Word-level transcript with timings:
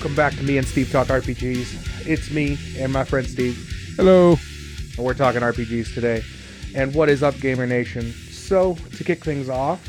Welcome 0.00 0.16
back 0.16 0.34
to 0.36 0.42
me 0.42 0.56
and 0.56 0.66
Steve 0.66 0.90
Talk 0.90 1.08
RPGs. 1.08 2.06
It's 2.06 2.30
me 2.30 2.56
and 2.78 2.90
my 2.90 3.04
friend 3.04 3.26
Steve, 3.26 3.92
Hello. 3.96 4.38
and 4.96 5.04
we're 5.04 5.12
talking 5.12 5.42
RPGs 5.42 5.92
today. 5.92 6.22
And 6.74 6.94
what 6.94 7.10
is 7.10 7.22
up, 7.22 7.38
Gamer 7.38 7.66
Nation? 7.66 8.10
So, 8.30 8.76
to 8.96 9.04
kick 9.04 9.22
things 9.22 9.50
off, 9.50 9.86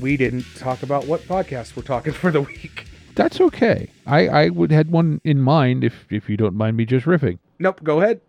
we 0.00 0.16
didn't 0.16 0.46
talk 0.56 0.82
about 0.82 1.06
what 1.06 1.20
podcast 1.28 1.76
we're 1.76 1.84
talking 1.84 2.12
for 2.22 2.32
the 2.32 2.40
week. 2.40 2.86
That's 3.14 3.40
okay. 3.40 3.88
I, 4.04 4.26
I 4.26 4.48
would 4.48 4.72
had 4.72 4.90
one 4.90 5.20
in 5.22 5.40
mind 5.40 5.84
if 5.84 6.06
if 6.10 6.28
you 6.28 6.36
don't 6.36 6.56
mind 6.56 6.76
me 6.76 6.84
just 6.84 7.06
riffing. 7.06 7.38
Nope, 7.60 7.84
go 7.84 8.00
ahead. 8.00 8.20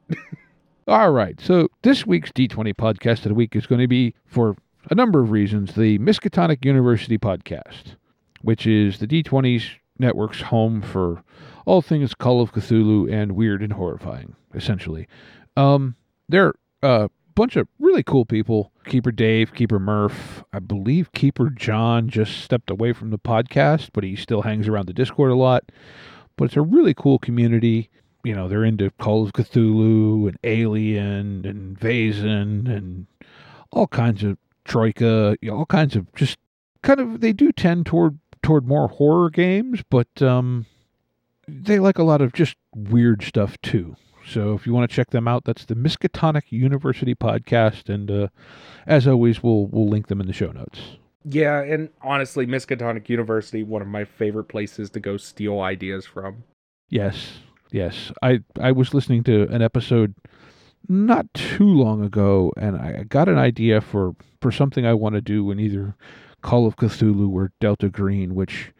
All 0.87 1.09
right. 1.09 1.41
So 1.41 1.67
this 1.81 2.05
week's 2.05 2.31
D20 2.31 2.75
podcast 2.75 3.25
of 3.25 3.29
the 3.29 3.33
week 3.33 3.55
is 3.55 3.65
going 3.65 3.81
to 3.81 3.87
be 3.87 4.13
for 4.27 4.55
a 4.91 4.93
number 4.93 5.19
of 5.19 5.31
reasons 5.31 5.73
the 5.73 5.97
Miskatonic 5.97 6.63
University 6.63 7.17
podcast, 7.17 7.95
which 8.43 8.67
is 8.67 8.99
the 8.99 9.07
D20's 9.07 9.67
network's 10.03 10.41
home 10.41 10.81
for 10.81 11.23
all 11.65 11.81
things 11.81 12.13
Call 12.13 12.41
of 12.41 12.53
Cthulhu 12.53 13.11
and 13.11 13.33
weird 13.33 13.63
and 13.63 13.73
horrifying, 13.73 14.35
essentially. 14.53 15.07
Um, 15.57 15.95
they're 16.29 16.53
a 16.81 17.09
bunch 17.35 17.55
of 17.55 17.67
really 17.79 18.03
cool 18.03 18.25
people. 18.25 18.71
Keeper 18.85 19.11
Dave, 19.11 19.53
Keeper 19.53 19.79
Murph, 19.79 20.43
I 20.53 20.59
believe 20.59 21.11
Keeper 21.13 21.49
John 21.49 22.09
just 22.09 22.41
stepped 22.41 22.69
away 22.69 22.93
from 22.93 23.09
the 23.09 23.19
podcast, 23.19 23.89
but 23.93 24.03
he 24.03 24.15
still 24.15 24.41
hangs 24.41 24.67
around 24.67 24.87
the 24.87 24.93
Discord 24.93 25.31
a 25.31 25.35
lot. 25.35 25.71
But 26.35 26.45
it's 26.45 26.57
a 26.57 26.61
really 26.61 26.93
cool 26.93 27.19
community 27.19 27.89
you 28.23 28.33
know, 28.33 28.47
they're 28.47 28.63
into 28.63 28.89
Call 28.91 29.23
of 29.23 29.33
Cthulhu 29.33 30.27
and 30.27 30.37
Alien 30.43 31.45
and 31.45 31.77
Vaesen 31.77 32.69
and 32.69 33.05
all 33.71 33.87
kinds 33.87 34.23
of 34.23 34.37
Troika, 34.65 35.35
you 35.41 35.51
know, 35.51 35.57
all 35.57 35.65
kinds 35.65 35.95
of 35.95 36.13
just 36.15 36.37
kind 36.81 36.99
of 36.99 37.19
they 37.19 37.33
do 37.33 37.51
tend 37.51 37.85
toward 37.85 38.17
toward 38.43 38.67
more 38.67 38.87
horror 38.87 39.29
games, 39.31 39.81
but 39.89 40.21
um 40.21 40.65
they 41.47 41.79
like 41.79 41.97
a 41.97 42.03
lot 42.03 42.21
of 42.21 42.33
just 42.33 42.55
weird 42.75 43.23
stuff 43.23 43.57
too. 43.61 43.95
So 44.25 44.53
if 44.53 44.65
you 44.65 44.73
want 44.73 44.89
to 44.89 44.95
check 44.95 45.09
them 45.09 45.27
out, 45.27 45.43
that's 45.43 45.65
the 45.65 45.75
Miskatonic 45.75 46.43
University 46.51 47.15
podcast 47.15 47.89
and 47.93 48.09
uh 48.11 48.27
as 48.85 49.07
always 49.07 49.41
we'll 49.43 49.65
we'll 49.67 49.87
link 49.89 50.07
them 50.07 50.21
in 50.21 50.27
the 50.27 50.33
show 50.33 50.51
notes. 50.51 50.97
yeah, 51.25 51.61
and 51.61 51.89
honestly, 52.01 52.45
Miskatonic 52.45 53.09
University, 53.09 53.63
one 53.63 53.81
of 53.81 53.87
my 53.87 54.03
favorite 54.05 54.45
places 54.45 54.89
to 54.91 54.99
go 54.99 55.17
steal 55.17 55.61
ideas 55.61 56.05
from. 56.05 56.43
Yes, 56.89 57.39
yes. 57.71 58.11
I 58.21 58.41
I 58.59 58.71
was 58.71 58.93
listening 58.93 59.23
to 59.25 59.47
an 59.49 59.61
episode 59.61 60.13
not 60.89 61.33
too 61.33 61.67
long 61.67 62.03
ago, 62.03 62.51
and 62.57 62.75
I 62.77 63.03
got 63.03 63.29
an 63.29 63.37
idea 63.37 63.81
for 63.81 64.15
for 64.41 64.51
something 64.51 64.85
I 64.85 64.93
want 64.93 65.15
to 65.15 65.21
do 65.21 65.49
in 65.51 65.59
either 65.59 65.95
Call 66.43 66.67
of 66.67 66.75
Cthulhu 66.75 67.31
or 67.31 67.51
Delta 67.59 67.89
Green, 67.89 68.35
which 68.35 68.71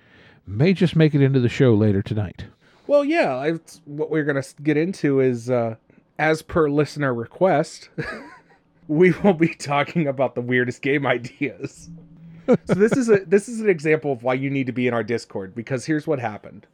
may 0.46 0.74
just 0.74 0.96
make 0.96 1.16
it 1.16 1.22
into 1.22 1.40
the 1.40 1.50
show 1.50 1.74
later 1.74 2.04
tonight. 2.04 2.46
Well, 2.86 3.06
yeah, 3.06 3.36
I, 3.36 3.54
what 3.86 4.12
we're 4.12 4.26
going 4.26 4.42
to 4.42 4.62
get 4.62 4.78
into 4.78 5.22
is, 5.22 5.50
uh, 5.50 5.76
as 6.20 6.42
per 6.42 6.70
listener 6.70 7.14
request, 7.14 7.90
we 8.88 9.12
will 9.12 9.34
be 9.34 9.56
talking 9.56 10.08
about 10.08 10.36
the 10.36 10.42
weirdest 10.42 10.82
game 10.82 11.08
ideas. 11.08 11.90
so 12.48 12.74
this 12.74 12.92
is 12.92 13.10
a 13.10 13.20
this 13.26 13.48
is 13.48 13.62
an 13.62 13.70
example 13.70 14.12
of 14.12 14.22
why 14.22 14.34
you 14.34 14.50
need 14.50 14.68
to 14.68 14.74
be 14.74 14.86
in 14.86 14.94
our 14.94 15.04
Discord 15.04 15.56
because 15.56 15.86
here's 15.86 16.06
what 16.06 16.20
happened. 16.20 16.68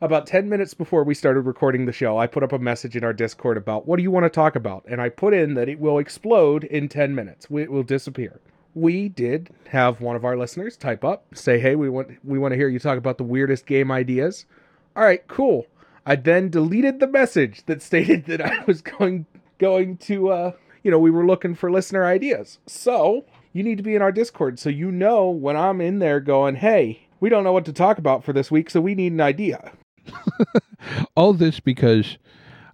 About 0.00 0.26
10 0.26 0.48
minutes 0.48 0.72
before 0.72 1.04
we 1.04 1.12
started 1.12 1.42
recording 1.42 1.84
the 1.84 1.92
show, 1.92 2.16
I 2.16 2.26
put 2.26 2.42
up 2.42 2.52
a 2.52 2.58
message 2.58 2.96
in 2.96 3.04
our 3.04 3.12
Discord 3.12 3.58
about 3.58 3.86
what 3.86 3.98
do 3.98 4.02
you 4.02 4.10
want 4.10 4.24
to 4.24 4.30
talk 4.30 4.56
about? 4.56 4.82
And 4.88 4.98
I 4.98 5.10
put 5.10 5.34
in 5.34 5.52
that 5.54 5.68
it 5.68 5.78
will 5.78 5.98
explode 5.98 6.64
in 6.64 6.88
10 6.88 7.14
minutes. 7.14 7.48
It 7.50 7.70
will 7.70 7.82
disappear. 7.82 8.40
We 8.74 9.08
did 9.08 9.50
have 9.68 10.00
one 10.00 10.16
of 10.16 10.24
our 10.24 10.36
listeners 10.36 10.76
type 10.76 11.04
up, 11.04 11.24
say, 11.34 11.58
"Hey, 11.58 11.74
we 11.74 11.88
want 11.88 12.24
we 12.24 12.38
want 12.38 12.52
to 12.52 12.56
hear 12.56 12.68
you 12.68 12.78
talk 12.78 12.98
about 12.98 13.18
the 13.18 13.24
weirdest 13.24 13.66
game 13.66 13.90
ideas." 13.90 14.46
All 14.96 15.02
right, 15.02 15.26
cool. 15.28 15.66
I 16.06 16.16
then 16.16 16.50
deleted 16.50 17.00
the 17.00 17.06
message 17.06 17.64
that 17.66 17.82
stated 17.90 18.26
that 18.26 18.40
I 18.40 18.64
was 18.66 18.82
going 18.82 19.26
going 19.58 19.96
to 19.98 20.30
uh 20.30 20.52
you 20.82 20.90
know, 20.90 20.98
we 20.98 21.10
were 21.10 21.26
looking 21.26 21.54
for 21.54 21.70
listener 21.70 22.06
ideas. 22.06 22.58
So, 22.66 23.26
you 23.52 23.62
need 23.62 23.76
to 23.76 23.82
be 23.82 23.94
in 23.94 24.02
our 24.02 24.12
Discord 24.12 24.58
so 24.58 24.70
you 24.70 24.90
know 24.90 25.28
when 25.28 25.56
I'm 25.56 25.80
in 25.80 25.98
there 25.98 26.20
going, 26.20 26.56
"Hey, 26.56 27.08
we 27.18 27.28
don't 27.28 27.44
know 27.44 27.52
what 27.52 27.64
to 27.66 27.72
talk 27.72 27.98
about 27.98 28.24
for 28.24 28.32
this 28.32 28.50
week, 28.50 28.70
so 28.70 28.80
we 28.80 28.94
need 28.94 29.12
an 29.12 29.20
idea." 29.20 29.72
All 31.16 31.32
this 31.32 31.60
because 31.60 32.18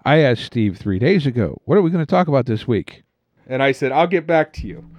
I 0.04 0.18
asked 0.18 0.44
Steve 0.44 0.76
three 0.76 0.98
days 0.98 1.26
ago, 1.26 1.60
"What 1.64 1.78
are 1.78 1.82
we 1.82 1.90
going 1.90 2.04
to 2.04 2.10
talk 2.10 2.28
about 2.28 2.46
this 2.46 2.68
week?" 2.68 3.02
And 3.46 3.62
I 3.62 3.72
said, 3.72 3.92
"I'll 3.92 4.06
get 4.06 4.26
back 4.26 4.52
to 4.54 4.66
you." 4.66 4.84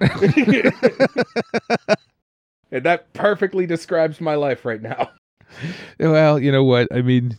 and 2.70 2.84
that 2.84 3.12
perfectly 3.12 3.66
describes 3.66 4.20
my 4.20 4.34
life 4.34 4.64
right 4.64 4.82
now. 4.82 5.10
Well, 5.98 6.38
you 6.38 6.52
know 6.52 6.64
what? 6.64 6.88
I 6.92 7.02
mean, 7.02 7.36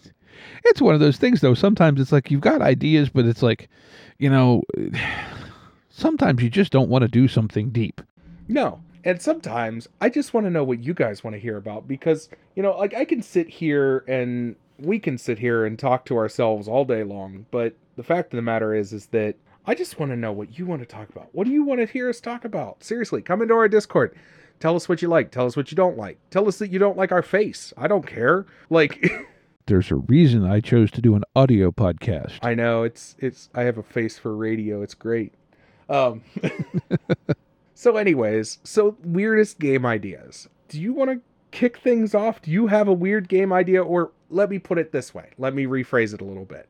it's 0.65 0.81
one 0.81 0.93
of 0.93 0.99
those 0.99 1.17
things, 1.17 1.41
though. 1.41 1.53
Sometimes 1.53 1.99
it's 1.99 2.11
like 2.11 2.31
you've 2.31 2.41
got 2.41 2.61
ideas, 2.61 3.09
but 3.09 3.25
it's 3.25 3.41
like, 3.41 3.69
you 4.17 4.29
know, 4.29 4.63
sometimes 5.89 6.41
you 6.43 6.49
just 6.49 6.71
don't 6.71 6.89
want 6.89 7.03
to 7.03 7.07
do 7.07 7.27
something 7.27 7.69
deep. 7.69 8.01
No. 8.47 8.81
And 9.03 9.21
sometimes 9.21 9.87
I 10.01 10.09
just 10.09 10.33
want 10.33 10.45
to 10.45 10.49
know 10.49 10.63
what 10.63 10.83
you 10.83 10.93
guys 10.93 11.23
want 11.23 11.35
to 11.35 11.39
hear 11.39 11.57
about 11.57 11.87
because, 11.87 12.29
you 12.55 12.63
know, 12.63 12.77
like 12.77 12.93
I 12.93 13.05
can 13.05 13.21
sit 13.21 13.47
here 13.47 14.03
and 14.07 14.55
we 14.77 14.99
can 14.99 15.17
sit 15.17 15.39
here 15.39 15.65
and 15.65 15.79
talk 15.79 16.05
to 16.05 16.17
ourselves 16.17 16.67
all 16.67 16.83
day 16.83 17.03
long, 17.03 17.45
but 17.51 17.75
the 17.95 18.03
fact 18.03 18.33
of 18.33 18.37
the 18.37 18.41
matter 18.41 18.73
is 18.73 18.91
is 18.91 19.07
that 19.07 19.35
I 19.69 19.75
just 19.75 19.99
want 19.99 20.11
to 20.11 20.15
know 20.15 20.31
what 20.31 20.57
you 20.57 20.65
want 20.65 20.81
to 20.81 20.87
talk 20.87 21.09
about. 21.09 21.29
What 21.31 21.45
do 21.45 21.53
you 21.53 21.63
want 21.63 21.79
to 21.79 21.85
hear 21.85 22.09
us 22.09 22.19
talk 22.19 22.43
about? 22.43 22.83
Seriously, 22.83 23.21
come 23.21 23.43
into 23.43 23.53
our 23.53 23.67
Discord. 23.67 24.17
Tell 24.59 24.75
us 24.75 24.89
what 24.89 25.03
you 25.03 25.07
like. 25.07 25.29
Tell 25.29 25.45
us 25.45 25.55
what 25.55 25.69
you 25.69 25.75
don't 25.75 25.95
like. 25.95 26.17
Tell 26.31 26.47
us 26.47 26.57
that 26.57 26.71
you 26.71 26.79
don't 26.79 26.97
like 26.97 27.11
our 27.11 27.21
face. 27.21 27.71
I 27.77 27.87
don't 27.87 28.07
care. 28.07 28.47
Like 28.71 29.11
There's 29.67 29.91
a 29.91 29.97
reason 29.97 30.43
I 30.43 30.59
chose 30.59 30.89
to 30.89 31.01
do 31.01 31.13
an 31.13 31.23
audio 31.35 31.69
podcast. 31.69 32.39
I 32.41 32.55
know 32.55 32.81
it's 32.81 33.15
it's 33.19 33.49
I 33.53 33.61
have 33.61 33.77
a 33.77 33.83
face 33.83 34.17
for 34.17 34.35
radio. 34.35 34.81
It's 34.81 34.95
great. 34.95 35.35
Um 35.87 36.23
So 37.75 37.95
anyways, 37.95 38.57
so 38.63 38.97
weirdest 39.03 39.59
game 39.59 39.85
ideas. 39.85 40.49
Do 40.67 40.81
you 40.81 40.93
want 40.93 41.11
to 41.11 41.21
kick 41.51 41.77
things 41.77 42.15
off? 42.15 42.41
Do 42.41 42.49
you 42.49 42.65
have 42.65 42.87
a 42.87 42.93
weird 42.93 43.29
game 43.29 43.53
idea 43.53 43.83
or 43.83 44.13
let 44.31 44.49
me 44.49 44.57
put 44.57 44.79
it 44.79 44.91
this 44.91 45.13
way. 45.13 45.29
Let 45.37 45.53
me 45.53 45.65
rephrase 45.65 46.15
it 46.15 46.21
a 46.21 46.25
little 46.25 46.45
bit. 46.45 46.67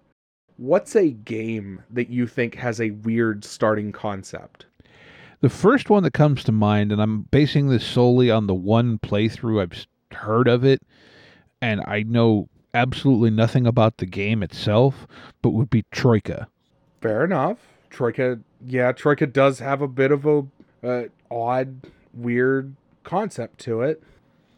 What's 0.59 0.94
a 0.94 1.12
game 1.12 1.84
that 1.90 2.09
you 2.09 2.28
think 2.28 2.56
has 2.56 2.81
a 2.81 2.92
weird 2.92 3.46
starting 3.46 3.94
concept? 3.94 4.66
The 5.40 5.47
first 5.47 5.90
one 5.90 6.03
that 6.03 6.12
comes 6.12 6.44
to 6.44 6.52
mind, 6.52 6.92
and 6.92 7.02
I'm 7.02 7.22
basing 7.31 7.70
this 7.70 7.86
solely 7.86 8.30
on 8.30 8.47
the 8.47 8.53
one 8.53 9.00
playthrough 9.00 9.62
I've 9.62 9.88
heard 10.14 10.50
of 10.50 10.66
it, 10.66 10.81
and 11.62 11.80
I 11.88 12.03
know 12.03 12.50
absolutely 12.74 13.30
nothing 13.30 13.66
about 13.66 14.00
the 14.00 14.06
game 14.06 14.44
itself, 14.44 15.08
but 15.42 15.52
would 15.52 15.70
be 15.70 15.86
Troika. 15.92 16.50
Fair 17.00 17.24
enough. 17.24 17.59
Troika, 17.90 18.41
yeah, 18.68 18.91
Troika 18.91 19.28
does 19.28 19.59
have 19.59 19.82
a 19.82 19.88
bit 19.88 20.12
of 20.12 20.26
a 20.26 20.46
uh, 20.84 21.03
odd, 21.32 21.88
weird 22.14 22.76
concept 23.05 23.59
to 23.59 23.82
it. 23.82 24.03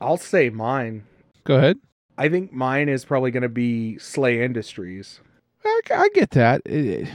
I'll 0.01 0.17
say 0.17 0.49
mine. 0.49 1.03
Go 1.43 1.57
ahead. 1.57 1.77
I 2.17 2.27
think 2.27 2.51
mine 2.51 2.89
is 2.89 3.05
probably 3.05 3.29
going 3.29 3.43
to 3.43 3.49
be 3.49 3.97
SLA 3.99 4.43
Industries. 4.43 5.19
I, 5.65 5.81
I 5.91 6.09
get 6.13 6.31
that. 6.31 6.61
It- 6.65 7.07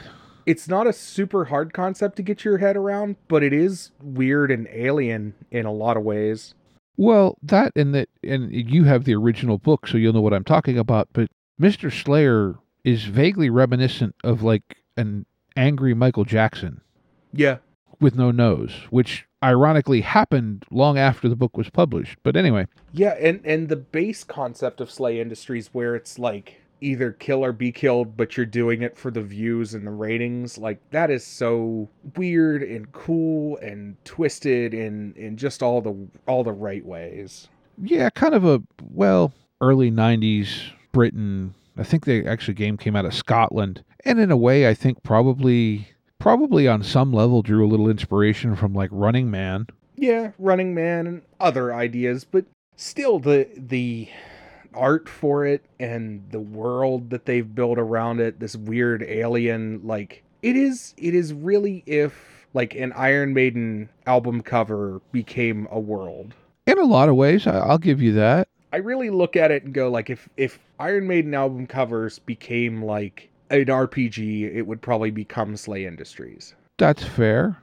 It's 0.46 0.68
not 0.68 0.86
a 0.86 0.92
super 0.92 1.46
hard 1.46 1.72
concept 1.72 2.14
to 2.16 2.22
get 2.22 2.44
your 2.44 2.58
head 2.58 2.76
around, 2.76 3.16
but 3.26 3.42
it 3.42 3.52
is 3.52 3.90
weird 4.00 4.52
and 4.52 4.68
alien 4.72 5.34
in 5.50 5.66
a 5.66 5.72
lot 5.72 5.96
of 5.96 6.04
ways. 6.04 6.54
well, 6.96 7.36
that 7.42 7.72
and 7.76 7.94
that, 7.94 8.08
and 8.22 8.52
you 8.52 8.84
have 8.84 9.04
the 9.04 9.14
original 9.14 9.58
book, 9.58 9.86
so 9.88 9.98
you'll 9.98 10.12
know 10.14 10.20
what 10.20 10.32
I'm 10.32 10.44
talking 10.44 10.78
about. 10.78 11.08
But 11.12 11.28
Mister 11.58 11.90
Slayer 11.90 12.54
is 12.84 13.04
vaguely 13.04 13.50
reminiscent 13.50 14.14
of 14.22 14.42
like 14.42 14.76
an 14.96 15.26
angry 15.56 15.94
Michael 15.94 16.24
Jackson 16.24 16.80
Yeah. 17.32 17.56
with 18.00 18.14
no 18.14 18.30
nose, 18.30 18.72
which 18.90 19.26
ironically 19.42 20.00
happened 20.02 20.64
long 20.70 20.96
after 20.96 21.28
the 21.28 21.36
book 21.36 21.56
was 21.56 21.68
published. 21.70 22.16
But 22.22 22.36
anyway, 22.36 22.66
Yeah, 22.92 23.16
and 23.20 23.40
and 23.44 23.68
the 23.68 23.76
base 23.76 24.22
concept 24.22 24.80
of 24.80 24.88
SLA 24.90 25.18
Industries 25.20 25.70
where 25.72 25.96
it's 25.96 26.18
like 26.20 26.60
either 26.80 27.12
kill 27.12 27.44
or 27.44 27.52
be 27.52 27.72
killed, 27.72 28.16
but 28.16 28.36
you're 28.36 28.46
doing 28.46 28.82
it 28.82 28.96
for 28.96 29.10
the 29.10 29.22
views 29.22 29.74
and 29.74 29.86
the 29.86 29.90
ratings. 29.90 30.58
Like 30.58 30.78
that 30.90 31.10
is 31.10 31.24
so 31.24 31.88
weird 32.16 32.62
and 32.62 32.90
cool 32.92 33.56
and 33.58 33.96
twisted 34.04 34.74
in 34.74 35.14
in 35.16 35.36
just 35.36 35.62
all 35.62 35.80
the 35.80 35.96
all 36.26 36.44
the 36.44 36.52
right 36.52 36.84
ways. 36.84 37.48
Yeah, 37.82 38.10
kind 38.10 38.34
of 38.34 38.44
a 38.44 38.62
well, 38.90 39.32
early 39.60 39.90
'90s 39.90 40.70
Britain. 40.92 41.54
I 41.76 41.82
think 41.82 42.04
the 42.04 42.26
actually 42.26 42.54
game 42.54 42.76
came 42.76 42.96
out 42.96 43.04
of 43.04 43.14
Scotland, 43.14 43.84
and 44.04 44.18
in 44.18 44.30
a 44.30 44.36
way, 44.36 44.68
I 44.68 44.74
think 44.74 45.02
probably 45.02 45.88
probably 46.18 46.66
on 46.66 46.82
some 46.82 47.12
level 47.12 47.42
drew 47.42 47.66
a 47.66 47.68
little 47.68 47.88
inspiration 47.88 48.56
from 48.56 48.74
like 48.74 48.90
Running 48.92 49.30
Man. 49.30 49.66
Yeah, 49.96 50.32
Running 50.38 50.74
Man 50.74 51.06
and 51.06 51.22
other 51.40 51.74
ideas, 51.74 52.24
but 52.24 52.44
still 52.76 53.18
the 53.18 53.48
the 53.56 54.08
art 54.76 55.08
for 55.08 55.44
it 55.46 55.64
and 55.80 56.22
the 56.30 56.40
world 56.40 57.10
that 57.10 57.24
they've 57.26 57.54
built 57.54 57.78
around 57.78 58.20
it, 58.20 58.38
this 58.40 58.54
weird 58.56 59.02
alien 59.02 59.80
like 59.84 60.22
it 60.42 60.56
is 60.56 60.94
it 60.96 61.14
is 61.14 61.32
really 61.32 61.82
if 61.86 62.46
like 62.54 62.74
an 62.74 62.92
Iron 62.94 63.34
Maiden 63.34 63.88
album 64.06 64.40
cover 64.42 65.00
became 65.12 65.66
a 65.70 65.80
world. 65.80 66.34
In 66.66 66.78
a 66.78 66.84
lot 66.84 67.08
of 67.08 67.16
ways, 67.16 67.46
I- 67.46 67.58
I'll 67.58 67.78
give 67.78 68.00
you 68.00 68.12
that. 68.14 68.48
I 68.72 68.78
really 68.78 69.10
look 69.10 69.36
at 69.36 69.50
it 69.50 69.62
and 69.64 69.72
go 69.72 69.88
like 69.90 70.10
if 70.10 70.28
if 70.36 70.58
Iron 70.78 71.06
Maiden 71.06 71.34
album 71.34 71.66
covers 71.66 72.18
became 72.18 72.82
like 72.82 73.30
an 73.50 73.64
RPG, 73.66 74.54
it 74.54 74.62
would 74.66 74.82
probably 74.82 75.10
become 75.10 75.54
SLA 75.54 75.86
Industries. 75.86 76.54
That's 76.78 77.02
fair. 77.04 77.56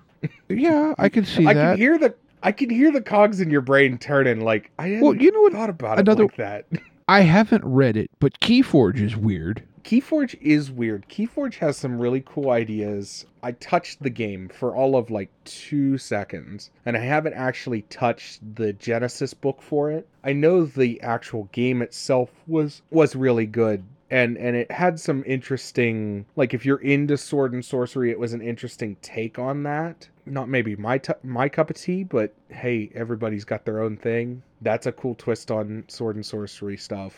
yeah, 0.50 0.94
I 0.98 1.10
can 1.10 1.26
see 1.26 1.46
I 1.48 1.54
that. 1.54 1.72
can 1.74 1.78
hear 1.78 1.98
the 1.98 2.16
I 2.42 2.52
can 2.52 2.70
hear 2.70 2.92
the 2.92 3.02
cogs 3.02 3.40
in 3.42 3.50
your 3.50 3.62
brain 3.62 3.98
turning 3.98 4.42
like 4.42 4.72
I 4.80 4.88
hadn't 4.88 5.02
Well, 5.02 5.16
you 5.16 5.32
know 5.32 5.42
what? 5.42 5.54
thought 5.54 5.70
about 5.70 6.00
Another- 6.00 6.24
it 6.24 6.26
like 6.26 6.36
that. 6.38 6.66
I 7.08 7.22
haven't 7.22 7.66
read 7.66 7.98
it, 7.98 8.10
but 8.20 8.40
Keyforge 8.40 9.02
is 9.02 9.16
weird. 9.16 9.64
Keyforge 9.84 10.40
is 10.42 10.72
weird. 10.72 11.06
Keyforge 11.10 11.56
has 11.56 11.76
some 11.76 12.00
really 12.00 12.24
cool 12.26 12.50
ideas. 12.50 13.26
I 13.42 13.52
touched 13.52 14.02
the 14.02 14.10
game 14.10 14.48
for 14.48 14.74
all 14.74 14.96
of 14.96 15.12
like 15.12 15.30
two 15.44 15.98
seconds, 15.98 16.72
and 16.86 16.96
I 16.96 17.02
haven't 17.02 17.34
actually 17.34 17.82
touched 17.84 18.56
the 18.56 18.74
Genesys 18.74 19.40
book 19.40 19.62
for 19.62 19.92
it. 19.92 20.08
I 20.24 20.32
know 20.32 20.66
the 20.66 21.02
actual 21.02 21.50
game 21.52 21.82
itself 21.82 22.30
was 22.48 22.82
was 22.90 23.16
really 23.16 23.46
good, 23.46 23.84
and 24.14 24.38
and 24.38 24.56
it 24.56 24.72
had 24.72 25.00
some 25.00 25.24
interesting 25.26 26.26
like 26.36 26.54
if 26.54 26.66
you're 26.66 26.82
into 26.82 27.18
sword 27.18 27.54
and 27.54 27.66
sorcery, 27.66 28.12
it 28.12 28.20
was 28.20 28.34
an 28.34 28.42
interesting 28.42 28.96
take 29.02 29.40
on 29.40 29.64
that. 29.64 30.08
Not 30.26 30.48
maybe 30.50 30.76
my 30.76 30.98
tu 31.00 31.14
my 31.24 31.50
cup 31.50 31.70
of 31.72 31.76
tea, 31.78 32.04
but 32.04 32.34
hey, 32.50 32.92
everybody's 32.96 33.46
got 33.46 33.66
their 33.66 33.82
own 33.82 33.98
thing. 33.98 34.44
That's 34.62 34.86
a 34.88 34.92
cool 34.92 35.16
twist 35.16 35.52
on 35.52 35.86
sword 35.90 36.16
and 36.16 36.26
sorcery 36.26 36.78
stuff. 36.78 37.14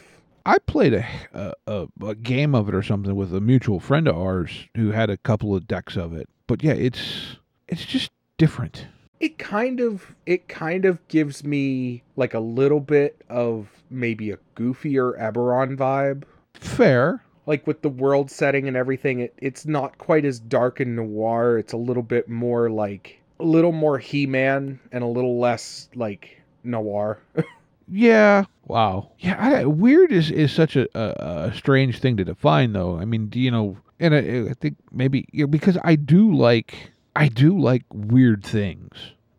I 0.45 0.57
played 0.59 0.94
a, 0.94 1.06
a 1.33 1.53
a 1.68 1.88
a 2.06 2.15
game 2.15 2.56
of 2.56 2.69
it 2.69 2.75
or 2.75 2.83
something 2.83 3.15
with 3.15 3.33
a 3.33 3.41
mutual 3.41 3.80
friend 3.80 4.07
of 4.07 4.18
ours 4.18 4.68
who 4.75 4.91
had 4.91 5.09
a 5.09 5.18
couple 5.18 5.56
of 5.56 5.68
decks 5.68 5.98
of 5.98 6.13
it. 6.13 6.30
But 6.48 6.63
yeah, 6.63 6.74
it's 6.74 7.38
it's 7.68 7.86
just 7.86 8.12
different. 8.38 8.88
it 9.19 9.38
kind 9.38 9.80
of 9.80 10.15
it 10.25 10.48
kind 10.48 10.86
of 10.86 11.06
gives 11.07 11.44
me 11.44 12.03
like 12.15 12.33
a 12.33 12.39
little 12.39 12.80
bit 12.80 13.21
of 13.30 13.69
maybe 13.89 14.31
a 14.31 14.38
goofier 14.56 15.19
Eberron 15.19 15.77
vibe. 15.77 16.24
Fair. 16.65 17.21
Like 17.45 17.67
with 17.67 17.81
the 17.81 17.89
world 17.89 18.31
setting 18.31 18.67
and 18.67 18.75
everything, 18.75 19.19
it, 19.19 19.33
it's 19.38 19.65
not 19.65 19.97
quite 19.97 20.25
as 20.25 20.39
dark 20.39 20.79
and 20.79 20.95
noir. 20.95 21.57
It's 21.57 21.73
a 21.73 21.77
little 21.77 22.03
bit 22.03 22.27
more 22.27 22.69
like 22.69 23.19
a 23.39 23.44
little 23.44 23.71
more 23.71 24.00
He-Man 24.00 24.79
and 24.91 25.03
a 25.03 25.07
little 25.07 25.39
less 25.39 25.89
like 25.95 26.41
noir. 26.63 27.19
Yeah. 27.88 28.45
Wow. 28.65 29.12
Yeah. 29.19 29.35
I, 29.38 29.65
weird 29.65 30.12
is 30.12 30.31
is 30.31 30.51
such 30.51 30.75
a, 30.75 30.88
a 30.97 31.50
a 31.50 31.53
strange 31.56 32.00
thing 32.00 32.17
to 32.17 32.25
define, 32.25 32.73
though. 32.73 32.97
I 32.97 33.06
mean, 33.06 33.27
do 33.27 33.39
you 33.39 33.51
know, 33.51 33.77
and 34.00 34.15
I, 34.15 34.50
I 34.50 34.53
think 34.53 34.77
maybe 34.91 35.27
you 35.31 35.45
know, 35.45 35.47
because 35.47 35.77
I 35.83 35.95
do 35.95 36.33
like 36.33 36.91
I 37.15 37.27
do 37.27 37.57
like 37.57 37.83
weird 37.94 38.44
things 38.44 38.91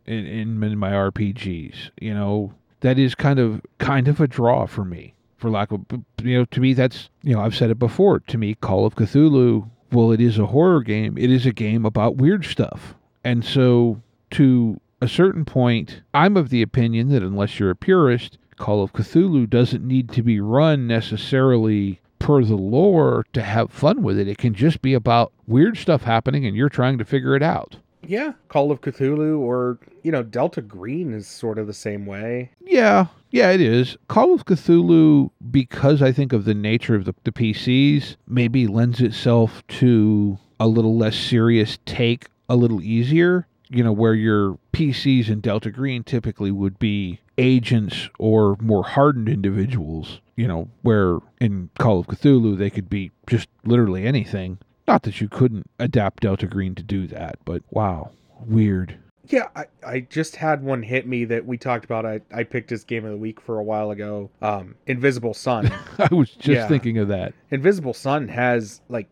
in, 0.05 0.25
in 0.25 0.63
in 0.63 0.77
my 0.77 0.91
RPGs. 0.91 1.91
You 1.99 2.13
know, 2.13 2.53
that 2.81 2.97
is 2.97 3.15
kind 3.15 3.39
of 3.39 3.61
kind 3.79 4.07
of 4.07 4.21
a 4.21 4.27
draw 4.27 4.65
for 4.65 4.85
me. 4.85 5.13
For 5.37 5.49
lack 5.49 5.71
of 5.71 5.85
you 6.21 6.39
know, 6.39 6.45
to 6.45 6.59
me 6.59 6.73
that's 6.73 7.09
you 7.21 7.33
know 7.33 7.41
I've 7.41 7.55
said 7.55 7.69
it 7.69 7.79
before. 7.79 8.19
To 8.21 8.37
me, 8.37 8.55
Call 8.55 8.85
of 8.85 8.95
Cthulhu. 8.95 9.69
Well, 9.91 10.11
it 10.11 10.19
is 10.19 10.37
a 10.37 10.47
horror 10.47 10.81
game. 10.81 11.17
It 11.17 11.31
is 11.31 11.45
a 11.45 11.53
game 11.53 11.85
about 11.85 12.17
weird 12.17 12.43
stuff, 12.43 12.95
and 13.23 13.45
so 13.45 14.01
to 14.31 14.79
a 15.01 15.07
certain 15.07 15.45
point, 15.45 16.01
I'm 16.13 16.35
of 16.35 16.49
the 16.49 16.61
opinion 16.61 17.09
that 17.09 17.23
unless 17.23 17.59
you're 17.59 17.69
a 17.69 17.75
purist, 17.75 18.37
Call 18.57 18.83
of 18.83 18.93
Cthulhu 18.93 19.47
doesn't 19.49 19.85
need 19.85 20.09
to 20.11 20.23
be 20.23 20.39
run 20.39 20.87
necessarily 20.87 22.01
per 22.19 22.43
the 22.43 22.55
lore 22.55 23.25
to 23.33 23.43
have 23.43 23.71
fun 23.71 24.01
with 24.01 24.17
it. 24.17 24.27
It 24.27 24.37
can 24.37 24.53
just 24.53 24.81
be 24.81 24.93
about 24.93 25.31
weird 25.45 25.77
stuff 25.77 26.03
happening 26.03 26.45
and 26.45 26.55
you're 26.55 26.69
trying 26.69 26.97
to 26.97 27.05
figure 27.05 27.35
it 27.35 27.43
out. 27.43 27.77
Yeah, 28.05 28.33
Call 28.49 28.71
of 28.71 28.81
Cthulhu 28.81 29.39
or 29.39 29.79
you 30.03 30.11
know 30.11 30.23
Delta 30.23 30.61
Green 30.61 31.13
is 31.13 31.27
sort 31.27 31.57
of 31.57 31.67
the 31.67 31.73
same 31.73 32.05
way. 32.05 32.51
Yeah, 32.61 33.07
yeah, 33.31 33.51
it 33.51 33.61
is. 33.61 33.97
Call 34.07 34.33
of 34.33 34.45
Cthulhu, 34.45 35.31
because 35.51 36.01
I 36.01 36.11
think 36.11 36.33
of 36.33 36.45
the 36.45 36.53
nature 36.53 36.95
of 36.95 37.05
the, 37.05 37.13
the 37.23 37.31
PCs, 37.31 38.15
maybe 38.27 38.67
lends 38.67 39.01
itself 39.01 39.65
to 39.67 40.37
a 40.59 40.67
little 40.67 40.97
less 40.97 41.15
serious 41.15 41.77
take, 41.85 42.27
a 42.49 42.55
little 42.55 42.81
easier. 42.81 43.47
You 43.69 43.83
know, 43.83 43.91
where 43.91 44.13
your 44.13 44.57
PCs 44.71 45.27
in 45.27 45.41
Delta 45.41 45.71
Green 45.71 46.03
typically 46.03 46.51
would 46.51 46.79
be 46.79 47.19
agents 47.37 48.09
or 48.17 48.55
more 48.61 48.83
hardened 48.83 49.27
individuals. 49.27 50.21
You 50.37 50.47
know, 50.47 50.69
where 50.83 51.17
in 51.41 51.69
Call 51.77 51.99
of 51.99 52.07
Cthulhu 52.07 52.57
they 52.57 52.69
could 52.69 52.89
be 52.89 53.11
just 53.27 53.49
literally 53.65 54.05
anything. 54.05 54.59
Not 54.87 55.03
that 55.03 55.19
you 55.19 55.27
couldn't 55.27 55.69
adapt 55.79 56.23
Delta 56.23 56.47
Green 56.47 56.73
to 56.75 56.83
do 56.83 57.07
that, 57.07 57.39
but 57.45 57.61
wow, 57.71 58.11
weird. 58.45 58.97
Yeah, 59.29 59.49
I, 59.55 59.65
I 59.85 59.99
just 60.01 60.37
had 60.37 60.63
one 60.63 60.81
hit 60.83 61.05
me 61.05 61.25
that 61.25 61.45
we 61.45 61.57
talked 61.57 61.83
about. 61.83 62.05
I, 62.05 62.21
I 62.33 62.43
picked 62.43 62.71
as 62.71 62.85
game 62.85 63.03
of 63.03 63.11
the 63.11 63.17
week 63.17 63.41
for 63.41 63.59
a 63.59 63.63
while 63.63 63.91
ago. 63.91 64.29
Um, 64.41 64.75
Invisible 64.85 65.33
Sun. 65.33 65.69
I 65.99 66.13
was 66.13 66.29
just 66.31 66.47
Yeah. 66.47 66.67
thinking 66.69 66.97
of 66.97 67.09
that. 67.09 67.33
Invisible 67.51 67.93
Sun 67.93 68.29
has 68.29 68.79
like 68.87 69.07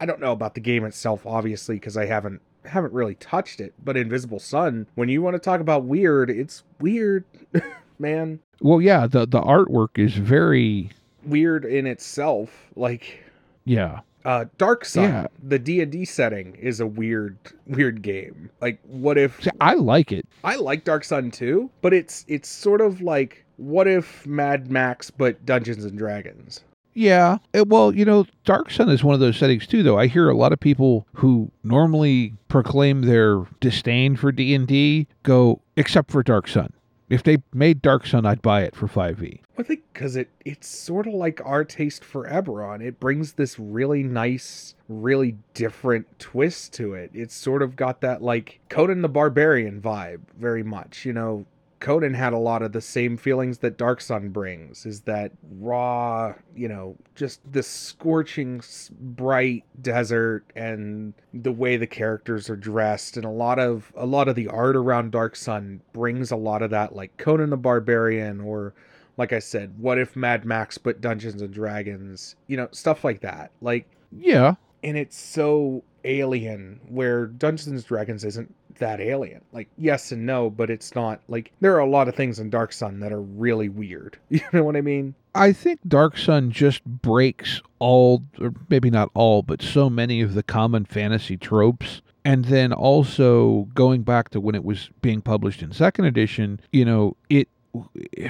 I 0.00 0.06
don't 0.06 0.20
know 0.20 0.32
about 0.32 0.54
the 0.54 0.60
game 0.60 0.84
itself 0.84 1.26
obviously 1.26 1.74
because 1.76 1.96
I 1.98 2.06
haven't 2.06 2.40
haven't 2.64 2.94
really 2.94 3.16
touched 3.16 3.60
it, 3.60 3.74
but 3.84 3.96
Invisible 3.96 4.38
Sun, 4.38 4.86
when 4.94 5.08
you 5.10 5.20
want 5.20 5.34
to 5.34 5.38
talk 5.40 5.60
about 5.60 5.84
weird, 5.84 6.30
it's 6.30 6.64
weird, 6.80 7.24
man. 7.98 8.40
Well, 8.62 8.80
yeah, 8.80 9.06
the 9.06 9.26
the 9.26 9.40
artwork 9.42 9.98
is 9.98 10.14
very 10.14 10.90
Weird 11.24 11.66
in 11.66 11.86
itself. 11.86 12.48
Like 12.74 13.22
yeah. 13.66 14.00
Uh 14.28 14.44
Dark 14.58 14.84
Sun, 14.84 15.04
Yeah. 15.04 15.26
the 15.42 15.58
D&D 15.58 16.04
setting 16.04 16.54
is 16.56 16.80
a 16.80 16.86
weird 16.86 17.36
weird 17.66 18.02
game. 18.02 18.50
Like 18.60 18.78
what 18.84 19.16
if 19.16 19.46
I 19.60 19.74
like 19.74 20.12
it. 20.12 20.26
I 20.44 20.56
like 20.56 20.84
Dark 20.84 21.02
Sun 21.04 21.30
too, 21.30 21.70
but 21.80 21.94
it's 21.94 22.24
it's 22.28 22.48
sort 22.48 22.80
of 22.82 23.00
like 23.00 23.44
what 23.56 23.88
if 23.88 24.26
Mad 24.26 24.70
Max 24.70 25.10
but 25.10 25.44
Dungeons 25.46 25.84
and 25.84 25.96
Dragons? 25.96 26.60
Yeah. 26.94 27.38
Eh, 27.54 27.62
well, 27.66 27.94
you 27.94 28.04
know, 28.04 28.26
Dark 28.44 28.70
Sun 28.72 28.88
is 28.90 29.04
one 29.04 29.14
of 29.14 29.20
those 29.20 29.36
settings 29.36 29.66
too 29.66 29.82
though. 29.82 29.98
I 29.98 30.08
hear 30.08 30.28
a 30.28 30.36
lot 30.36 30.52
of 30.52 30.60
people 30.60 31.06
who 31.14 31.50
normally 31.64 32.34
proclaim 32.48 33.02
their 33.02 33.44
disdain 33.60 34.16
for 34.16 34.30
D&D 34.32 35.06
go 35.22 35.60
except 35.76 36.10
for 36.10 36.22
Dark 36.22 36.48
Sun. 36.48 36.72
If 37.08 37.22
they 37.22 37.38
made 37.54 37.80
Dark 37.80 38.06
Sun, 38.06 38.26
I'd 38.26 38.42
buy 38.42 38.62
it 38.62 38.76
for 38.76 38.86
E. 38.86 38.88
5e. 38.88 39.40
I 39.58 39.62
think 39.62 39.82
because 39.92 40.14
it 40.14 40.28
it's 40.44 40.68
sort 40.68 41.06
of 41.06 41.14
like 41.14 41.40
our 41.44 41.64
taste 41.64 42.04
for 42.04 42.28
Eberron. 42.28 42.82
It 42.82 43.00
brings 43.00 43.32
this 43.32 43.58
really 43.58 44.02
nice, 44.02 44.74
really 44.88 45.36
different 45.54 46.18
twist 46.18 46.72
to 46.74 46.94
it. 46.94 47.10
It's 47.14 47.34
sort 47.34 47.62
of 47.62 47.76
got 47.76 48.00
that 48.02 48.22
like 48.22 48.60
Conan 48.68 49.02
the 49.02 49.08
Barbarian 49.08 49.80
vibe, 49.80 50.20
very 50.38 50.62
much. 50.62 51.04
You 51.04 51.12
know, 51.12 51.46
Conan 51.80 52.14
had 52.14 52.32
a 52.32 52.38
lot 52.38 52.62
of 52.62 52.72
the 52.72 52.80
same 52.80 53.16
feelings 53.16 53.58
that 53.58 53.76
Dark 53.78 54.00
Sun 54.00 54.30
brings. 54.30 54.84
Is 54.84 55.02
that 55.02 55.32
raw, 55.58 56.34
you 56.56 56.68
know, 56.68 56.96
just 57.14 57.40
the 57.52 57.62
scorching, 57.62 58.60
bright 59.00 59.64
desert 59.80 60.44
and 60.56 61.14
the 61.32 61.52
way 61.52 61.76
the 61.76 61.86
characters 61.86 62.50
are 62.50 62.56
dressed, 62.56 63.16
and 63.16 63.24
a 63.24 63.30
lot 63.30 63.58
of 63.58 63.92
a 63.96 64.06
lot 64.06 64.28
of 64.28 64.34
the 64.34 64.48
art 64.48 64.76
around 64.76 65.12
Dark 65.12 65.36
Sun 65.36 65.80
brings 65.92 66.30
a 66.30 66.36
lot 66.36 66.62
of 66.62 66.70
that, 66.70 66.94
like 66.96 67.16
Conan 67.16 67.50
the 67.50 67.56
Barbarian 67.56 68.40
or 68.40 68.74
like 69.16 69.32
I 69.32 69.40
said, 69.40 69.74
what 69.78 69.98
if 69.98 70.14
Mad 70.14 70.44
Max 70.44 70.78
but 70.78 71.00
Dungeons 71.00 71.42
and 71.42 71.52
Dragons? 71.52 72.36
You 72.46 72.56
know, 72.56 72.68
stuff 72.70 73.02
like 73.04 73.20
that. 73.22 73.50
Like, 73.60 73.86
Yeah. 74.12 74.54
and 74.84 74.96
it's 74.96 75.16
so 75.18 75.82
alien 76.04 76.80
where 76.88 77.26
Dungeons 77.26 77.68
and 77.68 77.84
Dragons 77.84 78.24
isn't 78.24 78.54
that 78.78 79.00
alien. 79.00 79.42
Like, 79.52 79.68
yes 79.76 80.12
and 80.12 80.24
no, 80.24 80.50
but 80.50 80.70
it's 80.70 80.94
not 80.94 81.20
like 81.28 81.52
there 81.60 81.74
are 81.74 81.80
a 81.80 81.88
lot 81.88 82.08
of 82.08 82.14
things 82.14 82.38
in 82.38 82.50
Dark 82.50 82.72
Sun 82.72 83.00
that 83.00 83.12
are 83.12 83.20
really 83.20 83.68
weird. 83.68 84.18
You 84.30 84.40
know 84.52 84.62
what 84.62 84.76
I 84.76 84.80
mean? 84.80 85.14
I 85.34 85.52
think 85.52 85.80
Dark 85.86 86.16
Sun 86.16 86.52
just 86.52 86.84
breaks 86.84 87.60
all, 87.78 88.22
or 88.40 88.52
maybe 88.68 88.90
not 88.90 89.10
all, 89.14 89.42
but 89.42 89.62
so 89.62 89.90
many 89.90 90.20
of 90.20 90.34
the 90.34 90.42
common 90.42 90.84
fantasy 90.84 91.36
tropes. 91.36 92.02
And 92.24 92.44
then 92.46 92.72
also 92.72 93.68
going 93.74 94.02
back 94.02 94.30
to 94.30 94.40
when 94.40 94.54
it 94.54 94.64
was 94.64 94.90
being 95.02 95.20
published 95.22 95.62
in 95.62 95.72
second 95.72 96.04
edition, 96.04 96.60
you 96.72 96.84
know, 96.84 97.16
it 97.30 97.48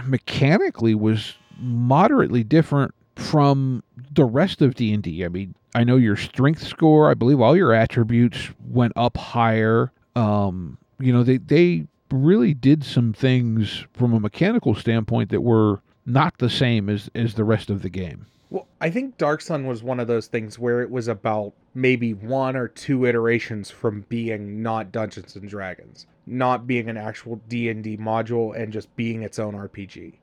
mechanically 0.06 0.94
was 0.94 1.34
moderately 1.58 2.44
different 2.44 2.94
from 3.16 3.82
the 4.12 4.24
rest 4.24 4.62
of 4.62 4.74
D&D. 4.74 5.24
I 5.24 5.28
mean, 5.28 5.54
I 5.74 5.84
know 5.84 5.96
your 5.96 6.16
strength 6.16 6.66
score, 6.66 7.10
I 7.10 7.14
believe 7.14 7.40
all 7.40 7.56
your 7.56 7.72
attributes 7.72 8.50
went 8.68 8.92
up 8.96 9.16
higher. 9.16 9.92
Um, 10.16 10.78
you 10.98 11.12
know, 11.12 11.22
they 11.22 11.36
they 11.38 11.86
really 12.10 12.54
did 12.54 12.84
some 12.84 13.12
things 13.12 13.84
from 13.92 14.14
a 14.14 14.20
mechanical 14.20 14.74
standpoint 14.74 15.30
that 15.30 15.42
were 15.42 15.80
not 16.06 16.38
the 16.38 16.50
same 16.50 16.88
as 16.88 17.10
as 17.14 17.34
the 17.34 17.44
rest 17.44 17.70
of 17.70 17.82
the 17.82 17.90
game. 17.90 18.26
Well, 18.50 18.66
I 18.80 18.88
think 18.88 19.18
Dark 19.18 19.42
Sun 19.42 19.66
was 19.66 19.82
one 19.82 20.00
of 20.00 20.06
those 20.06 20.26
things 20.26 20.58
where 20.58 20.80
it 20.80 20.90
was 20.90 21.06
about 21.06 21.52
maybe 21.74 22.14
one 22.14 22.56
or 22.56 22.66
two 22.66 23.04
iterations 23.04 23.70
from 23.70 24.06
being 24.08 24.62
not 24.62 24.90
Dungeons 24.90 25.36
and 25.36 25.46
Dragons, 25.46 26.06
not 26.26 26.66
being 26.66 26.88
an 26.88 26.96
actual 26.96 27.40
D&D 27.48 27.98
module 27.98 28.58
and 28.58 28.72
just 28.72 28.94
being 28.96 29.22
its 29.22 29.38
own 29.38 29.52
RPG. 29.52 30.14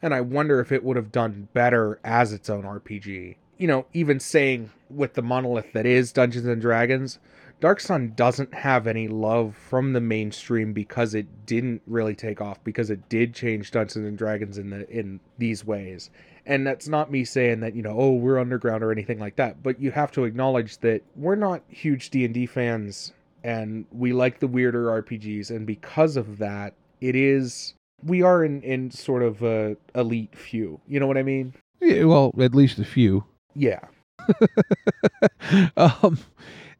And 0.00 0.14
I 0.14 0.20
wonder 0.20 0.60
if 0.60 0.70
it 0.70 0.84
would 0.84 0.96
have 0.96 1.10
done 1.10 1.48
better 1.54 1.98
as 2.04 2.32
its 2.32 2.48
own 2.48 2.62
RPG. 2.62 3.36
You 3.62 3.68
know, 3.68 3.86
even 3.92 4.18
saying 4.18 4.72
with 4.90 5.14
the 5.14 5.22
monolith 5.22 5.72
that 5.72 5.86
is 5.86 6.10
Dungeons 6.10 6.46
and 6.46 6.60
Dragons, 6.60 7.20
Dark 7.60 7.78
Sun 7.78 8.14
doesn't 8.16 8.52
have 8.52 8.88
any 8.88 9.06
love 9.06 9.54
from 9.54 9.92
the 9.92 10.00
mainstream 10.00 10.72
because 10.72 11.14
it 11.14 11.46
didn't 11.46 11.80
really 11.86 12.16
take 12.16 12.40
off 12.40 12.58
because 12.64 12.90
it 12.90 13.08
did 13.08 13.36
change 13.36 13.70
Dungeons 13.70 14.04
and 14.04 14.18
Dragons 14.18 14.58
in 14.58 14.70
the 14.70 14.90
in 14.90 15.20
these 15.38 15.64
ways. 15.64 16.10
And 16.44 16.66
that's 16.66 16.88
not 16.88 17.12
me 17.12 17.24
saying 17.24 17.60
that, 17.60 17.76
you 17.76 17.82
know, 17.82 17.94
oh, 17.96 18.14
we're 18.14 18.40
underground 18.40 18.82
or 18.82 18.90
anything 18.90 19.20
like 19.20 19.36
that, 19.36 19.62
but 19.62 19.80
you 19.80 19.92
have 19.92 20.10
to 20.10 20.24
acknowledge 20.24 20.78
that 20.78 21.02
we're 21.14 21.36
not 21.36 21.62
huge 21.68 22.10
D&D 22.10 22.46
fans 22.46 23.12
and 23.44 23.86
we 23.92 24.12
like 24.12 24.40
the 24.40 24.48
weirder 24.48 24.86
RPGs 25.00 25.50
and 25.50 25.68
because 25.68 26.16
of 26.16 26.38
that, 26.38 26.74
it 27.00 27.14
is 27.14 27.74
we 28.02 28.22
are 28.22 28.44
in 28.44 28.60
in 28.62 28.90
sort 28.90 29.22
of 29.22 29.40
a 29.44 29.76
elite 29.94 30.36
few. 30.36 30.80
You 30.88 30.98
know 30.98 31.06
what 31.06 31.16
I 31.16 31.22
mean? 31.22 31.54
Yeah, 31.80 32.02
well, 32.06 32.34
at 32.40 32.56
least 32.56 32.80
a 32.80 32.84
few. 32.84 33.24
Yeah. 33.54 33.80
um, 35.76 36.18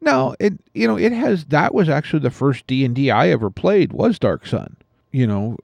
no, 0.01 0.35
it 0.39 0.53
you 0.73 0.87
know 0.87 0.97
it 0.97 1.11
has 1.11 1.45
that 1.45 1.73
was 1.73 1.89
actually 1.89 2.19
the 2.19 2.29
first 2.31 2.67
D 2.67 2.85
and 2.85 2.95
D 2.95 3.11
I 3.11 3.29
ever 3.29 3.49
played 3.49 3.93
was 3.93 4.19
Dark 4.19 4.45
Sun. 4.45 4.77
You 5.11 5.27
know, 5.27 5.57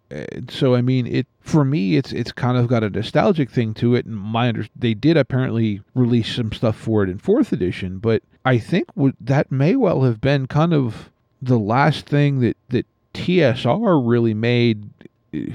so 0.50 0.76
I 0.76 0.82
mean 0.82 1.08
it 1.08 1.26
for 1.42 1.66
me 1.66 1.98
it's 1.98 2.12
it's 2.12 2.32
kind 2.32 2.58
of 2.58 2.68
got 2.68 2.84
a 2.84 2.90
nostalgic 2.90 3.50
thing 3.50 3.74
to 3.76 3.96
it. 3.96 4.06
And 4.06 4.16
my 4.16 4.50
under 4.50 4.68
they 4.76 4.94
did 4.94 5.18
apparently 5.18 5.82
release 5.96 6.36
some 6.36 6.52
stuff 6.52 6.76
for 6.76 7.04
it 7.04 7.10
in 7.10 7.18
fourth 7.18 7.52
edition, 7.52 7.98
but 7.98 8.22
I 8.46 8.58
think 8.60 8.88
w- 8.96 9.14
that 9.20 9.52
may 9.52 9.76
well 9.76 10.04
have 10.04 10.22
been 10.22 10.48
kind 10.48 10.74
of 10.74 11.10
the 11.42 11.58
last 11.58 12.06
thing 12.06 12.42
that 12.42 12.58
that 12.70 12.86
TSR 13.14 14.08
really 14.08 14.34
made, 14.34 14.90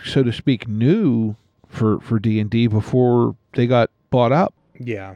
so 0.04 0.22
to 0.22 0.32
speak, 0.32 0.66
new 0.66 1.36
for 1.68 2.00
for 2.00 2.18
D 2.18 2.40
and 2.40 2.50
D 2.50 2.66
before 2.66 3.36
they 3.52 3.66
got 3.66 3.90
bought 4.10 4.32
up. 4.32 4.54
Yeah. 4.78 5.14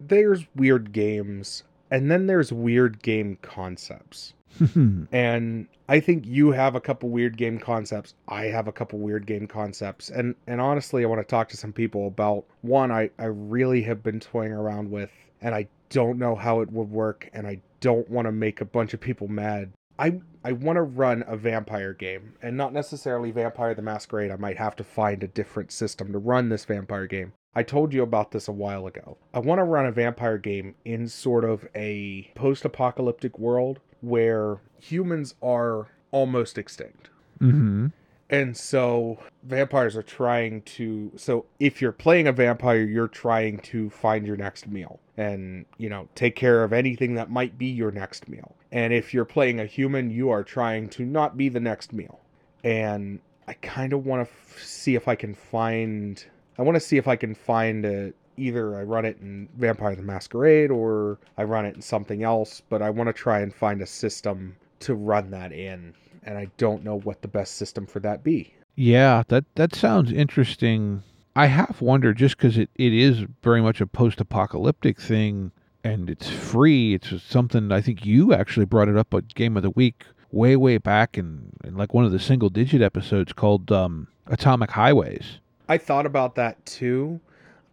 There's 0.00 0.46
weird 0.54 0.92
games 0.92 1.64
and 1.90 2.10
then 2.10 2.26
there's 2.26 2.52
weird 2.52 3.02
game 3.02 3.38
concepts. 3.42 4.34
and 5.12 5.66
I 5.88 6.00
think 6.00 6.26
you 6.26 6.52
have 6.52 6.74
a 6.74 6.80
couple 6.80 7.08
weird 7.08 7.36
game 7.36 7.58
concepts. 7.58 8.14
I 8.28 8.46
have 8.46 8.68
a 8.68 8.72
couple 8.72 8.98
weird 8.98 9.26
game 9.26 9.46
concepts. 9.46 10.10
And 10.10 10.34
and 10.46 10.60
honestly, 10.60 11.04
I 11.04 11.06
want 11.06 11.20
to 11.20 11.24
talk 11.24 11.48
to 11.50 11.56
some 11.56 11.72
people 11.72 12.06
about 12.06 12.44
one 12.62 12.90
I 12.90 13.10
I 13.18 13.26
really 13.26 13.82
have 13.82 14.02
been 14.02 14.20
toying 14.20 14.52
around 14.52 14.90
with 14.90 15.10
and 15.40 15.54
I 15.54 15.68
don't 15.90 16.18
know 16.18 16.34
how 16.34 16.60
it 16.60 16.72
would 16.72 16.90
work 16.90 17.30
and 17.32 17.46
I 17.46 17.60
don't 17.80 18.08
want 18.10 18.26
to 18.26 18.32
make 18.32 18.60
a 18.60 18.64
bunch 18.64 18.94
of 18.94 19.00
people 19.00 19.28
mad. 19.28 19.70
I 19.98 20.20
I 20.44 20.52
want 20.52 20.76
to 20.76 20.82
run 20.82 21.24
a 21.26 21.36
vampire 21.36 21.92
game 21.92 22.34
and 22.42 22.56
not 22.56 22.72
necessarily 22.72 23.30
Vampire 23.30 23.74
the 23.74 23.82
Masquerade. 23.82 24.30
I 24.30 24.36
might 24.36 24.58
have 24.58 24.76
to 24.76 24.84
find 24.84 25.22
a 25.22 25.28
different 25.28 25.70
system 25.70 26.12
to 26.12 26.18
run 26.18 26.48
this 26.48 26.64
vampire 26.64 27.06
game. 27.06 27.32
I 27.56 27.62
told 27.62 27.92
you 27.92 28.02
about 28.02 28.32
this 28.32 28.48
a 28.48 28.52
while 28.52 28.86
ago. 28.86 29.16
I 29.32 29.38
want 29.38 29.58
to 29.58 29.64
run 29.64 29.86
a 29.86 29.92
vampire 29.92 30.38
game 30.38 30.74
in 30.84 31.08
sort 31.08 31.44
of 31.44 31.66
a 31.74 32.30
post 32.34 32.64
apocalyptic 32.64 33.38
world 33.38 33.80
where 34.00 34.60
humans 34.80 35.34
are 35.42 35.88
almost 36.10 36.58
extinct. 36.58 37.10
Mm-hmm. 37.40 37.88
And 38.30 38.56
so 38.56 39.18
vampires 39.42 39.96
are 39.96 40.02
trying 40.02 40.62
to. 40.62 41.12
So 41.16 41.46
if 41.60 41.80
you're 41.80 41.92
playing 41.92 42.26
a 42.26 42.32
vampire, 42.32 42.82
you're 42.82 43.06
trying 43.06 43.58
to 43.58 43.90
find 43.90 44.26
your 44.26 44.36
next 44.36 44.66
meal 44.66 44.98
and, 45.16 45.66
you 45.78 45.88
know, 45.88 46.08
take 46.14 46.34
care 46.34 46.64
of 46.64 46.72
anything 46.72 47.14
that 47.14 47.30
might 47.30 47.58
be 47.58 47.66
your 47.66 47.92
next 47.92 48.28
meal. 48.28 48.56
And 48.72 48.92
if 48.92 49.14
you're 49.14 49.24
playing 49.24 49.60
a 49.60 49.66
human, 49.66 50.10
you 50.10 50.30
are 50.30 50.42
trying 50.42 50.88
to 50.90 51.04
not 51.04 51.36
be 51.36 51.48
the 51.48 51.60
next 51.60 51.92
meal. 51.92 52.18
And 52.64 53.20
I 53.46 53.52
kind 53.54 53.92
of 53.92 54.06
want 54.06 54.26
to 54.26 54.32
f- 54.32 54.62
see 54.64 54.94
if 54.94 55.06
I 55.06 55.14
can 55.14 55.34
find 55.34 56.24
I 56.58 56.62
want 56.62 56.76
to 56.76 56.80
see 56.80 56.96
if 56.96 57.08
I 57.08 57.16
can 57.16 57.34
find 57.34 57.84
a 57.84 58.12
either 58.36 58.76
I 58.76 58.82
run 58.82 59.04
it 59.04 59.18
in 59.20 59.48
Vampire 59.56 59.94
the 59.94 60.02
Masquerade 60.02 60.70
or 60.70 61.18
I 61.38 61.44
run 61.44 61.66
it 61.66 61.76
in 61.76 61.82
something 61.82 62.22
else, 62.24 62.62
but 62.68 62.82
I 62.82 62.90
want 62.90 63.08
to 63.08 63.12
try 63.12 63.40
and 63.40 63.54
find 63.54 63.80
a 63.80 63.86
system 63.86 64.56
to 64.80 64.94
run 64.94 65.30
that 65.30 65.52
in, 65.52 65.94
and 66.24 66.36
I 66.36 66.48
don't 66.56 66.84
know 66.84 66.98
what 67.00 67.22
the 67.22 67.28
best 67.28 67.54
system 67.54 67.86
for 67.86 68.00
that 68.00 68.24
be. 68.24 68.52
Yeah, 68.76 69.22
that 69.28 69.44
that 69.54 69.74
sounds 69.74 70.12
interesting. 70.12 71.02
I 71.36 71.46
half 71.46 71.80
wonder 71.80 72.12
just 72.12 72.36
because 72.36 72.58
it, 72.58 72.70
it 72.76 72.92
is 72.92 73.24
very 73.42 73.60
much 73.60 73.80
a 73.80 73.86
post 73.86 74.20
apocalyptic 74.20 75.00
thing 75.00 75.50
and 75.82 76.08
it's 76.08 76.30
free. 76.30 76.94
It's 76.94 77.22
something 77.22 77.70
I 77.70 77.80
think 77.80 78.06
you 78.06 78.32
actually 78.32 78.66
brought 78.66 78.88
it 78.88 78.96
up 78.96 79.12
at 79.14 79.34
Game 79.34 79.56
of 79.56 79.62
the 79.62 79.70
Week 79.70 80.04
way 80.30 80.56
way 80.56 80.78
back 80.78 81.16
in, 81.16 81.52
in 81.62 81.76
like 81.76 81.94
one 81.94 82.04
of 82.04 82.12
the 82.12 82.18
single 82.18 82.48
digit 82.48 82.82
episodes 82.82 83.32
called 83.32 83.70
um, 83.70 84.08
Atomic 84.26 84.70
Highways. 84.70 85.38
I 85.68 85.78
thought 85.78 86.06
about 86.06 86.34
that 86.36 86.64
too. 86.66 87.20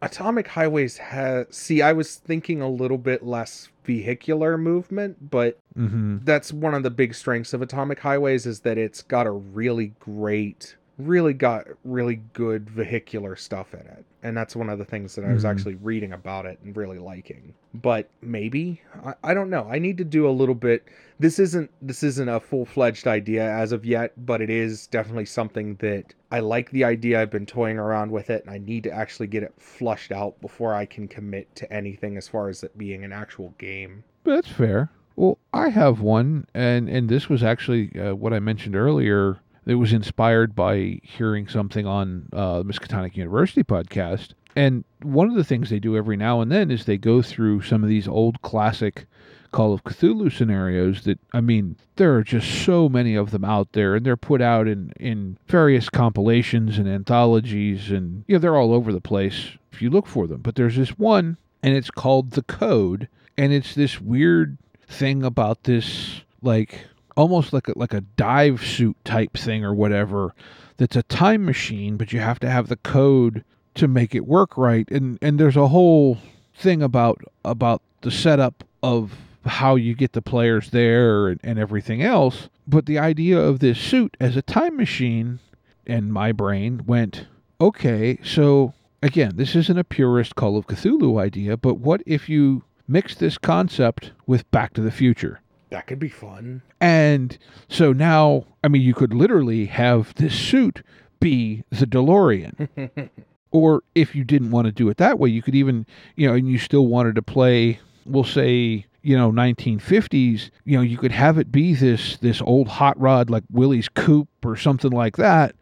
Atomic 0.02 0.48
Highways 0.48 0.98
has 0.98 1.46
see, 1.52 1.82
I 1.82 1.94
was 1.94 2.16
thinking 2.16 2.62
a 2.62 2.70
little 2.70 2.98
bit 2.98 3.24
less 3.24 3.70
vehicular 3.84 4.58
movement, 4.58 5.30
but 5.30 5.58
Mm-hmm. 5.78 6.18
that's 6.24 6.52
one 6.52 6.74
of 6.74 6.84
the 6.84 6.90
big 6.90 7.16
strengths 7.16 7.54
of 7.54 7.62
Atomic 7.62 8.00
Highways 8.00 8.46
is 8.46 8.60
that 8.62 8.78
it's 8.78 9.02
got 9.02 9.26
a 9.26 9.32
really 9.32 9.94
great 10.02 10.76
really 11.08 11.34
got 11.34 11.66
really 11.84 12.22
good 12.34 12.70
vehicular 12.70 13.36
stuff 13.36 13.74
in 13.74 13.82
it. 13.82 14.06
And 14.24 14.38
that's 14.38 14.56
one 14.56 14.70
of 14.70 14.78
the 14.78 14.86
things 14.86 15.16
that 15.16 15.26
I 15.26 15.34
was 15.34 15.44
Mhm. 15.44 15.50
actually 15.50 15.76
reading 15.76 16.14
about 16.14 16.46
it 16.46 16.60
and 16.64 16.76
really 16.78 17.00
liking. 17.00 17.54
But 17.74 18.10
maybe 18.22 18.82
I, 19.04 19.14
I 19.24 19.34
don't 19.34 19.50
know. 19.50 19.68
I 19.70 19.80
need 19.80 19.98
to 19.98 20.04
do 20.04 20.28
a 20.28 20.32
little 20.32 20.56
bit 20.56 20.84
this 21.20 21.38
isn't 21.38 21.70
this 21.84 22.02
isn't 22.02 22.30
a 22.30 22.40
full-fledged 22.40 23.06
idea 23.08 23.44
as 23.44 23.72
of 23.72 23.86
yet, 23.86 24.14
but 24.26 24.42
it 24.42 24.50
is 24.50 24.88
definitely 24.88 25.26
something 25.26 25.76
that 25.76 26.14
I 26.32 26.40
like 26.40 26.72
the 26.72 26.84
idea. 26.84 27.22
I've 27.22 27.30
been 27.30 27.46
toying 27.46 27.78
around 27.78 28.12
with 28.12 28.30
it 28.32 28.44
and 28.44 28.52
I 28.54 28.58
need 28.58 28.84
to 28.86 28.92
actually 28.92 29.28
get 29.28 29.44
it 29.44 29.54
flushed 29.58 30.12
out 30.12 30.40
before 30.42 30.74
I 30.74 30.86
can 30.86 31.08
commit 31.08 31.54
to 31.58 31.72
anything 31.72 32.18
as 32.18 32.28
far 32.28 32.50
as 32.50 32.64
it 32.64 32.76
being 32.78 33.04
an 33.04 33.12
actual 33.14 33.54
game. 33.60 34.04
That's 34.24 34.48
fair. 34.50 34.90
Well, 35.16 35.38
I 35.54 35.70
have 35.70 36.00
one, 36.00 36.48
and 36.56 36.90
and 36.90 37.08
this 37.10 37.30
was 37.30 37.44
actually 37.44 37.92
uh, 38.00 38.16
what 38.16 38.34
I 38.34 38.40
mentioned 38.40 38.76
earlier. 38.76 39.38
It 39.66 39.76
was 39.76 39.94
inspired 39.94 40.56
by 40.56 41.00
hearing 41.04 41.48
something 41.48 41.86
on 41.86 42.28
uh, 42.34 42.60
the 42.60 42.66
Miskatonic 42.66 43.16
University 43.16 43.64
podcast. 43.64 44.30
And 44.56 44.84
one 45.02 45.30
of 45.30 45.36
the 45.36 45.44
things 45.44 45.70
they 45.70 45.80
do 45.80 45.96
every 45.96 46.18
now 46.18 46.42
and 46.42 46.52
then 46.52 46.72
is 46.72 46.86
they 46.86 46.98
go 46.98 47.22
through 47.22 47.62
some 47.62 47.84
of 47.84 47.90
these 47.90 48.08
old 48.08 48.42
classic 48.42 49.06
Call 49.52 49.74
of 49.74 49.84
Cthulhu 49.84 50.32
scenarios 50.32 51.04
that, 51.04 51.20
I 51.34 51.42
mean, 51.42 51.76
there 51.98 52.16
are 52.16 52.24
just 52.24 52.64
so 52.64 52.88
many 52.88 53.16
of 53.16 53.32
them 53.32 53.44
out 53.44 53.74
there, 53.74 53.96
and 53.96 54.06
they're 54.06 54.16
put 54.16 54.42
out 54.42 54.66
in, 54.66 54.94
in 54.98 55.38
various 55.48 55.90
compilations 55.90 56.78
and 56.78 56.88
anthologies, 56.88 57.92
and, 57.92 58.24
you 58.28 58.36
know, 58.36 58.40
they're 58.40 58.56
all 58.56 58.74
over 58.74 58.94
the 58.94 59.02
place 59.02 59.58
if 59.74 59.82
you 59.82 59.90
look 59.90 60.08
for 60.08 60.26
them. 60.26 60.42
But 60.42 60.56
there's 60.56 60.78
this 60.78 60.98
one, 60.98 61.36
and 61.62 61.76
it's 61.76 61.92
called 61.92 62.32
The 62.32 62.44
Code, 62.44 63.10
and 63.38 63.52
it's 63.52 63.76
this 63.76 64.00
weird 64.00 64.58
thing 64.88 65.22
about 65.22 65.64
this, 65.64 66.22
like, 66.42 66.88
almost 67.18 67.54
like 67.54 67.68
a, 67.68 67.74
like 67.78 67.94
a 67.94 68.02
dive 68.02 68.64
suit 68.66 68.96
type 69.04 69.34
thing 69.38 69.64
or 69.64 69.74
whatever 69.74 70.34
that's 70.78 70.96
a 70.96 71.04
time 71.04 71.46
machine 71.46 71.98
but 71.98 72.14
you 72.14 72.20
have 72.20 72.40
to 72.40 72.50
have 72.50 72.68
the 72.68 72.78
code 72.78 73.44
to 73.76 73.88
make 73.88 74.16
it 74.16 74.28
work 74.28 74.58
right. 74.58 74.90
And 74.92 75.18
and 75.22 75.40
there's 75.40 75.58
a 75.58 75.68
whole 75.68 76.18
thing 76.56 76.82
about 76.82 77.22
about 77.46 77.82
the 78.02 78.12
setup 78.12 78.64
of 78.84 79.14
how 79.46 79.76
you 79.76 79.96
get 79.96 80.14
the 80.14 80.22
players 80.22 80.70
there 80.70 81.28
and, 81.28 81.40
and 81.44 81.58
everything 81.58 82.02
else. 82.02 82.50
But 82.68 82.86
the 82.86 83.00
idea 83.00 83.40
of 83.40 83.60
this 83.60 83.80
suit 83.80 84.16
as 84.20 84.36
a 84.36 84.42
time 84.42 84.78
machine 84.78 85.40
and 85.88 86.14
my 86.14 86.32
brain 86.32 86.84
went 86.86 87.26
okay 87.60 88.20
so 88.24 88.72
again 89.02 89.32
this 89.36 89.56
isn't 89.56 89.80
a 89.80 89.84
purist 89.84 90.36
call 90.36 90.58
of 90.58 90.68
cthulhu 90.68 91.20
idea 91.20 91.58
but 91.58 91.76
what 91.76 92.04
if 92.06 92.30
you 92.30 92.64
mix 92.88 93.16
this 93.16 93.40
concept 93.40 94.12
with 94.28 94.50
back 94.52 94.74
to 94.74 94.82
the 94.82 94.92
future 94.92 95.41
That 95.72 95.88
could 95.88 96.00
be 96.00 96.10
fun. 96.10 96.62
and 96.80 97.38
so 97.70 97.94
now, 97.94 98.46
I 98.64 98.68
mean, 98.68 98.82
you 98.82 98.94
could 98.94 99.14
literally 99.14 99.66
have 99.66 100.14
this 100.16 100.38
suit 100.38 100.84
be 101.20 101.64
the 101.70 101.88
DeLorean. 101.88 103.10
or 103.52 103.84
if 103.96 104.14
you 104.16 104.24
didn't 104.24 104.52
want 104.52 104.66
to 104.66 104.72
do 104.72 104.90
it 104.90 104.98
that 104.98 105.20
way, 105.20 105.30
you 105.30 105.42
could 105.42 105.56
even, 105.56 105.86
you 106.16 106.28
know, 106.28 106.34
and 106.34 106.48
you 106.50 106.58
still 106.58 106.88
wanted 106.88 107.16
to 107.16 107.22
play, 107.22 107.80
we'll 108.06 108.24
say, 108.24 108.86
you 109.02 109.18
know, 109.18 109.32
1950s, 109.32 110.50
you 110.66 110.78
know, 110.78 110.82
you 110.82 110.98
could 110.98 111.12
have 111.12 111.38
it 111.38 111.52
be 111.52 111.74
this 111.74 112.18
this 112.18 112.42
old 112.42 112.68
hot 112.68 113.00
rod 113.00 113.30
like 113.30 113.44
Willys 113.52 113.90
Coupe 113.90 114.30
or 114.44 114.56
something 114.56 114.92
like 114.92 115.18
that. 115.18 115.56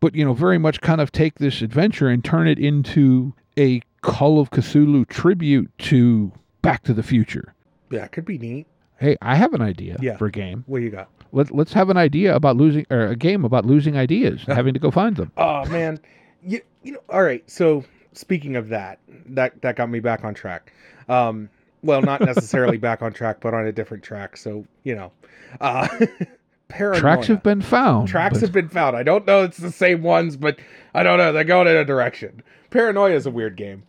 But, 0.00 0.14
you 0.14 0.24
know, 0.24 0.32
very 0.32 0.58
much 0.58 0.80
kind 0.80 1.00
of 1.00 1.10
take 1.10 1.40
this 1.40 1.60
adventure 1.62 2.08
and 2.08 2.24
turn 2.24 2.46
it 2.46 2.58
into 2.58 3.34
a 3.58 3.82
Call 4.00 4.38
of 4.38 4.50
Cthulhu 4.50 5.08
tribute 5.08 5.76
to 5.78 6.32
Back 6.62 6.84
to 6.84 6.94
the 6.94 7.02
Future. 7.02 7.54
Yeah, 7.90 8.04
it 8.04 8.12
could 8.12 8.24
be 8.24 8.38
neat. 8.38 8.66
Hey, 8.98 9.16
I 9.22 9.36
have 9.36 9.54
an 9.54 9.62
idea 9.62 9.96
Yeah. 10.00 10.16
for 10.16 10.26
a 10.26 10.30
game. 10.30 10.64
What 10.66 10.82
you 10.82 10.90
got? 10.90 11.08
Let, 11.32 11.50
let's 11.54 11.72
have 11.72 11.88
an 11.90 11.96
idea 11.96 12.34
about 12.34 12.56
losing, 12.56 12.86
or 12.90 13.06
a 13.06 13.16
game 13.16 13.44
about 13.44 13.64
losing 13.66 13.96
ideas, 13.96 14.42
and 14.46 14.56
having 14.56 14.74
to 14.74 14.80
go 14.80 14.90
find 14.90 15.16
them. 15.16 15.30
Oh 15.36 15.64
man, 15.66 16.00
you, 16.42 16.60
you 16.82 16.92
know. 16.92 17.00
All 17.10 17.22
right. 17.22 17.48
So 17.50 17.84
speaking 18.12 18.56
of 18.56 18.68
that, 18.70 18.98
that 19.26 19.60
that 19.62 19.76
got 19.76 19.88
me 19.90 20.00
back 20.00 20.24
on 20.24 20.34
track. 20.34 20.72
Um, 21.08 21.48
well, 21.82 22.02
not 22.02 22.20
necessarily 22.20 22.76
back 22.88 23.02
on 23.02 23.12
track, 23.12 23.38
but 23.40 23.54
on 23.54 23.66
a 23.66 23.72
different 23.72 24.02
track. 24.02 24.36
So 24.36 24.64
you 24.84 24.96
know, 24.96 25.12
uh, 25.60 25.86
paranoia. 26.68 27.00
Tracks 27.00 27.26
have 27.28 27.42
been 27.42 27.60
found. 27.62 28.08
Tracks 28.08 28.34
but- 28.34 28.40
have 28.42 28.52
been 28.52 28.68
found. 28.68 28.96
I 28.96 29.02
don't 29.02 29.26
know 29.26 29.44
it's 29.44 29.58
the 29.58 29.70
same 29.72 30.02
ones, 30.02 30.36
but 30.36 30.58
I 30.94 31.02
don't 31.02 31.18
know. 31.18 31.32
They're 31.32 31.44
going 31.44 31.68
in 31.68 31.76
a 31.76 31.84
direction. 31.84 32.42
Paranoia 32.70 33.14
is 33.14 33.26
a 33.26 33.30
weird 33.30 33.56
game. 33.56 33.82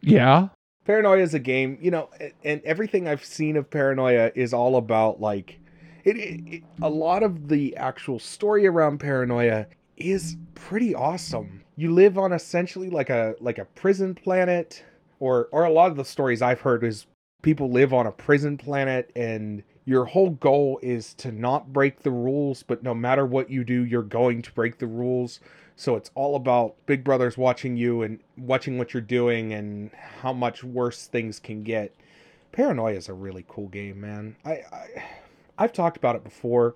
yeah. 0.00 0.48
Paranoia 0.84 1.22
is 1.22 1.34
a 1.34 1.38
game, 1.38 1.78
you 1.80 1.90
know, 1.90 2.08
and 2.44 2.62
everything 2.64 3.06
I've 3.06 3.24
seen 3.24 3.56
of 3.56 3.70
Paranoia 3.70 4.32
is 4.34 4.52
all 4.52 4.76
about 4.76 5.20
like 5.20 5.60
it, 6.04 6.16
it, 6.16 6.40
it 6.46 6.62
a 6.82 6.88
lot 6.88 7.22
of 7.22 7.48
the 7.48 7.76
actual 7.76 8.18
story 8.18 8.66
around 8.66 8.98
Paranoia 8.98 9.66
is 9.96 10.36
pretty 10.54 10.94
awesome. 10.94 11.62
You 11.76 11.92
live 11.92 12.18
on 12.18 12.32
essentially 12.32 12.90
like 12.90 13.10
a 13.10 13.34
like 13.40 13.58
a 13.58 13.66
prison 13.66 14.14
planet 14.14 14.82
or 15.18 15.48
or 15.52 15.64
a 15.64 15.72
lot 15.72 15.90
of 15.90 15.96
the 15.96 16.04
stories 16.04 16.42
I've 16.42 16.60
heard 16.60 16.82
is 16.84 17.06
people 17.42 17.70
live 17.70 17.92
on 17.92 18.06
a 18.06 18.12
prison 18.12 18.56
planet 18.56 19.10
and 19.14 19.62
your 19.84 20.04
whole 20.04 20.30
goal 20.30 20.78
is 20.82 21.14
to 21.14 21.32
not 21.32 21.72
break 21.72 22.02
the 22.02 22.10
rules, 22.10 22.62
but 22.62 22.82
no 22.82 22.94
matter 22.94 23.26
what 23.26 23.50
you 23.50 23.64
do, 23.64 23.84
you're 23.84 24.02
going 24.02 24.42
to 24.42 24.52
break 24.52 24.78
the 24.78 24.86
rules. 24.86 25.40
So 25.80 25.96
it's 25.96 26.10
all 26.14 26.36
about 26.36 26.74
Big 26.84 27.02
Brother's 27.02 27.38
watching 27.38 27.74
you 27.74 28.02
and 28.02 28.20
watching 28.36 28.76
what 28.76 28.92
you're 28.92 29.00
doing 29.00 29.54
and 29.54 29.90
how 30.20 30.30
much 30.30 30.62
worse 30.62 31.06
things 31.06 31.40
can 31.40 31.62
get. 31.62 31.94
Paranoia 32.52 32.96
is 32.96 33.08
a 33.08 33.14
really 33.14 33.46
cool 33.48 33.68
game, 33.68 34.02
man. 34.02 34.36
I, 34.44 34.50
I 34.50 35.04
I've 35.56 35.72
talked 35.72 35.96
about 35.96 36.16
it 36.16 36.22
before, 36.22 36.74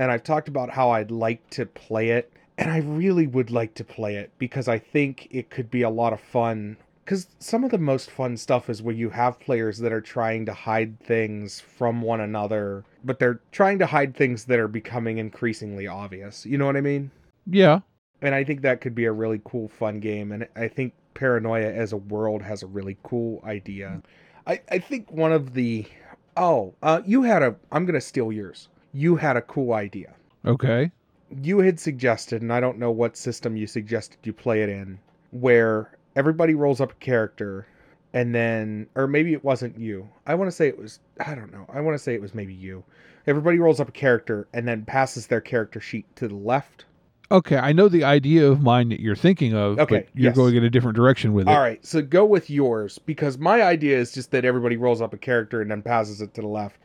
and 0.00 0.10
I've 0.10 0.24
talked 0.24 0.48
about 0.48 0.68
how 0.68 0.90
I'd 0.90 1.12
like 1.12 1.48
to 1.50 1.64
play 1.64 2.08
it, 2.08 2.32
and 2.58 2.72
I 2.72 2.78
really 2.78 3.28
would 3.28 3.52
like 3.52 3.74
to 3.74 3.84
play 3.84 4.16
it 4.16 4.32
because 4.38 4.66
I 4.66 4.80
think 4.80 5.28
it 5.30 5.48
could 5.50 5.70
be 5.70 5.82
a 5.82 5.90
lot 5.90 6.12
of 6.12 6.20
fun. 6.20 6.76
Because 7.04 7.28
some 7.38 7.62
of 7.62 7.70
the 7.70 7.78
most 7.78 8.10
fun 8.10 8.36
stuff 8.36 8.68
is 8.68 8.82
where 8.82 8.94
you 8.96 9.10
have 9.10 9.38
players 9.38 9.78
that 9.78 9.92
are 9.92 10.00
trying 10.00 10.44
to 10.46 10.52
hide 10.52 10.98
things 10.98 11.60
from 11.60 12.02
one 12.02 12.20
another, 12.20 12.84
but 13.04 13.20
they're 13.20 13.38
trying 13.52 13.78
to 13.78 13.86
hide 13.86 14.16
things 14.16 14.46
that 14.46 14.58
are 14.58 14.66
becoming 14.66 15.18
increasingly 15.18 15.86
obvious. 15.86 16.44
You 16.44 16.58
know 16.58 16.66
what 16.66 16.76
I 16.76 16.80
mean? 16.80 17.12
Yeah. 17.46 17.82
And 18.22 18.34
I 18.34 18.44
think 18.44 18.62
that 18.62 18.80
could 18.80 18.94
be 18.94 19.04
a 19.04 19.12
really 19.12 19.40
cool, 19.44 19.68
fun 19.68 20.00
game. 20.00 20.32
And 20.32 20.46
I 20.56 20.68
think 20.68 20.92
Paranoia 21.14 21.72
as 21.72 21.92
a 21.92 21.96
world 21.96 22.42
has 22.42 22.62
a 22.62 22.66
really 22.66 22.96
cool 23.02 23.42
idea. 23.44 24.02
I, 24.46 24.60
I 24.70 24.78
think 24.78 25.10
one 25.10 25.32
of 25.32 25.54
the 25.54 25.86
oh, 26.36 26.74
uh, 26.82 27.02
you 27.04 27.22
had 27.22 27.42
a 27.42 27.56
I'm 27.72 27.86
gonna 27.86 28.00
steal 28.00 28.32
yours. 28.32 28.68
You 28.92 29.16
had 29.16 29.36
a 29.36 29.42
cool 29.42 29.72
idea. 29.72 30.14
Okay. 30.44 30.90
You 31.42 31.58
had 31.60 31.78
suggested, 31.78 32.42
and 32.42 32.52
I 32.52 32.60
don't 32.60 32.78
know 32.78 32.90
what 32.90 33.16
system 33.16 33.56
you 33.56 33.66
suggested 33.66 34.18
you 34.24 34.32
play 34.32 34.62
it 34.62 34.68
in, 34.68 34.98
where 35.30 35.96
everybody 36.16 36.54
rolls 36.54 36.80
up 36.80 36.92
a 36.92 36.96
character, 36.96 37.66
and 38.12 38.34
then, 38.34 38.88
or 38.96 39.06
maybe 39.06 39.32
it 39.32 39.44
wasn't 39.44 39.78
you. 39.78 40.08
I 40.26 40.34
want 40.34 40.48
to 40.48 40.56
say 40.56 40.66
it 40.66 40.78
was. 40.78 40.98
I 41.24 41.34
don't 41.34 41.52
know. 41.52 41.66
I 41.72 41.80
want 41.80 41.94
to 41.94 42.02
say 42.02 42.14
it 42.14 42.22
was 42.22 42.34
maybe 42.34 42.54
you. 42.54 42.82
Everybody 43.26 43.58
rolls 43.58 43.80
up 43.80 43.90
a 43.90 43.92
character 43.92 44.48
and 44.52 44.66
then 44.66 44.84
passes 44.84 45.26
their 45.26 45.40
character 45.40 45.80
sheet 45.80 46.06
to 46.16 46.26
the 46.26 46.34
left 46.34 46.86
Okay. 47.30 47.56
I 47.56 47.72
know 47.72 47.88
the 47.88 48.04
idea 48.04 48.46
of 48.48 48.62
mine 48.62 48.88
that 48.90 49.00
you're 49.00 49.16
thinking 49.16 49.54
of, 49.54 49.78
Okay, 49.78 49.98
but 50.00 50.08
you're 50.14 50.30
yes. 50.30 50.36
going 50.36 50.56
in 50.56 50.64
a 50.64 50.70
different 50.70 50.96
direction 50.96 51.32
with 51.32 51.48
it. 51.48 51.50
All 51.50 51.60
right, 51.60 51.84
so 51.84 52.02
go 52.02 52.24
with 52.24 52.50
yours 52.50 52.98
because 52.98 53.38
my 53.38 53.62
idea 53.62 53.98
is 53.98 54.12
just 54.12 54.30
that 54.32 54.44
everybody 54.44 54.76
rolls 54.76 55.00
up 55.00 55.12
a 55.14 55.18
character 55.18 55.60
and 55.60 55.70
then 55.70 55.82
passes 55.82 56.20
it 56.20 56.34
to 56.34 56.40
the 56.40 56.48
left 56.48 56.76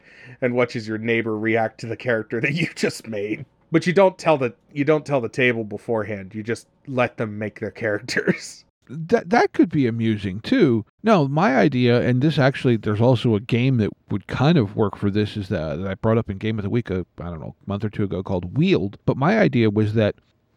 and 0.42 0.54
watches 0.56 0.88
your 0.88 0.98
neighbor 0.98 1.38
react 1.38 1.80
to 1.82 1.88
the 1.88 1.98
character 1.98 2.40
that 2.42 2.54
you 2.54 2.68
just 2.76 3.08
made. 3.08 3.46
But 3.72 3.88
you 3.88 3.94
don't 3.94 4.18
tell 4.18 4.38
the 4.38 4.54
you 4.72 4.86
don't 4.86 5.06
tell 5.06 5.20
the 5.22 5.30
table 5.30 5.64
beforehand. 5.64 6.34
You 6.36 6.44
just 6.44 6.68
let 6.88 7.18
them 7.18 7.38
make 7.40 7.60
their 7.60 7.72
characters. 7.84 8.64
that 8.88 9.32
that 9.32 9.54
could 9.54 9.70
be 9.70 9.88
amusing 9.88 10.40
too. 10.42 10.86
No, 11.02 11.28
my 11.28 11.56
idea, 11.58 12.02
and 12.02 12.22
this 12.22 12.38
actually, 12.38 12.78
there's 12.78 13.02
also 13.02 13.34
a 13.36 13.40
game 13.40 13.78
that 13.78 13.90
would 14.12 14.28
kind 14.28 14.58
of 14.60 14.76
work 14.76 14.96
for 14.96 15.10
this, 15.10 15.36
is 15.36 15.50
that, 15.50 15.78
that 15.78 15.88
I 15.88 15.96
brought 15.96 16.20
up 16.20 16.30
in 16.30 16.38
Game 16.38 16.60
of 16.60 16.64
the 16.64 16.70
Week, 16.70 16.90
a, 16.92 17.06
I 17.20 17.26
don't 17.26 17.40
know, 17.40 17.56
a 17.66 17.70
month 17.70 17.84
or 17.84 17.90
two 17.90 18.04
ago, 18.04 18.22
called 18.22 18.56
Wield. 18.58 18.98
But 19.08 19.18
my 19.18 19.40
idea 19.40 19.70
was 19.72 19.96
that, 19.96 20.16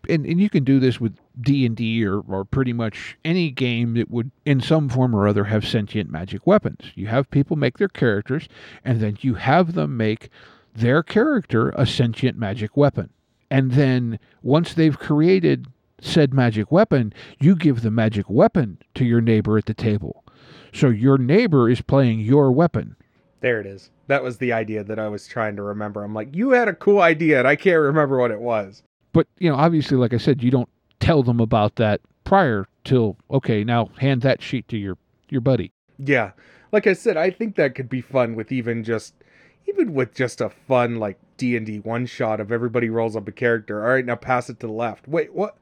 and, 0.09 0.27
and 0.27 0.41
you 0.41 0.51
can 0.51 0.65
do 0.65 0.81
this 0.81 1.01
with 1.01 1.17
D 1.41 1.67
and 1.67 1.77
D 1.77 2.05
or 2.05 2.21
or 2.21 2.45
pretty 2.45 2.73
much 2.73 3.17
any 3.25 3.51
game 3.51 3.95
that 3.95 4.11
would, 4.11 4.31
in 4.45 4.61
some 4.61 4.89
form 4.89 5.15
or 5.15 5.29
other, 5.29 5.45
have 5.45 5.67
sentient 5.67 6.11
magic 6.11 6.47
weapons. 6.47 6.93
You 6.95 7.07
have 7.09 7.31
people 7.31 7.57
make 7.57 7.79
their 7.79 7.89
characters, 7.89 8.49
and 8.85 9.01
then 9.01 9.19
you 9.21 9.35
have 9.35 9.75
them 9.75 9.97
make 9.97 10.31
their 10.75 11.03
character 11.03 11.71
a 11.71 11.87
sentient 11.87 12.39
magic 12.39 12.77
weapon. 12.77 13.11
And 13.51 13.73
then 13.73 14.19
once 14.43 14.75
they've 14.75 14.99
created 14.99 15.67
said 16.01 16.33
magic 16.33 16.71
weapon, 16.71 17.13
you 17.41 17.57
give 17.57 17.83
the 17.83 17.91
magic 17.91 18.29
weapon 18.29 18.79
to 18.95 19.05
your 19.05 19.21
neighbor 19.21 19.59
at 19.59 19.67
the 19.67 19.75
table. 19.75 20.25
So 20.73 20.89
your 20.89 21.19
neighbor 21.19 21.69
is 21.69 21.81
playing 21.81 22.21
your 22.21 22.53
weapon. 22.53 22.97
There 23.41 23.61
it 23.61 23.67
is. 23.67 23.91
That 24.07 24.23
was 24.23 24.39
the 24.39 24.53
idea 24.53 24.85
that 24.85 24.99
I 24.99 25.09
was 25.09 25.27
trying 25.27 25.57
to 25.57 25.63
remember. 25.63 26.03
I'm 26.03 26.15
like, 26.15 26.35
you 26.35 26.51
had 26.51 26.69
a 26.69 26.75
cool 26.75 27.01
idea, 27.01 27.39
and 27.39 27.49
I 27.49 27.57
can't 27.57 27.81
remember 27.81 28.19
what 28.19 28.31
it 28.31 28.41
was. 28.41 28.83
But, 29.19 29.27
you 29.41 29.51
know, 29.51 29.57
obviously, 29.57 29.97
like 29.97 30.15
I 30.15 30.17
said, 30.19 30.45
you 30.45 30.53
don't 30.53 30.69
tell 31.01 31.25
them 31.25 31.41
about 31.41 31.75
that 31.75 32.01
prior 32.23 32.69
till, 32.85 33.17
okay, 33.29 33.65
now 33.65 33.91
hand 33.99 34.23
that 34.23 34.41
sheet 34.41 34.69
to 34.69 34.77
your, 34.77 34.97
your 35.29 35.41
buddy. 35.41 35.73
Yeah, 35.99 36.31
like 36.71 36.87
I 36.87 36.93
said, 36.93 37.17
I 37.17 37.31
think 37.31 37.57
that 37.57 37.75
could 37.75 37.89
be 37.89 38.01
fun 38.01 38.37
with 38.37 38.53
even 38.53 38.85
just, 38.85 39.15
even 39.67 39.93
with 39.93 40.15
just 40.15 40.41
a 40.41 40.49
fun 40.51 41.01
like 41.01 41.19
D 41.37 41.57
and 41.57 41.67
D 41.67 41.81
one 41.81 42.07
shot 42.07 42.39
of 42.39 42.53
everybody 42.53 42.91
rolls 42.91 43.17
up 43.17 43.27
a 43.27 43.33
character. 43.33 43.83
All 43.85 43.93
right, 43.93 44.07
now 44.07 44.15
pass 44.15 44.49
it 44.51 44.61
to 44.61 44.69
the 44.69 44.73
left. 44.73 45.09
Wait, 45.09 45.35
what? 45.35 45.59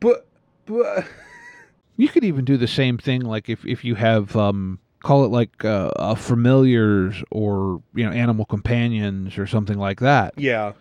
But, 0.00 0.26
but. 0.66 1.06
You 1.96 2.08
could 2.08 2.24
even 2.24 2.44
do 2.44 2.58
the 2.58 2.68
same 2.68 2.98
thing, 2.98 3.22
like 3.22 3.48
if, 3.48 3.64
if 3.64 3.86
you 3.86 3.94
have, 3.94 4.36
um, 4.36 4.80
call 5.02 5.24
it 5.24 5.28
like 5.28 5.64
uh, 5.64 5.92
a 5.96 6.14
familiars 6.14 7.24
or, 7.30 7.82
you 7.94 8.04
know, 8.04 8.12
animal 8.12 8.44
companions 8.44 9.38
or 9.38 9.46
something 9.46 9.78
like 9.78 10.00
that. 10.00 10.34
Yeah, 10.36 10.74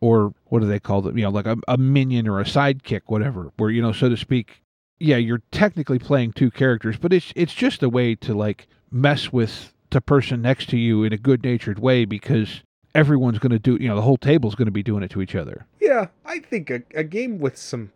or 0.00 0.34
what 0.46 0.60
do 0.60 0.66
they 0.66 0.80
call 0.80 1.06
it? 1.06 1.16
You 1.16 1.22
know, 1.24 1.30
like 1.30 1.46
a, 1.46 1.56
a 1.68 1.76
minion 1.76 2.28
or 2.28 2.40
a 2.40 2.44
sidekick, 2.44 3.02
whatever. 3.06 3.52
Where 3.56 3.70
you 3.70 3.82
know, 3.82 3.92
so 3.92 4.08
to 4.08 4.16
speak, 4.16 4.62
yeah, 4.98 5.16
you're 5.16 5.42
technically 5.50 5.98
playing 5.98 6.32
two 6.32 6.50
characters, 6.50 6.96
but 6.96 7.12
it's 7.12 7.32
it's 7.36 7.54
just 7.54 7.82
a 7.82 7.88
way 7.88 8.14
to 8.16 8.34
like 8.34 8.66
mess 8.90 9.32
with 9.32 9.72
the 9.90 10.00
person 10.00 10.42
next 10.42 10.68
to 10.70 10.78
you 10.78 11.02
in 11.04 11.12
a 11.12 11.18
good 11.18 11.42
natured 11.44 11.78
way 11.78 12.04
because 12.04 12.62
everyone's 12.94 13.38
going 13.38 13.52
to 13.52 13.58
do. 13.58 13.76
You 13.80 13.88
know, 13.88 13.96
the 13.96 14.02
whole 14.02 14.16
table's 14.16 14.54
going 14.54 14.66
to 14.66 14.72
be 14.72 14.82
doing 14.82 15.02
it 15.02 15.10
to 15.10 15.22
each 15.22 15.34
other. 15.34 15.66
yeah. 15.80 16.06
I 16.24 16.38
think 16.38 16.70
a, 16.70 16.82
a 16.94 17.02
game 17.02 17.40
with 17.40 17.56
some, 17.56 17.92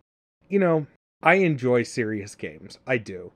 you 0.49 0.59
know, 0.59 0.87
I 1.23 1.35
enjoy 1.35 1.83
serious 1.83 2.35
games. 2.35 2.77
I 2.85 2.97
do, 2.97 3.31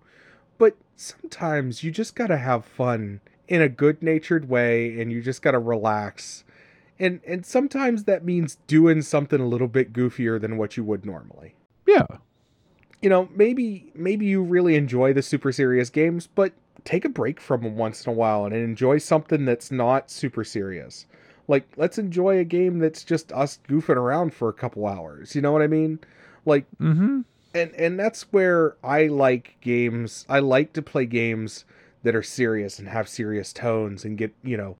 but 0.58 0.76
sometimes 0.98 1.84
you 1.84 1.92
just 1.92 2.16
gotta 2.16 2.38
have 2.38 2.66
fun 2.66 3.22
in 3.48 3.62
a 3.62 3.70
good 3.70 4.04
natured 4.04 4.50
way, 4.50 5.00
and 5.00 5.12
you 5.12 5.22
just 5.22 5.42
gotta 5.42 5.58
relax. 5.58 6.44
And 7.00 7.22
and 7.26 7.46
sometimes 7.46 8.04
that 8.04 8.26
means 8.26 8.58
doing 8.68 9.02
something 9.02 9.40
a 9.40 9.48
little 9.48 9.68
bit 9.68 9.94
goofier 9.94 10.40
than 10.40 10.58
what 10.58 10.76
you 10.76 10.84
would 10.84 11.06
normally. 11.06 11.56
Yeah, 11.88 12.06
you 13.02 13.10
know, 13.10 13.30
maybe 13.34 13.92
maybe 13.96 14.26
you 14.26 14.42
really 14.42 14.76
enjoy 14.76 15.14
the 15.14 15.22
super 15.22 15.52
serious 15.52 15.90
games, 15.90 16.28
but 16.28 16.54
take 16.84 17.06
a 17.06 17.10
break 17.10 17.40
from 17.40 17.64
them 17.64 17.76
once 17.76 18.06
in 18.06 18.12
a 18.12 18.16
while 18.16 18.46
and 18.46 18.54
enjoy 18.54 18.98
something 18.98 19.46
that's 19.46 19.72
not 19.72 20.10
super 20.10 20.44
serious. 20.44 21.06
Like 21.48 21.66
let's 21.78 21.98
enjoy 21.98 22.40
a 22.40 22.44
game 22.44 22.80
that's 22.80 23.04
just 23.04 23.32
us 23.32 23.60
goofing 23.68 23.96
around 23.96 24.34
for 24.34 24.50
a 24.50 24.54
couple 24.54 24.86
hours. 24.86 25.36
You 25.36 25.42
know 25.42 25.52
what 25.52 25.62
I 25.62 25.68
mean? 25.68 26.00
Like 26.46 26.66
mm-hmm. 26.80 27.22
and 27.54 27.72
and 27.76 28.00
that's 28.00 28.24
where 28.34 28.76
I 28.84 29.08
like 29.08 29.56
games. 29.62 30.26
I 30.28 30.40
like 30.40 30.74
to 30.74 30.82
play 30.82 31.06
games 31.06 31.66
that 32.04 32.16
are 32.16 32.24
serious 32.24 32.80
and 32.80 32.88
have 32.88 33.10
serious 33.10 33.52
tones 33.54 34.06
and 34.06 34.18
get, 34.18 34.34
you 34.44 34.58
know, 34.58 34.78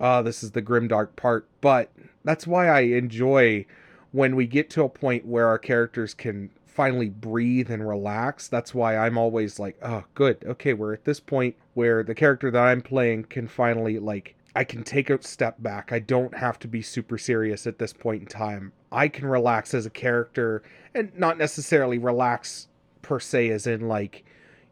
ah, 0.00 0.22
this 0.22 0.42
is 0.42 0.52
the 0.52 0.62
grimdark 0.62 1.16
part, 1.16 1.46
but 1.60 1.90
that's 2.24 2.46
why 2.46 2.68
I 2.68 2.80
enjoy 2.80 3.66
when 4.12 4.36
we 4.36 4.46
get 4.46 4.70
to 4.70 4.84
a 4.84 4.88
point 4.88 5.26
where 5.26 5.48
our 5.48 5.58
characters 5.58 6.14
can 6.14 6.50
finally 6.66 7.08
breathe 7.08 7.70
and 7.70 7.86
relax. 7.86 8.48
That's 8.48 8.74
why 8.74 8.96
I'm 8.96 9.16
always 9.16 9.58
like, 9.58 9.76
oh, 9.82 10.04
good. 10.14 10.44
Okay, 10.44 10.72
we're 10.72 10.94
at 10.94 11.04
this 11.04 11.20
point 11.20 11.54
where 11.74 12.02
the 12.02 12.14
character 12.14 12.50
that 12.50 12.62
I'm 12.62 12.80
playing 12.80 13.24
can 13.24 13.46
finally 13.46 13.98
like 13.98 14.34
I 14.56 14.64
can 14.64 14.84
take 14.84 15.10
a 15.10 15.22
step 15.22 15.56
back. 15.62 15.92
I 15.92 15.98
don't 15.98 16.36
have 16.36 16.58
to 16.60 16.68
be 16.68 16.80
super 16.80 17.18
serious 17.18 17.66
at 17.66 17.78
this 17.78 17.92
point 17.92 18.22
in 18.22 18.28
time. 18.28 18.72
I 18.92 19.08
can 19.08 19.26
relax 19.26 19.74
as 19.74 19.86
a 19.86 19.90
character 19.90 20.62
and 20.94 21.16
not 21.18 21.38
necessarily 21.38 21.98
relax 21.98 22.68
per 23.02 23.18
se 23.18 23.50
as 23.50 23.66
in 23.66 23.88
like, 23.88 24.24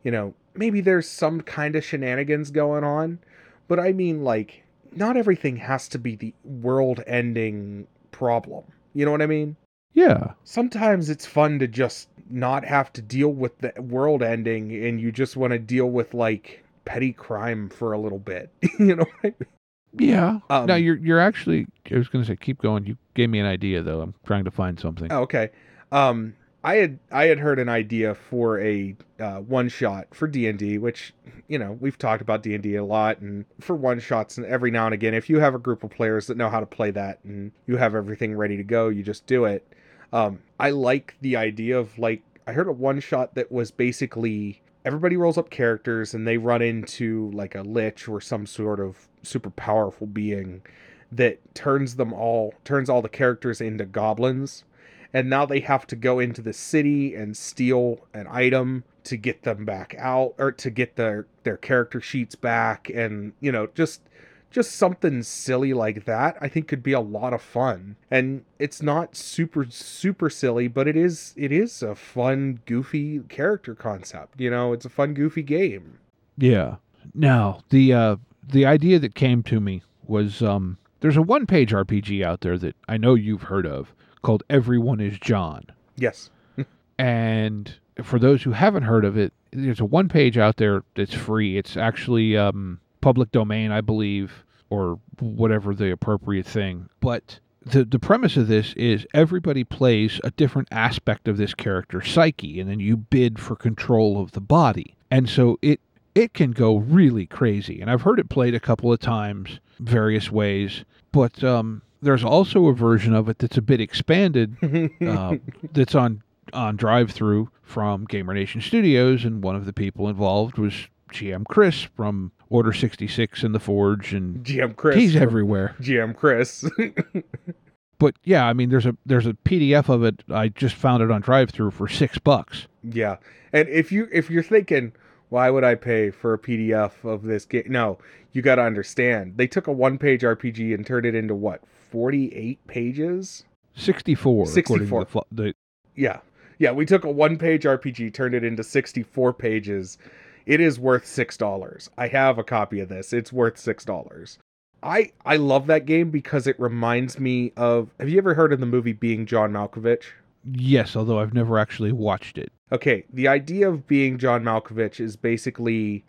you 0.04 0.10
know, 0.12 0.34
maybe 0.54 0.80
there's 0.80 1.08
some 1.08 1.40
kind 1.40 1.74
of 1.74 1.84
shenanigans 1.84 2.50
going 2.50 2.84
on, 2.84 3.18
but 3.66 3.80
I 3.80 3.92
mean 3.92 4.22
like 4.22 4.64
not 4.96 5.16
everything 5.16 5.56
has 5.56 5.88
to 5.88 5.98
be 5.98 6.16
the 6.16 6.34
world 6.44 7.02
ending 7.06 7.86
problem. 8.10 8.64
You 8.94 9.04
know 9.04 9.10
what 9.10 9.22
I 9.22 9.26
mean? 9.26 9.56
Yeah. 9.94 10.32
Sometimes 10.44 11.10
it's 11.10 11.26
fun 11.26 11.58
to 11.58 11.66
just 11.66 12.08
not 12.30 12.64
have 12.64 12.92
to 12.94 13.02
deal 13.02 13.28
with 13.28 13.58
the 13.58 13.72
world 13.80 14.22
ending 14.22 14.74
and 14.84 15.00
you 15.00 15.12
just 15.12 15.36
want 15.36 15.52
to 15.52 15.58
deal 15.58 15.86
with 15.86 16.14
like 16.14 16.64
petty 16.84 17.12
crime 17.12 17.68
for 17.68 17.92
a 17.92 17.98
little 17.98 18.18
bit. 18.18 18.50
you 18.78 18.96
know 18.96 19.04
what 19.04 19.18
I 19.22 19.26
mean? 19.26 19.46
Yeah. 19.94 20.38
Um, 20.48 20.66
no, 20.66 20.74
you're 20.74 20.96
you're 20.96 21.20
actually. 21.20 21.66
I 21.90 21.96
was 21.98 22.08
going 22.08 22.24
to 22.24 22.28
say 22.30 22.36
keep 22.36 22.62
going. 22.62 22.86
You 22.86 22.96
gave 23.14 23.28
me 23.28 23.38
an 23.40 23.46
idea 23.46 23.82
though. 23.82 24.00
I'm 24.00 24.14
trying 24.24 24.44
to 24.44 24.50
find 24.50 24.80
something. 24.80 25.12
Oh, 25.12 25.20
okay. 25.20 25.50
Um, 25.90 26.34
I 26.64 26.76
had 26.76 26.98
I 27.10 27.24
had 27.24 27.40
heard 27.40 27.58
an 27.58 27.68
idea 27.68 28.14
for 28.14 28.60
a 28.60 28.94
uh, 29.18 29.38
one 29.38 29.68
shot 29.68 30.14
for 30.14 30.28
D 30.28 30.46
and 30.46 30.58
D, 30.58 30.78
which 30.78 31.12
you 31.48 31.58
know 31.58 31.76
we've 31.80 31.98
talked 31.98 32.22
about 32.22 32.42
D 32.42 32.54
and 32.54 32.62
D 32.62 32.76
a 32.76 32.84
lot, 32.84 33.20
and 33.20 33.44
for 33.60 33.74
one 33.74 33.98
shots 33.98 34.38
and 34.38 34.46
every 34.46 34.70
now 34.70 34.86
and 34.86 34.94
again, 34.94 35.14
if 35.14 35.28
you 35.28 35.40
have 35.40 35.54
a 35.54 35.58
group 35.58 35.82
of 35.82 35.90
players 35.90 36.28
that 36.28 36.36
know 36.36 36.48
how 36.48 36.60
to 36.60 36.66
play 36.66 36.90
that 36.92 37.18
and 37.24 37.50
you 37.66 37.76
have 37.78 37.94
everything 37.94 38.34
ready 38.36 38.56
to 38.56 38.62
go, 38.62 38.88
you 38.88 39.02
just 39.02 39.26
do 39.26 39.44
it. 39.44 39.66
Um, 40.12 40.40
I 40.60 40.70
like 40.70 41.16
the 41.20 41.36
idea 41.36 41.78
of 41.78 41.98
like 41.98 42.22
I 42.46 42.52
heard 42.52 42.68
a 42.68 42.72
one 42.72 43.00
shot 43.00 43.34
that 43.34 43.50
was 43.50 43.72
basically 43.72 44.62
everybody 44.84 45.16
rolls 45.16 45.38
up 45.38 45.50
characters 45.50 46.14
and 46.14 46.26
they 46.26 46.36
run 46.36 46.62
into 46.62 47.30
like 47.32 47.54
a 47.54 47.62
lich 47.62 48.08
or 48.08 48.20
some 48.20 48.46
sort 48.46 48.78
of 48.78 49.08
super 49.22 49.50
powerful 49.50 50.06
being 50.06 50.62
that 51.10 51.38
turns 51.54 51.96
them 51.96 52.12
all 52.12 52.54
turns 52.64 52.88
all 52.88 53.02
the 53.02 53.08
characters 53.08 53.60
into 53.60 53.84
goblins 53.84 54.64
and 55.12 55.28
now 55.28 55.46
they 55.46 55.60
have 55.60 55.86
to 55.88 55.96
go 55.96 56.18
into 56.18 56.42
the 56.42 56.52
city 56.52 57.14
and 57.14 57.36
steal 57.36 58.00
an 58.14 58.26
item 58.30 58.84
to 59.04 59.16
get 59.16 59.42
them 59.42 59.64
back 59.64 59.94
out 59.98 60.34
or 60.38 60.52
to 60.52 60.70
get 60.70 60.96
their 60.96 61.26
their 61.42 61.56
character 61.56 62.00
sheets 62.00 62.34
back. 62.34 62.90
And 62.90 63.32
you 63.40 63.52
know 63.52 63.68
just 63.74 64.02
just 64.50 64.72
something 64.72 65.22
silly 65.22 65.72
like 65.72 66.04
that 66.04 66.36
i 66.42 66.46
think 66.46 66.68
could 66.68 66.82
be 66.82 66.92
a 66.92 67.00
lot 67.00 67.32
of 67.32 67.40
fun. 67.42 67.96
And 68.10 68.44
it's 68.58 68.82
not 68.82 69.16
super 69.16 69.66
super 69.68 70.30
silly 70.30 70.68
but 70.68 70.86
it 70.86 70.96
is 70.96 71.34
it 71.36 71.52
is 71.52 71.82
a 71.82 71.94
fun 71.94 72.60
goofy 72.66 73.20
character 73.28 73.74
concept. 73.74 74.40
You 74.40 74.50
know 74.50 74.72
it's 74.72 74.84
a 74.84 74.90
fun 74.90 75.14
goofy 75.14 75.42
game. 75.42 75.98
Yeah. 76.38 76.76
Now 77.14 77.60
the 77.70 77.92
uh, 77.92 78.16
the 78.46 78.66
idea 78.66 78.98
that 78.98 79.14
came 79.14 79.42
to 79.44 79.60
me 79.60 79.82
was 80.06 80.42
um, 80.42 80.78
there's 81.00 81.16
a 81.16 81.22
one 81.22 81.46
page 81.46 81.72
RPG 81.72 82.24
out 82.24 82.40
there 82.40 82.58
that 82.58 82.76
I 82.88 82.96
know 82.96 83.14
you've 83.14 83.42
heard 83.42 83.66
of 83.66 83.94
called 84.22 84.42
Everyone 84.48 85.00
is 85.00 85.18
John. 85.18 85.64
yes 85.96 86.30
And 86.98 87.74
for 88.02 88.18
those 88.18 88.42
who 88.42 88.52
haven't 88.52 88.84
heard 88.84 89.04
of 89.04 89.16
it, 89.16 89.32
there's 89.50 89.80
a 89.80 89.84
one 89.84 90.08
page 90.08 90.38
out 90.38 90.56
there 90.56 90.82
that's 90.94 91.14
free. 91.14 91.58
It's 91.58 91.76
actually 91.76 92.36
um, 92.36 92.80
public 93.00 93.30
domain, 93.32 93.70
I 93.70 93.80
believe, 93.80 94.44
or 94.70 94.98
whatever 95.18 95.74
the 95.74 95.90
appropriate 95.90 96.46
thing. 96.46 96.88
But 97.00 97.38
the 97.64 97.84
the 97.84 97.98
premise 97.98 98.36
of 98.36 98.48
this 98.48 98.72
is 98.74 99.06
everybody 99.12 99.64
plays 99.64 100.20
a 100.24 100.30
different 100.30 100.68
aspect 100.70 101.28
of 101.28 101.36
this 101.36 101.54
character's 101.54 102.10
psyche, 102.10 102.60
and 102.60 102.70
then 102.70 102.80
you 102.80 102.96
bid 102.96 103.38
for 103.38 103.54
control 103.54 104.20
of 104.20 104.32
the 104.32 104.40
body. 104.40 104.96
And 105.10 105.28
so 105.28 105.58
it 105.60 105.80
it 106.14 106.34
can 106.34 106.52
go 106.52 106.76
really 106.76 107.26
crazy. 107.26 107.80
And 107.80 107.90
I've 107.90 108.02
heard 108.02 108.18
it 108.18 108.28
played 108.28 108.54
a 108.54 108.60
couple 108.60 108.92
of 108.92 109.00
times, 109.00 109.60
various 109.80 110.30
ways. 110.30 110.84
But 111.10 111.42
um, 111.44 111.82
there's 112.02 112.24
also 112.24 112.66
a 112.66 112.74
version 112.74 113.14
of 113.14 113.28
it 113.28 113.38
that's 113.38 113.56
a 113.56 113.62
bit 113.62 113.80
expanded 113.80 114.56
uh, 115.06 115.36
that's 115.72 115.94
on 115.94 116.22
on 116.52 116.76
drive 116.76 117.10
through 117.10 117.48
from 117.62 118.04
Gamer 118.04 118.34
Nation 118.34 118.60
Studios, 118.60 119.24
and 119.24 119.42
one 119.42 119.56
of 119.56 119.64
the 119.64 119.72
people 119.72 120.08
involved 120.08 120.58
was 120.58 120.88
GM 121.12 121.46
Chris 121.46 121.82
from 121.82 122.32
Order 122.50 122.72
sixty 122.72 123.08
six 123.08 123.42
and 123.42 123.54
the 123.54 123.60
Forge, 123.60 124.12
and 124.12 124.44
gm 124.44 124.76
chris 124.76 124.96
he's 124.96 125.16
everywhere. 125.16 125.74
gm 125.80 126.14
chris 126.14 126.64
But 128.02 128.16
yeah, 128.24 128.46
I 128.46 128.52
mean, 128.52 128.68
there's 128.68 128.84
a 128.84 128.96
there's 129.06 129.26
a 129.26 129.34
PDF 129.34 129.88
of 129.88 130.02
it. 130.02 130.24
I 130.28 130.48
just 130.48 130.74
found 130.74 131.04
it 131.04 131.10
on 131.12 131.20
drive 131.20 131.50
through 131.50 131.70
for 131.70 131.86
six 131.86 132.18
bucks. 132.18 132.66
Yeah, 132.82 133.18
and 133.52 133.68
if 133.68 133.92
you 133.92 134.08
if 134.10 134.28
you're 134.28 134.42
thinking, 134.42 134.92
why 135.28 135.50
would 135.50 135.62
I 135.62 135.76
pay 135.76 136.10
for 136.10 136.34
a 136.34 136.38
PDF 136.38 136.92
of 137.04 137.22
this 137.22 137.44
game? 137.44 137.66
No, 137.68 137.98
you 138.32 138.42
got 138.42 138.56
to 138.56 138.62
understand. 138.62 139.36
They 139.36 139.46
took 139.46 139.68
a 139.68 139.72
one 139.72 139.98
page 139.98 140.22
RPG 140.22 140.74
and 140.74 140.84
turned 140.84 141.06
it 141.06 141.14
into 141.14 141.36
what 141.36 141.62
forty 141.92 142.34
eight 142.34 142.66
pages. 142.66 143.44
Sixty 143.74 144.14
four. 144.14 144.44
64. 144.46 145.04
The, 145.04 145.24
the 145.30 145.54
Yeah, 145.94 146.18
yeah. 146.58 146.72
We 146.72 146.84
took 146.84 147.04
a 147.04 147.10
one 147.10 147.38
page 147.38 147.62
RPG, 147.62 148.12
turned 148.12 148.34
it 148.34 148.44
into 148.44 148.64
sixty 148.64 149.02
four 149.02 149.32
pages. 149.32 149.98
It 150.44 150.60
is 150.60 150.80
worth 150.80 151.06
six 151.06 151.36
dollars. 151.36 151.88
I 151.96 152.08
have 152.08 152.38
a 152.38 152.44
copy 152.44 152.80
of 152.80 152.88
this. 152.88 153.12
It's 153.12 153.32
worth 153.32 153.58
six 153.58 153.84
dollars. 153.84 154.38
I 154.82 155.12
I 155.24 155.36
love 155.36 155.68
that 155.68 155.86
game 155.86 156.10
because 156.10 156.46
it 156.46 156.58
reminds 156.58 157.20
me 157.20 157.52
of. 157.56 157.90
Have 158.00 158.08
you 158.08 158.18
ever 158.18 158.34
heard 158.34 158.52
of 158.52 158.60
the 158.60 158.66
movie 158.66 158.92
Being 158.92 159.26
John 159.26 159.52
Malkovich? 159.52 160.04
yes, 160.50 160.96
although 160.96 161.20
I've 161.20 161.34
never 161.34 161.58
actually 161.58 161.92
watched 161.92 162.36
it. 162.38 162.52
Okay, 162.72 163.04
the 163.12 163.28
idea 163.28 163.68
of 163.68 163.86
being 163.86 164.18
John 164.18 164.42
Malkovich 164.42 164.98
is 164.98 165.14
basically 165.14 166.04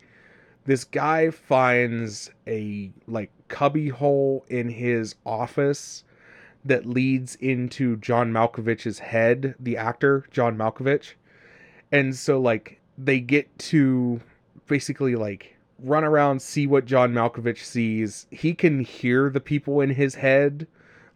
this 0.64 0.84
guy 0.84 1.30
finds 1.30 2.30
a 2.46 2.90
like 3.06 3.30
cubby 3.48 3.88
hole 3.88 4.44
in 4.48 4.68
his 4.68 5.14
office 5.24 6.04
that 6.64 6.86
leads 6.86 7.34
into 7.36 7.96
John 7.98 8.32
Malkovich's 8.32 8.98
head, 8.98 9.54
the 9.60 9.76
actor 9.76 10.24
John 10.30 10.56
Malkovich. 10.56 11.12
And 11.92 12.16
so 12.16 12.40
like 12.40 12.80
they 12.96 13.20
get 13.20 13.58
to 13.58 14.20
basically 14.66 15.14
like 15.14 15.56
run 15.78 16.04
around 16.04 16.40
see 16.40 16.66
what 16.66 16.86
John 16.86 17.12
Malkovich 17.12 17.62
sees. 17.62 18.26
He 18.30 18.54
can 18.54 18.80
hear 18.80 19.28
the 19.28 19.40
people 19.40 19.80
in 19.80 19.90
his 19.90 20.14
head. 20.14 20.66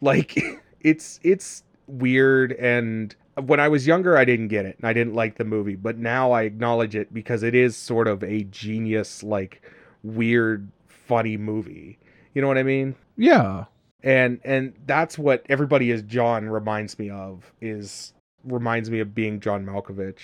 Like 0.00 0.38
it's 0.80 1.18
it's 1.22 1.64
weird 1.86 2.52
and 2.52 3.14
when 3.42 3.60
I 3.60 3.68
was 3.68 3.86
younger 3.86 4.18
I 4.18 4.26
didn't 4.26 4.48
get 4.48 4.66
it 4.66 4.76
and 4.78 4.86
I 4.86 4.92
didn't 4.92 5.14
like 5.14 5.36
the 5.38 5.44
movie, 5.44 5.76
but 5.76 5.96
now 5.96 6.32
I 6.32 6.42
acknowledge 6.42 6.94
it 6.94 7.14
because 7.14 7.42
it 7.42 7.54
is 7.54 7.76
sort 7.76 8.06
of 8.06 8.22
a 8.22 8.44
genius 8.44 9.22
like 9.22 9.62
weird 10.02 10.68
funny 10.86 11.38
movie. 11.38 11.98
You 12.38 12.42
know 12.42 12.46
what 12.46 12.58
I 12.58 12.62
mean? 12.62 12.94
Yeah. 13.16 13.64
And 14.04 14.40
and 14.44 14.72
that's 14.86 15.18
what 15.18 15.44
everybody 15.48 15.90
is 15.90 16.02
John 16.02 16.48
reminds 16.48 16.96
me 16.96 17.10
of 17.10 17.52
is 17.60 18.12
reminds 18.44 18.92
me 18.92 19.00
of 19.00 19.12
being 19.12 19.40
John 19.40 19.66
Malkovich. 19.66 20.20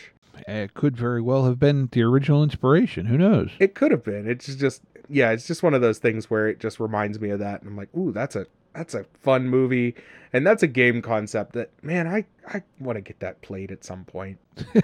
Eh, 0.47 0.63
it 0.63 0.75
could 0.75 0.97
very 0.97 1.21
well 1.21 1.45
have 1.47 1.59
been 1.59 1.89
the 1.91 2.03
original 2.03 2.45
inspiration. 2.45 3.07
Who 3.07 3.19
knows? 3.19 3.51
It 3.59 3.75
could 3.75 3.91
have 3.91 4.05
been. 4.05 4.29
It's 4.31 4.55
just 4.55 4.83
yeah, 5.09 5.33
it's 5.33 5.49
just 5.49 5.65
one 5.65 5.75
of 5.75 5.81
those 5.81 5.99
things 5.99 6.31
where 6.31 6.47
it 6.47 6.61
just 6.61 6.79
reminds 6.79 7.19
me 7.19 7.31
of 7.31 7.41
that 7.41 7.63
and 7.63 7.71
I'm 7.71 7.77
like, 7.77 7.93
"Ooh, 7.97 8.13
that's 8.13 8.37
a 8.37 8.47
that's 8.75 8.95
a 8.95 9.03
fun 9.21 9.49
movie." 9.49 9.97
And 10.33 10.47
that's 10.47 10.63
a 10.63 10.69
game 10.69 11.03
concept 11.03 11.55
that 11.55 11.73
man, 11.83 12.07
I 12.07 12.27
I 12.47 12.63
want 12.79 12.95
to 12.95 13.03
get 13.03 13.19
that 13.19 13.43
played 13.43 13.73
at 13.73 13.83
some 13.83 14.05
point. 14.05 14.39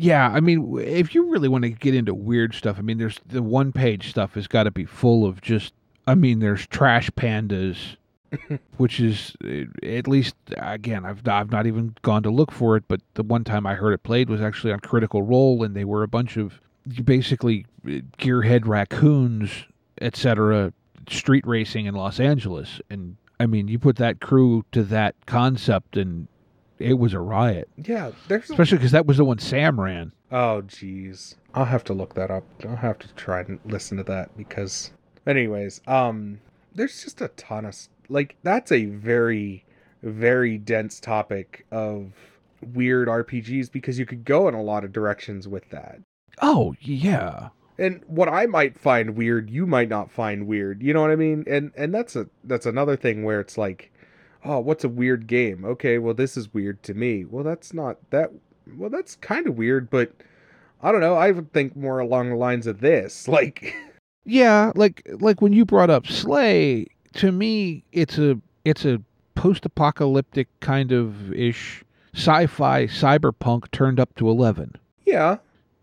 Yeah, 0.00 0.28
I 0.28 0.38
mean, 0.38 0.78
if 0.78 1.12
you 1.12 1.28
really 1.28 1.48
want 1.48 1.62
to 1.62 1.70
get 1.70 1.92
into 1.92 2.14
weird 2.14 2.54
stuff, 2.54 2.76
I 2.78 2.82
mean, 2.82 2.98
there's 2.98 3.18
the 3.26 3.42
one 3.42 3.72
page 3.72 4.10
stuff 4.10 4.34
has 4.34 4.46
got 4.46 4.62
to 4.62 4.70
be 4.70 4.84
full 4.84 5.26
of 5.26 5.42
just. 5.42 5.74
I 6.08 6.14
mean, 6.14 6.40
there's 6.40 6.66
trash 6.66 7.10
pandas, 7.10 7.96
which 8.78 8.98
is 8.98 9.36
uh, 9.44 9.64
at 9.86 10.08
least 10.08 10.34
again, 10.56 11.04
I've 11.04 11.26
I've 11.28 11.50
not 11.50 11.66
even 11.66 11.94
gone 12.02 12.22
to 12.22 12.30
look 12.30 12.50
for 12.50 12.76
it, 12.76 12.84
but 12.88 13.00
the 13.14 13.22
one 13.22 13.44
time 13.44 13.66
I 13.66 13.74
heard 13.74 13.92
it 13.92 14.02
played 14.02 14.30
was 14.30 14.40
actually 14.40 14.72
on 14.72 14.80
Critical 14.80 15.22
Role, 15.22 15.62
and 15.62 15.74
they 15.74 15.84
were 15.84 16.02
a 16.02 16.08
bunch 16.08 16.36
of 16.36 16.60
basically 17.04 17.66
uh, 17.86 18.00
gearhead 18.18 18.66
raccoons, 18.66 19.50
etc., 20.00 20.72
street 21.10 21.46
racing 21.46 21.86
in 21.86 21.94
Los 21.94 22.20
Angeles, 22.20 22.80
and 22.90 23.16
I 23.40 23.46
mean, 23.46 23.68
you 23.68 23.78
put 23.78 23.96
that 23.96 24.20
crew 24.20 24.64
to 24.72 24.82
that 24.84 25.14
concept, 25.26 25.96
and 25.96 26.26
it 26.78 26.94
was 26.94 27.12
a 27.12 27.20
riot. 27.20 27.68
Yeah, 27.76 28.12
there's 28.28 28.50
Especially 28.50 28.78
because 28.78 28.92
that 28.92 29.06
was 29.06 29.18
the 29.18 29.24
one 29.24 29.38
Sam 29.38 29.80
ran. 29.80 30.12
Oh, 30.30 30.62
jeez. 30.66 31.36
I'll 31.54 31.64
have 31.64 31.84
to 31.84 31.92
look 31.92 32.14
that 32.14 32.30
up. 32.30 32.44
I'll 32.68 32.76
have 32.76 32.98
to 33.00 33.08
try 33.14 33.40
and 33.40 33.58
listen 33.64 33.96
to 33.98 34.04
that 34.04 34.36
because, 34.36 34.90
anyways, 35.28 35.80
um, 35.86 36.40
there's 36.74 37.04
just 37.04 37.20
a 37.20 37.28
ton 37.28 37.64
of 37.64 37.76
like 38.08 38.36
that's 38.42 38.72
a 38.72 38.86
very, 38.86 39.64
very 40.02 40.58
dense 40.58 40.98
topic 41.00 41.66
of 41.70 42.12
weird 42.74 43.08
RPGs 43.08 43.70
because 43.70 43.98
you 43.98 44.06
could 44.06 44.24
go 44.24 44.48
in 44.48 44.54
a 44.54 44.62
lot 44.62 44.84
of 44.84 44.92
directions 44.92 45.46
with 45.46 45.68
that. 45.70 46.00
Oh 46.40 46.74
yeah, 46.80 47.48
And 47.78 48.00
what 48.06 48.28
I 48.28 48.46
might 48.46 48.78
find 48.78 49.16
weird, 49.16 49.50
you 49.50 49.66
might 49.66 49.88
not 49.88 50.10
find 50.10 50.46
weird. 50.46 50.82
You 50.82 50.92
know 50.94 51.00
what 51.00 51.10
I 51.10 51.16
mean? 51.16 51.44
And 51.46 51.72
and 51.76 51.94
that's 51.94 52.16
a 52.16 52.28
that's 52.44 52.66
another 52.66 52.96
thing 52.96 53.24
where 53.24 53.40
it's 53.40 53.58
like, 53.58 53.92
oh, 54.44 54.60
what's 54.60 54.84
a 54.84 54.88
weird 54.88 55.26
game? 55.26 55.64
Okay, 55.64 55.98
well 55.98 56.14
this 56.14 56.36
is 56.36 56.54
weird 56.54 56.82
to 56.84 56.94
me. 56.94 57.24
Well, 57.24 57.44
that's 57.44 57.74
not 57.74 57.98
that. 58.10 58.32
Well, 58.76 58.90
that's 58.90 59.16
kind 59.16 59.46
of 59.46 59.56
weird, 59.58 59.90
but 59.90 60.12
I 60.82 60.92
don't 60.92 61.00
know. 61.00 61.14
I 61.14 61.30
would 61.32 61.52
think 61.52 61.74
more 61.76 61.98
along 61.98 62.30
the 62.30 62.36
lines 62.36 62.66
of 62.66 62.80
this. 62.80 63.26
Like, 63.38 63.74
yeah. 64.28 64.72
Like 64.74 65.06
like 65.20 65.40
when 65.42 65.52
you 65.52 65.64
brought 65.64 65.90
up 65.90 66.04
SLA, 66.04 66.86
to 67.14 67.32
me, 67.32 67.82
it's 67.92 68.18
a 68.18 68.38
it's 68.64 68.84
a 68.84 69.00
post-apocalyptic 69.34 70.48
kind 70.60 70.92
of 70.92 71.32
ish 71.32 71.84
sci-fi 72.14 72.86
cyberpunk 72.86 73.70
turned 73.70 74.00
up 74.00 74.14
to 74.16 74.28
eleven. 74.28 74.74
yeah, 75.06 75.36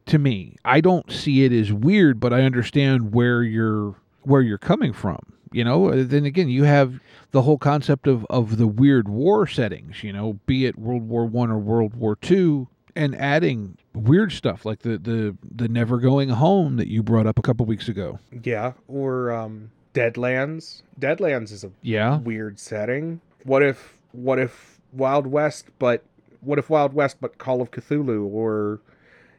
To 0.08 0.20
me, 0.20 0.56
I 0.66 0.82
don't 0.82 1.10
see 1.12 1.46
it 1.46 1.52
as 1.52 1.72
weird, 1.72 2.20
but 2.20 2.34
I 2.34 2.42
understand 2.42 3.14
where 3.14 3.44
you're 3.44 3.96
where 4.24 4.42
you're 4.42 4.58
coming 4.58 4.94
from. 4.94 5.20
You 5.52 5.64
know, 5.64 5.90
Uh, 5.90 6.04
then 6.06 6.26
again, 6.26 6.50
you 6.50 6.64
have 6.64 7.00
the 7.32 7.44
whole 7.44 7.58
concept 7.58 8.08
of, 8.08 8.26
of 8.30 8.58
the 8.58 8.68
weird 8.68 9.08
war 9.08 9.48
settings, 9.48 10.04
you 10.04 10.12
know, 10.12 10.40
be 10.46 10.66
it 10.66 10.78
World 10.78 11.08
War 11.08 11.26
One 11.26 11.50
or 11.50 11.58
World 11.58 11.96
War 11.96 12.16
Two, 12.18 12.68
and 12.96 13.16
adding 13.16 13.78
weird 13.94 14.32
stuff 14.32 14.66
like 14.66 14.80
the, 14.80 14.98
the, 14.98 15.36
the 15.44 15.68
never 15.68 15.98
going 15.98 16.30
home 16.30 16.78
that 16.78 16.88
you 16.88 17.04
brought 17.04 17.28
up 17.28 17.38
a 17.38 17.42
couple 17.42 17.66
weeks 17.66 17.88
ago. 17.88 18.20
Yeah, 18.44 18.74
or 18.88 19.32
um, 19.32 19.72
Deadlands. 19.94 20.82
Deadlands 21.00 21.52
is 21.52 21.64
a 21.64 21.72
Yeah. 21.82 22.18
weird 22.20 22.60
setting. 22.60 23.22
What 23.44 23.64
if 23.64 23.94
what 24.12 24.40
if 24.40 24.80
Wild 24.94 25.28
West, 25.28 25.66
but 25.80 26.04
what 26.42 26.58
if 26.60 26.70
Wild 26.70 26.94
West 26.94 27.18
but 27.20 27.38
Call 27.38 27.62
of 27.62 27.72
Cthulhu, 27.72 28.26
or 28.32 28.80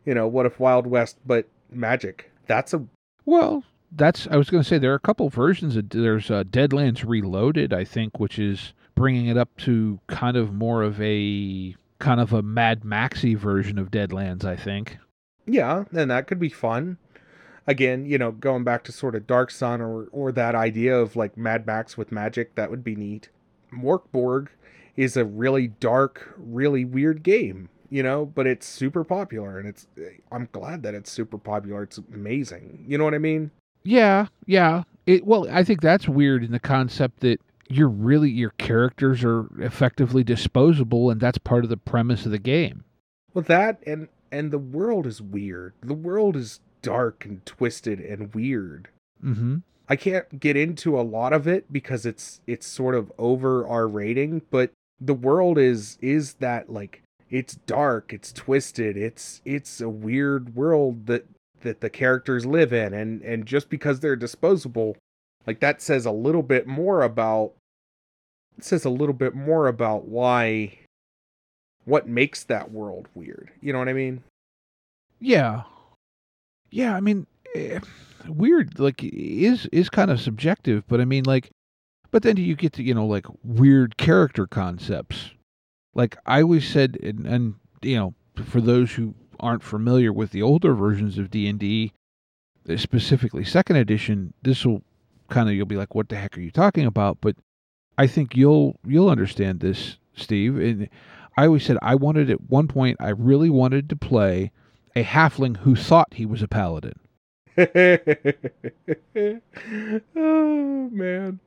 you 0.05 0.15
know, 0.15 0.27
what 0.29 0.47
if 0.47 0.61
Wild 0.61 0.87
West 0.87 1.17
but 1.27 1.47
Magic? 1.71 2.31
That's 2.47 2.75
a 2.75 2.85
Well, 3.25 3.65
that's 3.93 4.27
I 4.31 4.37
was 4.37 4.51
going 4.51 4.63
to 4.63 4.69
say 4.69 4.79
there 4.79 4.93
are 4.93 4.97
a 4.97 5.01
couple 5.01 5.29
versions 5.31 5.77
of 5.77 5.89
there's 5.91 6.31
uh, 6.31 6.45
Deadlands 6.45 7.07
Reloaded, 7.07 7.73
I 7.73 7.85
think, 7.85 8.19
which 8.21 8.39
is 8.39 8.73
bringing 8.95 9.27
it 9.27 9.37
up 9.37 9.49
to 9.59 9.99
kind 10.07 10.37
of 10.37 10.53
more 10.55 10.83
of 10.83 11.01
a 11.01 11.75
kind 11.99 12.21
of 12.21 12.33
a 12.33 12.43
Mad 12.43 12.85
Maxy 12.85 13.35
version 13.35 13.79
of 13.79 13.91
Deadlands, 13.91 14.45
I 14.45 14.57
think. 14.57 14.99
yeah, 15.47 15.85
and 15.93 16.11
that 16.11 16.27
could 16.27 16.39
be 16.41 16.49
fun. 16.49 16.99
Again, 17.67 18.07
you 18.07 18.17
know, 18.19 18.31
going 18.33 18.65
back 18.65 18.85
to 18.85 18.93
sort 18.93 19.15
of 19.17 19.27
Dark 19.27 19.51
Sun 19.51 19.81
or 19.81 20.05
or 20.13 20.31
that 20.33 20.55
idea 20.55 20.97
of 20.99 21.17
like 21.17 21.37
Mad 21.37 21.67
Max 21.67 21.97
with 21.99 22.13
magic, 22.13 22.55
that 22.55 22.71
would 22.71 22.85
be 22.85 22.95
neat. 22.97 23.29
Mörk 23.73 24.03
Borg 24.13 24.51
is 24.97 25.17
a 25.17 25.25
really 25.25 25.69
dark, 25.69 26.33
really 26.39 26.85
weird 26.85 27.23
game, 27.23 27.69
you 27.91 28.03
know, 28.03 28.25
but 28.27 28.47
it's 28.47 28.67
super 28.67 29.05
popular 29.05 29.59
and 29.59 29.69
it's 29.69 29.87
I'm 30.33 30.49
glad 30.53 30.83
that 30.85 30.95
it's 30.95 31.11
super 31.11 31.39
popular. 31.39 31.83
It's 31.83 31.99
amazing. 32.15 32.85
You 32.87 32.99
know 32.99 33.05
what 33.05 33.15
I 33.15 33.19
mean? 33.19 33.51
Yeah, 33.85 34.27
yeah. 34.47 34.83
It 35.07 35.27
well, 35.27 35.47
I 35.51 35.65
think 35.65 35.81
that's 35.81 36.09
weird 36.09 36.45
in 36.45 36.53
the 36.53 36.61
concept 36.61 37.21
that 37.21 37.41
you're 37.69 37.89
really 37.89 38.31
your 38.31 38.51
characters 38.51 39.25
are 39.25 39.47
effectively 39.61 40.23
disposable 40.23 41.11
and 41.11 41.21
that's 41.21 41.39
part 41.39 41.65
of 41.65 41.71
the 41.71 41.77
premise 41.77 42.25
of 42.25 42.33
the 42.33 42.39
game. 42.39 42.85
Well, 43.35 43.45
that 43.45 43.83
and 43.87 44.09
and 44.31 44.51
the 44.51 44.59
world 44.59 45.07
is 45.07 45.23
weird. 45.23 45.75
The 45.83 45.95
world 45.95 46.37
is 46.37 46.61
dark 46.83 47.25
and 47.25 47.45
twisted 47.47 48.01
and 48.01 48.35
weird. 48.35 48.89
mm-hmm. 49.23 49.59
I 49.89 49.97
can't 49.97 50.41
get 50.41 50.57
into 50.57 50.99
a 50.99 51.03
lot 51.03 51.33
of 51.33 51.47
it 51.47 51.73
because 51.73 52.07
it's 52.07 52.41
it's 52.47 52.67
sort 52.67 52.95
of 52.95 53.13
over 53.19 53.67
our 53.67 53.87
rating, 53.87 54.43
but 54.51 54.73
the 55.01 55.15
world 55.15 55.59
is 55.59 55.99
is 56.01 56.35
that 56.35 56.71
like 56.71 57.03
it's 57.31 57.57
dark, 57.67 58.13
it's 58.13 58.33
twisted, 58.33 58.97
it's 58.97 59.43
it's 59.45 59.81
a 59.81 59.89
weird 59.89 60.55
world 60.55 61.07
that 61.07 61.27
that 61.61 61.81
the 61.81 61.91
characters 61.91 62.47
live 62.47 62.73
in 62.73 62.93
and 62.95 63.23
and 63.23 63.47
just 63.47 63.69
because 63.69 64.01
they're 64.01 64.17
disposable, 64.17 64.97
like 65.47 65.61
that 65.61 65.81
says 65.81 66.07
a 66.07 66.11
little 66.11 66.43
bit 66.43 66.67
more 66.67 67.03
about 67.03 67.53
it 68.59 68.65
says 68.65 68.85
a 68.85 68.91
little 68.91 69.15
bit 69.15 69.35
more 69.35 69.69
about 69.69 70.07
why 70.07 70.79
what 71.85 72.09
makes 72.09 72.45
that 72.45 72.71
world 72.73 73.07
weird. 73.15 73.51
You 73.61 73.73
know 73.73 73.79
what 73.79 73.89
I 73.89 73.93
mean? 73.93 74.25
Yeah. 75.21 75.63
Yeah, 76.71 76.95
I 76.97 77.01
mean, 77.01 77.27
eh, 77.55 77.79
weird 78.27 78.79
like 78.79 79.03
is 79.03 79.67
is 79.73 79.89
kind 79.89 80.11
of 80.11 80.21
subjective, 80.21 80.85
but 80.89 81.01
I 81.01 81.05
mean 81.05 81.25
like 81.25 81.51
but 82.11 82.23
then 82.23 82.37
you 82.37 82.55
get 82.55 82.73
to, 82.75 82.83
you 82.83 82.95
know, 82.95 83.07
like 83.07 83.27
weird 83.43 83.97
character 83.97 84.47
concepts. 84.47 85.33
Like 85.95 86.17
I 86.27 86.43
always 86.43 86.69
said 86.69 86.99
and, 87.03 87.27
and 87.27 87.55
you 87.83 87.97
know, 87.97 88.15
for 88.45 88.61
those 88.61 88.93
who 88.93 89.15
aren't 89.39 89.63
familiar 89.63 90.13
with 90.13 90.31
the 90.31 90.43
older 90.43 90.75
versions 90.75 91.19
of 91.19 91.31
D&D, 91.31 91.93
uh, 92.69 92.77
specifically 92.77 93.45
second 93.45 93.77
edition, 93.77 94.33
this 94.43 94.65
will 94.65 94.83
kind 95.29 95.49
of 95.49 95.55
you'll 95.55 95.67
be 95.67 95.77
like 95.77 95.95
what 95.95 96.09
the 96.09 96.17
heck 96.17 96.37
are 96.37 96.41
you 96.41 96.51
talking 96.51 96.87
about? 96.87 97.19
But 97.21 97.37
I 97.99 98.07
think 98.07 98.37
you'll 98.37 98.79
you'll 98.87 99.11
understand 99.11 99.61
this, 99.61 99.99
Steve. 100.15 100.59
And 100.59 100.89
I 101.37 101.47
always 101.47 101.65
said 101.65 101.79
I 101.83 101.95
wanted 101.95 102.31
at 102.31 102.49
one 102.49 102.69
point 102.69 102.97
I 103.01 103.11
really 103.11 103.51
wanted 103.51 103.89
to 103.91 103.97
play 103.97 104.53
a 104.95 105.05
halfling 105.05 105.59
who 105.59 105.77
thought 105.77 106.15
he 106.15 106.27
was 106.27 106.43
a 106.43 106.49
paladin. 106.49 106.99
oh 110.17 110.89
man. 110.91 111.41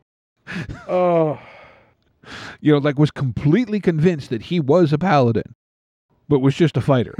Oh. 0.87 1.39
You 2.61 2.73
know, 2.73 2.77
like 2.77 2.99
was 2.99 3.09
completely 3.09 3.79
convinced 3.79 4.29
that 4.29 4.43
he 4.43 4.59
was 4.59 4.93
a 4.93 4.99
paladin, 4.99 5.55
but 6.27 6.39
was 6.39 6.53
just 6.53 6.77
a 6.77 6.81
fighter. 6.81 7.15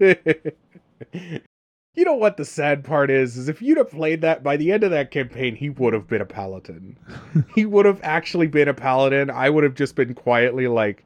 you 1.94 2.04
know 2.04 2.14
what 2.14 2.36
the 2.36 2.44
sad 2.44 2.84
part 2.84 3.10
is 3.10 3.36
is 3.36 3.48
if 3.48 3.60
you'd 3.60 3.78
have 3.78 3.90
played 3.90 4.20
that 4.20 4.42
by 4.42 4.56
the 4.56 4.72
end 4.72 4.84
of 4.84 4.90
that 4.90 5.10
campaign 5.10 5.56
he 5.56 5.70
would 5.70 5.92
have 5.92 6.06
been 6.06 6.20
a 6.20 6.26
paladin. 6.26 6.96
he 7.54 7.66
would 7.66 7.86
have 7.86 8.00
actually 8.02 8.46
been 8.46 8.68
a 8.68 8.74
paladin. 8.74 9.30
I 9.30 9.50
would 9.50 9.64
have 9.64 9.74
just 9.74 9.94
been 9.94 10.14
quietly 10.14 10.68
like, 10.68 11.04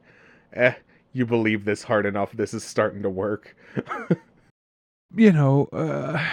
"Eh, 0.53 0.73
you 1.13 1.25
believe 1.25 1.65
this 1.65 1.83
hard 1.83 2.05
enough. 2.05 2.31
This 2.31 2.53
is 2.53 2.63
starting 2.63 3.01
to 3.03 3.09
work." 3.09 3.55
you 5.15 5.31
know, 5.31 5.67
uh, 5.73 6.23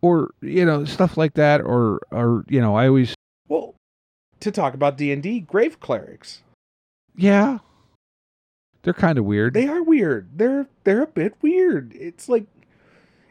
or 0.00 0.30
you 0.40 0.64
know 0.64 0.84
stuff 0.84 1.16
like 1.16 1.34
that, 1.34 1.60
or 1.60 2.00
or 2.10 2.44
you 2.48 2.60
know, 2.60 2.76
I 2.76 2.86
always 2.86 3.14
well, 3.48 3.74
to 4.40 4.50
talk 4.50 4.74
about 4.74 4.96
D&D, 4.96 5.40
grave 5.40 5.80
clerics. 5.80 6.42
yeah, 7.16 7.58
they're 8.82 8.94
kind 8.94 9.18
of 9.18 9.24
weird. 9.24 9.54
They 9.54 9.66
are 9.66 9.82
weird. 9.82 10.28
They're 10.36 10.68
they're 10.84 11.02
a 11.02 11.08
bit 11.08 11.34
weird. 11.42 11.92
It's 11.94 12.28
like 12.28 12.46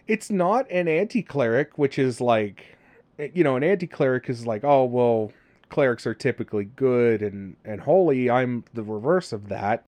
it's 0.08 0.30
not 0.30 0.70
an 0.72 0.88
anti-cleric, 0.88 1.78
which 1.78 1.98
is 1.98 2.22
like 2.22 2.78
eh, 3.20 3.30
you 3.34 3.44
know, 3.44 3.56
an 3.56 3.64
anti-cleric 3.64 4.30
is 4.30 4.46
like, 4.46 4.64
oh 4.64 4.86
well, 4.86 5.32
clerics 5.70 6.06
are 6.06 6.14
typically 6.14 6.66
good 6.66 7.22
and 7.22 7.56
and 7.66 7.82
holy. 7.82 8.30
I'm 8.30 8.64
the 8.74 8.84
reverse 8.84 9.34
of 9.34 9.50
that. 9.50 9.84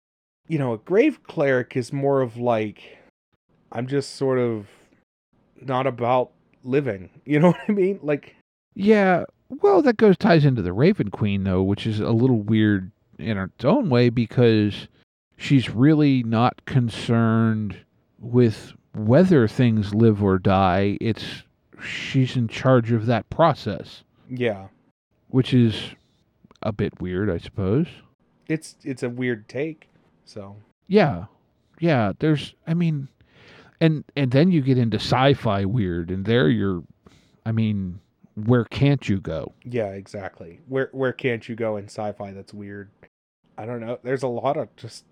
You 0.48 0.58
know, 0.58 0.72
a 0.72 0.78
grave 0.78 1.22
cleric 1.24 1.76
is 1.76 1.92
more 1.92 2.22
of 2.22 2.36
like 2.36 2.98
I'm 3.72 3.86
just 3.86 4.16
sort 4.16 4.38
of 4.38 4.66
not 5.60 5.86
about 5.86 6.32
living. 6.64 7.10
You 7.26 7.40
know 7.40 7.48
what 7.48 7.60
I 7.68 7.72
mean? 7.72 7.98
Like 8.02 8.36
Yeah, 8.74 9.24
well, 9.48 9.82
that 9.82 9.96
goes 9.96 10.16
ties 10.16 10.44
into 10.44 10.62
the 10.62 10.72
Raven 10.72 11.10
Queen 11.10 11.44
though, 11.44 11.62
which 11.62 11.86
is 11.86 12.00
a 12.00 12.10
little 12.10 12.40
weird 12.40 12.92
in 13.18 13.36
its 13.38 13.64
own 13.64 13.90
way 13.90 14.10
because 14.10 14.88
she's 15.36 15.70
really 15.70 16.22
not 16.22 16.64
concerned 16.66 17.76
with 18.18 18.72
whether 18.96 19.46
things 19.46 19.94
live 19.94 20.22
or 20.22 20.38
die. 20.38 20.96
It's 21.00 21.42
she's 21.84 22.36
in 22.36 22.48
charge 22.48 22.92
of 22.92 23.06
that 23.06 23.28
process, 23.28 24.02
yeah. 24.30 24.68
which 25.28 25.52
is 25.52 25.94
a 26.62 26.72
bit 26.72 27.00
weird, 27.00 27.30
I 27.30 27.38
suppose. 27.38 27.86
It's 28.48 28.76
it's 28.82 29.02
a 29.02 29.08
weird 29.08 29.48
take. 29.48 29.88
So, 30.24 30.56
Yeah. 30.88 31.26
Yeah, 31.78 32.12
there's 32.18 32.54
I 32.66 32.74
mean 32.74 33.08
and 33.80 34.04
and 34.16 34.30
then 34.30 34.50
you 34.50 34.62
get 34.62 34.78
into 34.78 34.96
sci-fi 34.96 35.64
weird 35.66 36.10
and 36.10 36.24
there 36.24 36.48
you're 36.48 36.82
I 37.44 37.52
mean, 37.52 38.00
where 38.34 38.64
can't 38.64 39.08
you 39.08 39.20
go? 39.20 39.52
Yeah, 39.62 39.88
exactly. 39.88 40.60
Where 40.68 40.88
where 40.92 41.12
can't 41.12 41.46
you 41.48 41.54
go 41.54 41.76
in 41.76 41.84
sci-fi 41.84 42.32
that's 42.32 42.54
weird? 42.54 42.90
I 43.58 43.66
don't 43.66 43.80
know. 43.80 43.98
There's 44.02 44.22
a 44.22 44.28
lot 44.28 44.56
of 44.56 44.74
just 44.76 45.04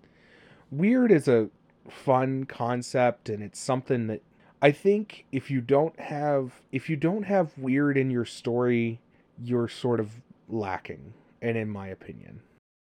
weird 0.71 1.11
is 1.11 1.27
a 1.27 1.49
fun 1.89 2.45
concept 2.45 3.29
and 3.29 3.43
it's 3.43 3.59
something 3.59 4.07
that 4.07 4.21
I 4.61 4.71
think 4.71 5.25
if 5.31 5.51
you 5.51 5.61
don't 5.61 5.99
have 5.99 6.61
if 6.71 6.89
you 6.89 6.95
don't 6.95 7.23
have 7.23 7.57
weird 7.57 7.97
in 7.97 8.09
your 8.09 8.25
story, 8.25 8.99
you're 9.41 9.67
sort 9.67 9.99
of 9.99 10.21
lacking. 10.47 11.13
And 11.41 11.57
in 11.57 11.69
my 11.69 11.87
opinion. 11.87 12.41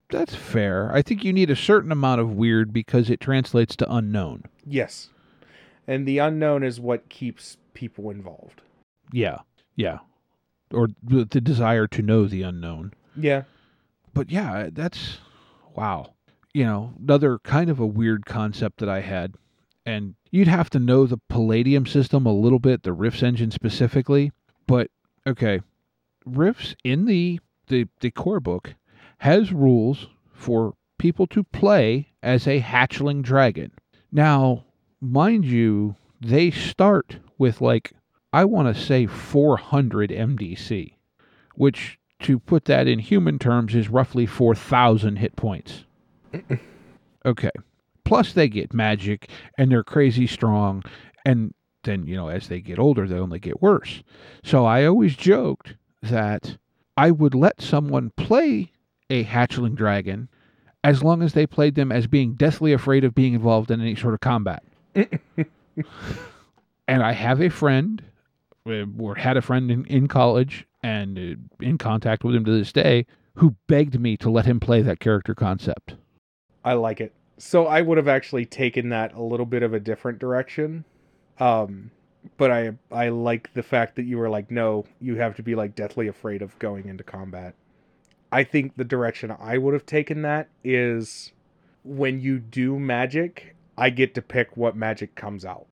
That's 0.09 0.35
fair. 0.35 0.91
I 0.93 1.01
think 1.01 1.23
you 1.23 1.31
need 1.31 1.49
a 1.49 1.55
certain 1.55 1.91
amount 1.91 2.19
of 2.19 2.31
weird 2.33 2.73
because 2.73 3.09
it 3.09 3.21
translates 3.21 3.75
to 3.77 3.93
unknown. 3.93 4.43
Yes. 4.65 5.09
And 5.87 6.07
the 6.07 6.17
unknown 6.17 6.63
is 6.63 6.79
what 6.79 7.09
keeps 7.09 7.57
people 7.73 8.09
involved. 8.09 8.61
Yeah. 9.13 9.39
Yeah. 9.75 9.99
Or 10.73 10.89
the, 11.01 11.25
the 11.25 11.39
desire 11.39 11.87
to 11.87 12.01
know 12.01 12.25
the 12.25 12.41
unknown. 12.41 12.93
Yeah. 13.15 13.43
But 14.13 14.31
yeah, 14.31 14.69
that's 14.71 15.19
wow. 15.75 16.13
You 16.53 16.65
know, 16.65 16.93
another 16.99 17.39
kind 17.39 17.69
of 17.69 17.79
a 17.79 17.85
weird 17.85 18.25
concept 18.25 18.79
that 18.79 18.89
I 18.89 19.01
had. 19.01 19.35
And 19.85 20.15
you'd 20.31 20.47
have 20.47 20.69
to 20.71 20.79
know 20.79 21.05
the 21.05 21.19
Palladium 21.29 21.85
system 21.85 22.25
a 22.25 22.33
little 22.33 22.59
bit, 22.59 22.83
the 22.83 22.93
Rifts 22.93 23.23
engine 23.23 23.51
specifically. 23.51 24.31
But 24.67 24.91
okay, 25.25 25.61
Rifts 26.25 26.75
in 26.83 27.05
the 27.05 27.39
the, 27.67 27.87
the 27.99 28.11
core 28.11 28.39
book 28.39 28.75
has 29.19 29.53
rules 29.53 30.07
for 30.33 30.73
people 30.97 31.27
to 31.27 31.43
play 31.43 32.09
as 32.21 32.47
a 32.47 32.61
hatchling 32.61 33.21
dragon. 33.21 33.71
Now, 34.11 34.65
mind 34.99 35.45
you, 35.45 35.95
they 36.19 36.51
start 36.51 37.17
with 37.37 37.61
like 37.61 37.93
I 38.31 38.45
want 38.45 38.73
to 38.73 38.79
say 38.79 39.07
400 39.07 40.11
MDC, 40.11 40.93
which 41.55 41.97
to 42.21 42.37
put 42.37 42.65
that 42.65 42.87
in 42.87 42.99
human 42.99 43.39
terms 43.39 43.73
is 43.73 43.89
roughly 43.89 44.25
4,000 44.25 45.15
hit 45.15 45.35
points. 45.35 45.85
Okay. 47.25 47.51
Plus 48.03 48.33
they 48.33 48.47
get 48.47 48.73
magic 48.73 49.29
and 49.57 49.71
they're 49.71 49.83
crazy 49.83 50.27
strong 50.27 50.83
and 51.25 51.53
then, 51.83 52.05
you 52.05 52.15
know, 52.15 52.27
as 52.27 52.47
they 52.47 52.59
get 52.59 52.79
older 52.79 53.07
they 53.07 53.17
only 53.17 53.39
get 53.39 53.61
worse. 53.61 54.03
So 54.43 54.65
I 54.65 54.85
always 54.85 55.15
joked 55.15 55.75
that 56.01 56.57
I 56.97 57.11
would 57.11 57.35
let 57.35 57.61
someone 57.61 58.11
play 58.17 58.71
a 59.09 59.23
hatchling 59.23 59.75
dragon 59.75 60.29
as 60.83 61.03
long 61.03 61.21
as 61.21 61.33
they 61.33 61.45
played 61.45 61.75
them 61.75 61.91
as 61.91 62.07
being 62.07 62.33
deathly 62.33 62.73
afraid 62.73 63.03
of 63.03 63.15
being 63.15 63.33
involved 63.33 63.71
in 63.71 63.81
any 63.81 63.95
sort 63.95 64.13
of 64.13 64.21
combat. 64.21 64.63
and 64.95 65.09
I 67.03 67.11
have 67.11 67.41
a 67.41 67.49
friend, 67.49 68.01
or 68.65 69.15
had 69.15 69.37
a 69.37 69.41
friend 69.41 69.71
in, 69.71 69.85
in 69.85 70.07
college 70.07 70.65
and 70.83 71.17
uh, 71.17 71.63
in 71.63 71.77
contact 71.77 72.23
with 72.23 72.35
him 72.35 72.45
to 72.45 72.51
this 72.51 72.71
day, 72.71 73.05
who 73.35 73.55
begged 73.67 73.99
me 73.99 74.17
to 74.17 74.29
let 74.29 74.45
him 74.45 74.59
play 74.59 74.81
that 74.81 74.99
character 74.99 75.35
concept. 75.35 75.95
I 76.63 76.73
like 76.73 77.01
it. 77.01 77.13
So 77.37 77.67
I 77.67 77.81
would 77.81 77.97
have 77.97 78.07
actually 78.07 78.45
taken 78.45 78.89
that 78.89 79.13
a 79.13 79.21
little 79.21 79.45
bit 79.45 79.63
of 79.63 79.73
a 79.73 79.79
different 79.79 80.19
direction. 80.19 80.85
Um 81.39 81.91
but 82.37 82.51
I 82.51 82.71
I 82.91 83.09
like 83.09 83.53
the 83.53 83.63
fact 83.63 83.95
that 83.95 84.03
you 84.03 84.17
were 84.17 84.29
like 84.29 84.51
no, 84.51 84.85
you 84.99 85.15
have 85.15 85.35
to 85.37 85.43
be 85.43 85.55
like 85.55 85.75
deathly 85.75 86.07
afraid 86.07 86.41
of 86.41 86.57
going 86.59 86.87
into 86.87 87.03
combat. 87.03 87.55
I 88.31 88.43
think 88.43 88.75
the 88.75 88.83
direction 88.83 89.35
I 89.39 89.57
would 89.57 89.73
have 89.73 89.85
taken 89.85 90.21
that 90.23 90.49
is 90.63 91.31
when 91.83 92.19
you 92.21 92.39
do 92.39 92.77
magic, 92.77 93.55
I 93.77 93.89
get 93.89 94.13
to 94.15 94.21
pick 94.21 94.55
what 94.55 94.75
magic 94.75 95.15
comes 95.15 95.45
out. 95.45 95.67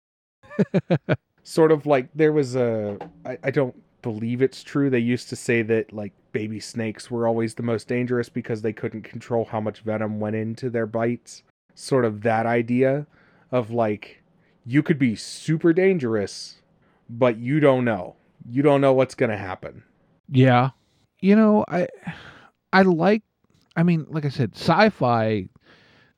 sort 1.43 1.71
of 1.71 1.85
like 1.85 2.09
there 2.13 2.31
was 2.31 2.55
a 2.55 2.97
I, 3.25 3.37
I 3.43 3.51
don't 3.51 3.75
believe 4.01 4.41
it's 4.41 4.63
true. 4.63 4.89
They 4.89 4.99
used 4.99 5.29
to 5.29 5.35
say 5.35 5.61
that 5.63 5.93
like 5.93 6.13
baby 6.33 6.59
snakes 6.59 7.09
were 7.09 7.25
always 7.25 7.53
the 7.53 7.63
most 7.63 7.87
dangerous 7.87 8.27
because 8.27 8.61
they 8.61 8.73
couldn't 8.73 9.03
control 9.03 9.45
how 9.45 9.61
much 9.61 9.79
venom 9.81 10.19
went 10.19 10.35
into 10.35 10.69
their 10.69 10.85
bites. 10.85 11.43
Sort 11.75 12.03
of 12.03 12.21
that 12.23 12.45
idea 12.45 13.07
of 13.51 13.71
like 13.71 14.21
you 14.65 14.83
could 14.83 14.99
be 14.99 15.15
super 15.15 15.71
dangerous, 15.71 16.61
but 17.09 17.37
you 17.37 17.59
don't 17.59 17.85
know. 17.85 18.15
You 18.49 18.61
don't 18.61 18.81
know 18.81 18.93
what's 18.93 19.15
going 19.15 19.29
to 19.29 19.37
happen. 19.37 19.83
Yeah. 20.29 20.71
You 21.21 21.35
know, 21.35 21.63
I 21.67 21.87
I 22.73 22.81
like 22.81 23.23
I 23.75 23.83
mean, 23.83 24.05
like 24.09 24.25
I 24.25 24.29
said, 24.29 24.55
sci-fi 24.55 25.47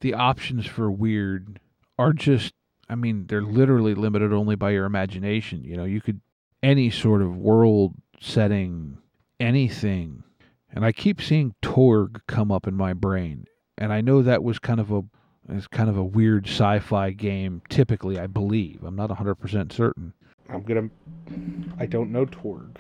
the 0.02 0.14
options 0.14 0.66
for 0.66 0.90
weird 0.90 1.60
are 1.98 2.14
just 2.14 2.54
I 2.90 2.96
mean, 2.96 3.28
they're 3.28 3.42
literally 3.42 3.96
limited 3.96 4.32
only 4.32 4.56
by 4.56 4.72
your 4.72 4.86
imagination. 4.86 5.64
You 5.64 5.78
know, 5.78 5.86
you 5.86 6.02
could 6.02 6.22
any 6.62 6.90
sort 6.90 7.22
of 7.22 7.38
world 7.38 7.94
setting, 8.20 8.98
anything. 9.40 10.24
And 10.72 10.84
I 10.86 10.92
keep 10.92 11.22
seeing 11.22 11.54
Torg 11.62 12.22
come 12.28 12.52
up 12.52 12.68
in 12.68 12.76
my 12.76 12.94
brain. 12.94 13.46
And 13.78 13.92
I 13.94 14.02
know 14.02 14.22
that 14.22 14.44
was 14.44 14.60
kind 14.60 14.80
of 14.80 14.92
a 14.92 15.04
it's 15.48 15.68
kind 15.68 15.90
of 15.90 15.98
a 15.98 16.04
weird 16.04 16.48
sci-fi 16.48 17.12
game 17.12 17.62
typically, 17.70 18.18
I 18.20 18.26
believe. 18.28 18.84
I'm 18.84 18.96
not 18.96 19.12
100% 19.12 19.72
certain. 19.72 20.14
I'm 20.50 20.64
going 20.64 20.90
to 20.90 21.74
I 21.80 21.86
don't 21.86 22.12
know 22.12 22.26
Torg. 22.26 22.80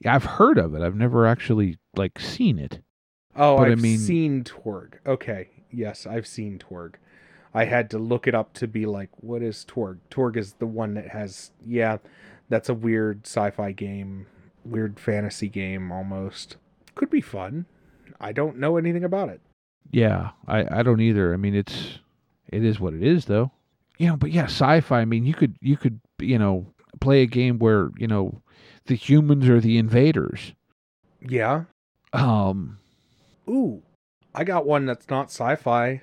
Yeah, 0.00 0.14
I've 0.14 0.24
heard 0.24 0.58
of 0.58 0.74
it. 0.74 0.82
I've 0.82 0.94
never 0.94 1.26
actually 1.26 1.78
like 1.96 2.18
seen 2.20 2.58
it. 2.58 2.80
Oh, 3.34 3.56
But 3.56 3.68
I 3.68 3.72
I've 3.72 3.80
mean- 3.82 3.98
seen 3.98 4.44
Torg. 4.44 4.98
Okay. 5.06 5.48
Yes, 5.70 6.06
I've 6.06 6.26
seen 6.26 6.58
Torg. 6.58 6.96
I 7.52 7.64
had 7.64 7.90
to 7.90 7.98
look 7.98 8.26
it 8.26 8.34
up 8.34 8.52
to 8.54 8.68
be 8.68 8.86
like, 8.86 9.10
what 9.16 9.42
is 9.42 9.64
Torg? 9.64 9.98
Torg 10.10 10.36
is 10.36 10.54
the 10.54 10.66
one 10.66 10.94
that 10.94 11.08
has, 11.08 11.50
yeah, 11.66 11.98
that's 12.50 12.68
a 12.68 12.74
weird 12.74 13.26
sci 13.26 13.50
fi 13.50 13.72
game, 13.72 14.26
weird 14.66 14.98
fantasy 15.00 15.48
game 15.48 15.90
almost. 15.92 16.56
Could 16.94 17.10
be 17.10 17.20
fun. 17.20 17.66
I 18.20 18.32
don't 18.32 18.58
know 18.58 18.76
anything 18.76 19.04
about 19.04 19.28
it. 19.28 19.40
Yeah, 19.90 20.30
I, 20.48 20.80
I 20.80 20.82
don't 20.82 21.00
either. 21.00 21.32
I 21.32 21.36
mean, 21.36 21.54
it's 21.54 21.98
it 22.48 22.64
is 22.64 22.80
what 22.80 22.94
it 22.94 23.02
is, 23.02 23.26
though. 23.26 23.52
You 23.98 24.08
know, 24.08 24.16
but 24.16 24.30
yeah, 24.30 24.44
sci-fi. 24.44 25.00
I 25.00 25.04
mean, 25.04 25.24
you 25.24 25.34
could 25.34 25.56
you 25.60 25.76
could 25.76 26.00
you 26.18 26.38
know 26.38 26.66
play 27.00 27.22
a 27.22 27.26
game 27.26 27.58
where 27.58 27.90
you 27.96 28.06
know 28.06 28.42
the 28.86 28.94
humans 28.94 29.48
are 29.48 29.60
the 29.60 29.78
invaders. 29.78 30.52
Yeah. 31.20 31.64
Um. 32.12 32.78
Ooh, 33.48 33.82
I 34.34 34.44
got 34.44 34.66
one 34.66 34.86
that's 34.86 35.08
not 35.08 35.26
sci 35.26 35.56
fi. 35.56 36.02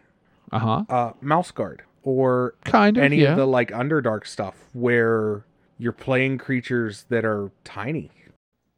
Uh 0.52 0.60
huh. 0.60 0.84
Uh, 0.88 1.12
Mouse 1.22 1.52
Guard. 1.52 1.84
Or 2.04 2.56
Kind 2.66 2.98
of. 2.98 3.04
any 3.04 3.22
yeah. 3.22 3.32
of 3.32 3.38
the 3.38 3.48
like 3.48 3.72
Underdark 3.72 4.28
stuff 4.28 4.56
where 4.74 5.46
you're 5.78 5.94
playing 5.94 6.38
creatures 6.38 7.06
that 7.10 7.24
are 7.26 7.52
tiny. 7.64 8.12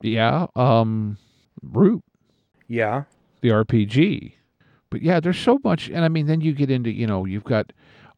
Yeah. 0.05 0.47
Um. 0.55 1.17
Root 1.61 2.03
Yeah. 2.67 3.03
the 3.41 3.49
RPG. 3.49 4.33
But 4.89 5.01
yeah, 5.01 5.19
there's 5.19 5.39
so 5.39 5.59
much, 5.63 5.89
and 5.89 6.05
I 6.05 6.07
mean, 6.09 6.27
then 6.27 6.41
you 6.41 6.53
get 6.53 6.69
into 6.69 6.91
you 6.91 7.07
know 7.07 7.25
you've 7.25 7.43
got, 7.43 7.73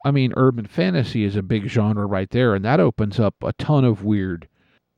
I 0.06 0.12
mean, 0.12 0.34
urban 0.36 0.66
fantasy 0.66 1.24
is 1.24 1.36
a 1.36 1.42
big 1.42 1.68
genre 1.68 2.06
right 2.06 2.30
there, 2.30 2.54
and 2.56 2.64
that 2.66 2.80
opens 2.80 3.20
up 3.20 3.36
a 3.44 3.54
ton 3.54 3.84
of 3.86 4.04
weird, 4.04 4.48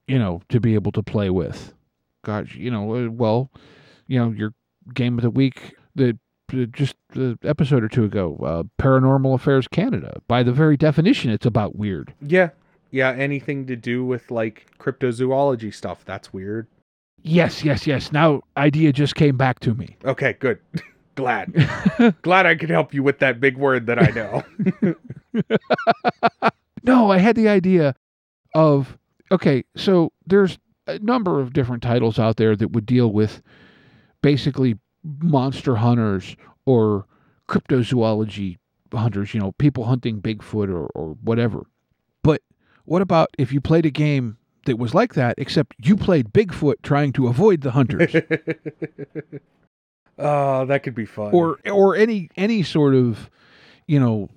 you 0.07 0.17
know, 0.19 0.41
to 0.49 0.59
be 0.59 0.73
able 0.73 0.91
to 0.93 1.03
play 1.03 1.29
with. 1.29 1.73
Gosh, 2.25 2.55
you 2.55 2.69
know, 2.71 2.95
uh, 2.95 3.09
well, 3.09 3.49
you 4.07 4.19
know, 4.19 4.31
your 4.31 4.53
game 4.93 5.17
of 5.17 5.21
the 5.21 5.29
week, 5.29 5.75
the 5.95 6.17
just 6.71 6.95
the 7.11 7.37
episode 7.43 7.83
or 7.83 7.87
two 7.87 8.03
ago, 8.05 8.35
uh, 8.43 8.63
Paranormal 8.81 9.35
Affairs 9.35 9.67
Canada. 9.67 10.19
By 10.27 10.41
the 10.41 10.51
very 10.51 10.75
definition, 10.77 11.29
it's 11.29 11.45
about 11.45 11.75
weird. 11.75 12.13
Yeah. 12.21 12.49
Yeah, 12.91 13.11
anything 13.11 13.67
to 13.67 13.75
do 13.75 14.03
with 14.03 14.31
like 14.31 14.65
cryptozoology 14.79 15.71
stuff. 15.71 16.03
That's 16.05 16.33
weird. 16.33 16.65
Yes, 17.23 17.63
yes, 17.63 17.85
yes. 17.85 18.11
Now 18.11 18.41
idea 18.57 18.91
just 18.93 19.15
came 19.15 19.37
back 19.37 19.59
to 19.61 19.73
me. 19.73 19.97
Okay, 20.05 20.33
good. 20.39 20.59
Glad. 21.15 21.53
Glad 22.21 22.45
I 22.45 22.55
could 22.55 22.69
help 22.69 22.93
you 22.93 23.03
with 23.03 23.19
that 23.19 23.41
big 23.41 23.57
word 23.57 23.87
that 23.87 23.99
I 23.99 24.11
know. 24.11 24.93
No, 26.83 27.11
I 27.11 27.17
had 27.17 27.35
the 27.35 27.49
idea 27.49 27.95
of 28.55 28.97
okay, 29.31 29.63
so 29.75 30.11
there's 30.25 30.57
a 30.87 30.97
number 30.99 31.39
of 31.39 31.53
different 31.53 31.83
titles 31.83 32.17
out 32.17 32.37
there 32.37 32.55
that 32.55 32.71
would 32.71 32.85
deal 32.85 33.11
with 33.11 33.43
basically 34.23 34.75
monster 35.19 35.75
hunters 35.75 36.35
or 36.65 37.05
cryptozoology 37.47 38.57
hunters, 38.91 39.35
you 39.35 39.39
know, 39.39 39.51
people 39.53 39.85
hunting 39.85 40.19
Bigfoot 40.19 40.69
or, 40.69 40.87
or 40.95 41.15
whatever. 41.21 41.67
But 42.23 42.41
what 42.85 43.03
about 43.03 43.29
if 43.37 43.53
you 43.53 43.61
played 43.61 43.85
a 43.85 43.91
game 43.91 44.37
that 44.69 44.77
was 44.77 44.93
like 44.93 45.15
that, 45.15 45.35
except 45.37 45.75
you 45.83 45.97
played 45.97 46.31
Bigfoot 46.31 46.75
trying 46.83 47.11
to 47.13 47.27
avoid 47.27 47.61
the 47.61 47.71
hunters? 47.71 48.15
oh, 50.19 50.65
that 50.65 50.83
could 50.83 50.95
be 50.95 51.05
fun. 51.05 51.33
or 51.33 51.59
or 51.65 51.95
any 51.95 52.29
any 52.37 52.63
sort 52.63 52.95
of 52.95 53.29
you 53.89 53.99
know 53.99 54.29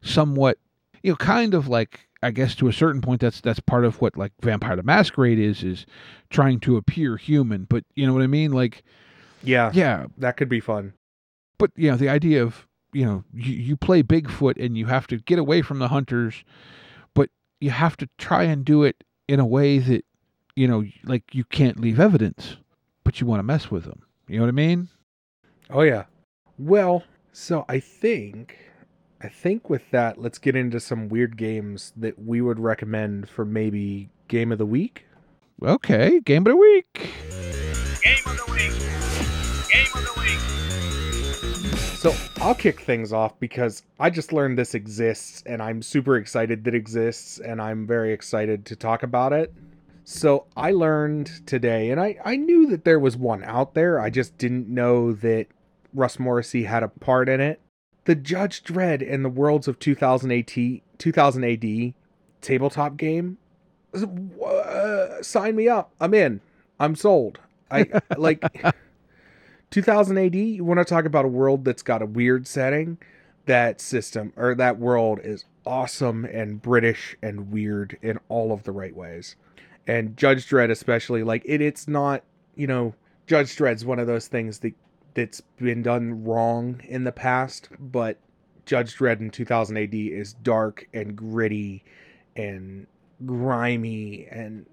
somewhat 0.00 0.58
you 1.02 1.12
know 1.12 1.16
kind 1.16 1.54
of 1.54 1.68
like 1.68 2.08
i 2.22 2.30
guess 2.30 2.54
to 2.54 2.68
a 2.68 2.72
certain 2.72 3.00
point 3.02 3.20
that's 3.20 3.40
that's 3.42 3.60
part 3.60 3.84
of 3.84 4.00
what 4.00 4.16
like 4.16 4.32
vampire 4.40 4.76
the 4.76 4.82
masquerade 4.82 5.38
is 5.38 5.62
is 5.62 5.86
trying 6.30 6.58
to 6.58 6.76
appear 6.76 7.16
human 7.16 7.64
but 7.64 7.84
you 7.94 8.06
know 8.06 8.12
what 8.12 8.22
i 8.22 8.26
mean 8.26 8.50
like 8.50 8.82
yeah, 9.42 9.70
yeah 9.74 10.06
that 10.16 10.38
could 10.38 10.48
be 10.48 10.60
fun. 10.60 10.94
but 11.58 11.70
you 11.76 11.90
know 11.90 11.98
the 11.98 12.08
idea 12.08 12.42
of 12.42 12.66
you 12.94 13.04
know 13.04 13.24
you, 13.34 13.52
you 13.52 13.76
play 13.76 14.02
bigfoot 14.02 14.62
and 14.62 14.78
you 14.78 14.86
have 14.86 15.06
to 15.06 15.18
get 15.18 15.38
away 15.38 15.60
from 15.60 15.78
the 15.78 15.88
hunters 15.88 16.44
but 17.12 17.28
you 17.60 17.70
have 17.70 17.96
to 17.98 18.08
try 18.16 18.44
and 18.44 18.64
do 18.64 18.82
it 18.82 19.04
in 19.28 19.40
a 19.40 19.46
way 19.46 19.78
that 19.78 20.04
you 20.56 20.68
know 20.68 20.84
like 21.04 21.34
you 21.34 21.44
can't 21.44 21.80
leave 21.80 21.98
evidence 21.98 22.56
but 23.04 23.20
you 23.20 23.26
want 23.26 23.38
to 23.38 23.44
mess 23.44 23.70
with 23.70 23.84
them 23.84 24.02
you 24.28 24.36
know 24.36 24.42
what 24.44 24.48
i 24.48 24.52
mean 24.52 24.88
Oh 25.70 25.82
yeah. 25.82 26.04
Well, 26.58 27.04
so 27.32 27.64
I 27.68 27.80
think 27.80 28.58
I 29.22 29.28
think 29.28 29.70
with 29.70 29.90
that, 29.90 30.20
let's 30.20 30.38
get 30.38 30.54
into 30.54 30.78
some 30.78 31.08
weird 31.08 31.36
games 31.36 31.92
that 31.96 32.18
we 32.18 32.40
would 32.40 32.60
recommend 32.60 33.28
for 33.28 33.44
maybe 33.44 34.10
game 34.28 34.52
of 34.52 34.58
the 34.58 34.66
week. 34.66 35.06
okay 35.62 36.20
game 36.20 36.42
of 36.46 36.52
the 36.52 36.56
week 36.56 37.10
Game 38.02 38.18
of 38.26 38.36
the 38.36 38.52
week. 38.52 38.72
Game 39.72 39.86
of 39.94 40.04
the 40.04 40.20
week. 40.20 41.03
So 42.04 42.14
I'll 42.42 42.54
kick 42.54 42.82
things 42.82 43.14
off 43.14 43.40
because 43.40 43.82
I 43.98 44.10
just 44.10 44.30
learned 44.30 44.58
this 44.58 44.74
exists 44.74 45.42
and 45.46 45.62
I'm 45.62 45.80
super 45.80 46.18
excited 46.18 46.62
that 46.64 46.74
exists 46.74 47.38
and 47.38 47.62
I'm 47.62 47.86
very 47.86 48.12
excited 48.12 48.66
to 48.66 48.76
talk 48.76 49.02
about 49.02 49.32
it. 49.32 49.54
So 50.04 50.44
I 50.54 50.72
learned 50.72 51.46
today, 51.46 51.90
and 51.90 51.98
I, 51.98 52.18
I 52.22 52.36
knew 52.36 52.66
that 52.66 52.84
there 52.84 53.00
was 53.00 53.16
one 53.16 53.42
out 53.42 53.72
there. 53.72 53.98
I 53.98 54.10
just 54.10 54.36
didn't 54.36 54.68
know 54.68 55.14
that 55.14 55.46
Russ 55.94 56.18
Morrissey 56.18 56.64
had 56.64 56.82
a 56.82 56.88
part 56.88 57.30
in 57.30 57.40
it. 57.40 57.62
The 58.04 58.14
Judge 58.14 58.62
Dredd 58.62 59.00
in 59.00 59.22
the 59.22 59.30
Worlds 59.30 59.66
of 59.66 59.78
2000 59.78 60.30
AT, 60.30 60.54
2000 60.98 61.42
AD 61.42 61.94
tabletop 62.42 62.98
game. 62.98 63.38
Uh, 63.94 65.22
sign 65.22 65.56
me 65.56 65.70
up. 65.70 65.90
I'm 65.98 66.12
in. 66.12 66.42
I'm 66.78 66.96
sold. 66.96 67.38
I 67.70 67.86
like 68.18 68.44
2000 69.74 70.16
AD. 70.16 70.36
You 70.36 70.64
want 70.64 70.78
to 70.78 70.84
talk 70.84 71.04
about 71.04 71.24
a 71.24 71.28
world 71.28 71.64
that's 71.64 71.82
got 71.82 72.00
a 72.00 72.06
weird 72.06 72.46
setting? 72.46 72.96
That 73.46 73.80
system 73.80 74.32
or 74.36 74.54
that 74.54 74.78
world 74.78 75.18
is 75.24 75.46
awesome 75.66 76.24
and 76.24 76.62
British 76.62 77.16
and 77.20 77.50
weird 77.50 77.98
in 78.00 78.20
all 78.28 78.52
of 78.52 78.62
the 78.62 78.70
right 78.70 78.94
ways. 78.94 79.34
And 79.88 80.16
Judge 80.16 80.48
Dredd, 80.48 80.70
especially, 80.70 81.24
like 81.24 81.42
it, 81.44 81.60
it's 81.60 81.88
not, 81.88 82.22
you 82.54 82.68
know, 82.68 82.94
Judge 83.26 83.56
Dredd's 83.56 83.84
one 83.84 83.98
of 83.98 84.06
those 84.06 84.28
things 84.28 84.60
that 84.60 84.74
that's 85.14 85.40
been 85.56 85.82
done 85.82 86.22
wrong 86.22 86.80
in 86.84 87.02
the 87.02 87.12
past, 87.12 87.68
but 87.80 88.18
Judge 88.66 88.96
Dredd 88.96 89.18
in 89.18 89.30
2000 89.30 89.76
AD 89.76 89.92
is 89.92 90.34
dark 90.34 90.86
and 90.94 91.16
gritty 91.16 91.82
and 92.36 92.86
grimy 93.26 94.28
and 94.30 94.66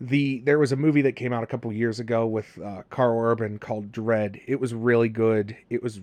the 0.00 0.40
there 0.40 0.58
was 0.58 0.72
a 0.72 0.76
movie 0.76 1.02
that 1.02 1.12
came 1.12 1.32
out 1.32 1.42
a 1.42 1.46
couple 1.46 1.72
years 1.72 2.00
ago 2.00 2.26
with 2.26 2.58
uh, 2.62 2.82
Karl 2.90 3.20
Urban 3.20 3.58
called 3.58 3.92
Dredd. 3.92 4.40
It 4.46 4.60
was 4.60 4.74
really 4.74 5.08
good. 5.08 5.56
It 5.70 5.82
was 5.82 6.00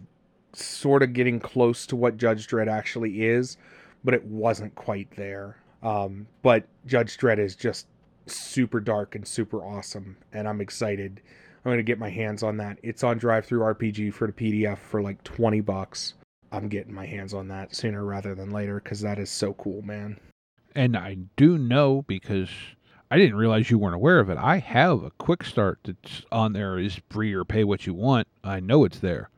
sort 0.53 1.03
of 1.03 1.13
getting 1.13 1.39
close 1.39 1.85
to 1.87 1.95
what 1.95 2.17
Judge 2.17 2.47
Dredd 2.47 2.67
actually 2.67 3.25
is, 3.25 3.57
but 4.03 4.13
it 4.13 4.23
wasn't 4.25 4.73
quite 4.75 5.09
there. 5.15 5.57
Um, 5.81 6.27
but 6.41 6.65
Judge 6.85 7.17
Dredd 7.17 7.39
is 7.39 7.55
just 7.55 7.87
super 8.25 8.79
dark 8.79 9.15
and 9.15 9.27
super 9.27 9.63
awesome, 9.63 10.17
and 10.31 10.47
I'm 10.47 10.61
excited. 10.61 11.21
I'm 11.63 11.71
gonna 11.71 11.83
get 11.83 11.99
my 11.99 12.09
hands 12.09 12.43
on 12.43 12.57
that. 12.57 12.79
It's 12.83 13.03
on 13.03 13.19
DriveThruRPG 13.19 14.13
for 14.13 14.27
the 14.27 14.33
PDF 14.33 14.77
for 14.77 15.01
like 15.01 15.23
20 15.23 15.61
bucks. 15.61 16.15
I'm 16.51 16.67
getting 16.67 16.93
my 16.93 17.05
hands 17.05 17.33
on 17.33 17.47
that 17.47 17.75
sooner 17.75 18.03
rather 18.05 18.35
than 18.35 18.51
later 18.51 18.79
because 18.79 19.01
that 19.01 19.17
is 19.17 19.29
so 19.29 19.53
cool, 19.53 19.81
man. 19.81 20.19
And 20.75 20.95
I 20.97 21.17
do 21.35 21.57
know 21.57 22.03
because 22.07 22.49
I 23.13 23.17
didn't 23.17 23.35
realize 23.35 23.69
you 23.69 23.77
weren't 23.77 23.93
aware 23.93 24.19
of 24.19 24.31
it. 24.31 24.39
I 24.39 24.57
have 24.57 25.03
a 25.03 25.11
quick 25.11 25.43
start 25.43 25.77
that's 25.83 26.23
on 26.31 26.53
there 26.53 26.79
is 26.79 26.99
free 27.11 27.31
or 27.31 27.45
pay 27.45 27.63
what 27.63 27.85
you 27.85 27.93
want. 27.93 28.27
I 28.43 28.59
know 28.59 28.85
it's 28.85 28.97
there. 28.97 29.29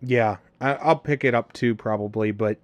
Yeah, 0.00 0.36
I, 0.60 0.74
I'll 0.74 1.00
pick 1.00 1.24
it 1.24 1.34
up 1.34 1.52
too 1.52 1.74
probably, 1.74 2.30
but 2.30 2.58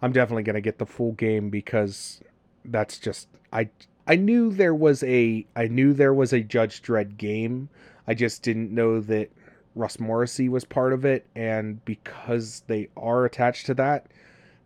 I'm 0.00 0.12
definitely 0.12 0.44
gonna 0.44 0.60
get 0.60 0.78
the 0.78 0.86
full 0.86 1.14
game 1.14 1.50
because 1.50 2.20
that's 2.64 3.00
just 3.00 3.26
I 3.52 3.70
I 4.06 4.14
knew 4.14 4.52
there 4.52 4.72
was 4.76 5.02
a 5.02 5.44
I 5.56 5.66
knew 5.66 5.92
there 5.92 6.14
was 6.14 6.32
a 6.32 6.42
Judge 6.42 6.80
Dredd 6.80 7.16
game. 7.16 7.68
I 8.06 8.14
just 8.14 8.44
didn't 8.44 8.72
know 8.72 9.00
that 9.00 9.32
Russ 9.74 9.98
Morrissey 9.98 10.48
was 10.48 10.64
part 10.64 10.92
of 10.92 11.04
it, 11.04 11.26
and 11.34 11.84
because 11.84 12.62
they 12.68 12.88
are 12.96 13.24
attached 13.24 13.66
to 13.66 13.74
that, 13.74 14.06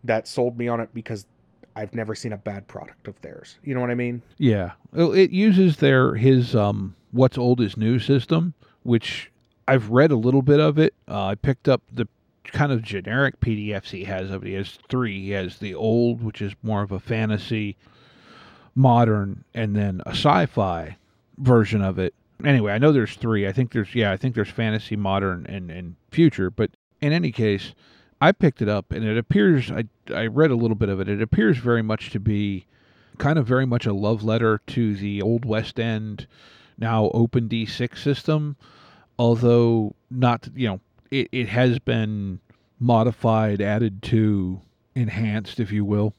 that 0.03 0.27
sold 0.27 0.59
me 0.59 0.67
on 0.67 0.79
it 0.79 0.93
because 0.93 1.25
I've 1.79 1.95
never 1.95 2.13
seen 2.13 2.33
a 2.33 2.37
bad 2.37 2.67
product 2.67 3.07
of 3.07 3.19
theirs. 3.21 3.57
You 3.63 3.73
know 3.73 3.79
what 3.79 3.89
I 3.89 3.95
mean? 3.95 4.21
Yeah. 4.37 4.71
Well, 4.91 5.13
It 5.13 5.31
uses 5.31 5.77
their 5.77 6.15
his 6.15 6.53
um 6.53 6.95
what's 7.11 7.37
old 7.37 7.61
is 7.61 7.77
new 7.77 7.99
system, 7.99 8.53
which 8.83 9.31
I've 9.65 9.89
read 9.89 10.11
a 10.11 10.17
little 10.17 10.41
bit 10.41 10.59
of 10.59 10.77
it. 10.77 10.93
Uh, 11.07 11.27
I 11.27 11.35
picked 11.35 11.69
up 11.69 11.81
the 11.91 12.07
kind 12.43 12.73
of 12.73 12.81
generic 12.81 13.39
PDFs 13.39 13.91
he 13.91 14.03
has 14.03 14.29
of 14.29 14.43
it. 14.43 14.47
He 14.49 14.53
has 14.55 14.77
three. 14.89 15.21
He 15.21 15.29
has 15.31 15.59
the 15.59 15.73
old, 15.73 16.21
which 16.21 16.41
is 16.41 16.53
more 16.63 16.81
of 16.81 16.91
a 16.91 16.99
fantasy, 16.99 17.77
modern, 18.75 19.45
and 19.53 19.75
then 19.75 20.01
a 20.05 20.09
sci-fi 20.09 20.97
version 21.37 21.81
of 21.81 21.97
it. 21.97 22.13
Anyway, 22.43 22.73
I 22.73 22.77
know 22.77 22.91
there's 22.91 23.15
three. 23.15 23.47
I 23.47 23.53
think 23.53 23.71
there's 23.71 23.95
yeah, 23.95 24.11
I 24.11 24.17
think 24.17 24.35
there's 24.35 24.49
fantasy, 24.49 24.97
modern, 24.97 25.45
and 25.47 25.71
and 25.71 25.95
future. 26.11 26.49
But 26.49 26.71
in 26.99 27.13
any 27.13 27.31
case, 27.31 27.73
I 28.21 28.31
picked 28.31 28.61
it 28.61 28.69
up, 28.69 28.91
and 28.91 29.03
it 29.05 29.17
appears 29.17 29.71
I 29.71 29.85
I 30.13 30.27
read 30.27 30.51
a 30.51 30.55
little 30.55 30.75
bit 30.75 30.89
of 30.89 30.99
it. 30.99 31.07
It 31.07 31.21
appears 31.21 31.57
very 31.57 31.81
much 31.81 32.09
to 32.11 32.19
be 32.19 32.65
kind 33.17 33.37
of 33.37 33.45
very 33.45 33.65
much 33.65 33.85
a 33.85 33.93
love 33.93 34.23
letter 34.23 34.61
to 34.67 34.95
the 34.95 35.21
old 35.21 35.45
West 35.45 35.79
End, 35.79 36.27
now 36.77 37.11
Open 37.13 37.47
D6 37.47 37.97
system, 37.97 38.55
although 39.17 39.95
not 40.09 40.49
you 40.55 40.67
know 40.67 40.79
it, 41.11 41.29
it 41.31 41.49
has 41.49 41.79
been 41.79 42.39
modified, 42.79 43.61
added 43.61 44.01
to, 44.01 44.61
enhanced, 44.95 45.59
if 45.59 45.71
you 45.71 45.85
will. 45.85 46.13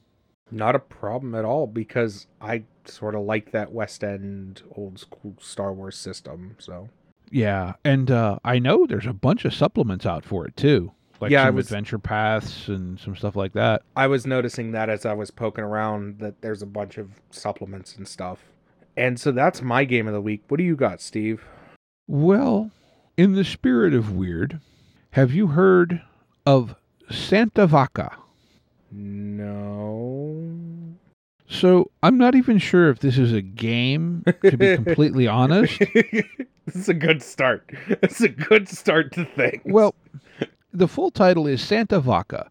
Not 0.51 0.75
a 0.75 0.81
problem 0.81 1.35
at 1.35 1.45
all 1.45 1.67
because 1.67 2.27
I 2.41 2.65
sort 2.85 3.15
of 3.15 3.23
like 3.23 3.53
that 3.53 3.73
West 3.73 4.03
End 4.03 4.63
old 4.73 4.99
school 4.99 5.37
Star 5.41 5.73
Wars 5.73 5.97
system. 5.97 6.57
So 6.59 6.89
Yeah, 7.31 7.75
and 7.85 8.11
uh, 8.11 8.39
I 8.45 8.59
know 8.59 8.87
there's 8.87 9.07
a 9.07 9.13
bunch 9.13 9.45
of 9.45 9.55
supplements 9.55 10.07
out 10.07 10.25
for 10.25 10.47
it 10.47 10.57
too, 10.57 10.93
like 11.21 11.31
Yeah, 11.31 11.47
some 11.47 11.55
was- 11.57 11.67
adventure 11.67 11.99
paths 11.99 12.69
and 12.69 12.99
some 12.99 13.15
stuff 13.17 13.37
like 13.37 13.53
that. 13.53 13.83
I 13.97 14.07
was 14.07 14.27
noticing 14.27 14.73
that 14.73 14.89
as 14.89 15.05
I 15.07 15.13
was 15.13 15.31
poking 15.31 15.65
around 15.65 16.19
that 16.21 16.41
there's 16.43 16.63
a 16.63 16.67
bunch 16.67 16.99
of 16.99 17.11
supplements 17.31 17.97
and 17.97 18.07
stuff. 18.09 18.41
And 18.97 19.19
so 19.21 19.31
that's 19.33 19.63
my 19.63 19.85
game 19.85 20.07
of 20.09 20.13
the 20.15 20.21
week. 20.21 20.43
What 20.49 20.57
do 20.59 20.65
you 20.65 20.77
got, 20.77 21.01
Steve? 21.01 21.45
Well, 22.09 22.71
in 23.17 23.35
the 23.35 23.45
spirit 23.45 23.95
of 23.95 24.13
weird, 24.13 24.61
have 25.13 25.33
you 25.33 25.49
heard 25.49 26.03
of 26.45 26.75
Santa 27.11 27.67
Vaca? 27.67 28.17
No. 28.93 30.37
So 31.49 31.91
I'm 32.03 32.17
not 32.17 32.35
even 32.35 32.59
sure 32.59 32.91
if 32.91 33.01
this 33.01 33.19
is 33.19 33.33
a 33.33 33.41
game, 33.43 34.23
to 34.43 34.57
be 34.57 34.75
completely 34.77 35.27
honest. 35.29 35.79
this 35.79 36.77
is 36.77 36.89
a 36.89 36.95
good 36.95 37.23
start. 37.23 37.69
It's 37.89 38.21
a 38.21 38.29
good 38.29 38.69
start 38.69 39.13
to 39.13 39.25
things. 39.25 39.63
Well, 39.65 39.95
the 40.73 40.89
full 40.89 41.11
title 41.11 41.47
is 41.47 41.63
Santa 41.63 42.01
Vaca, 42.01 42.51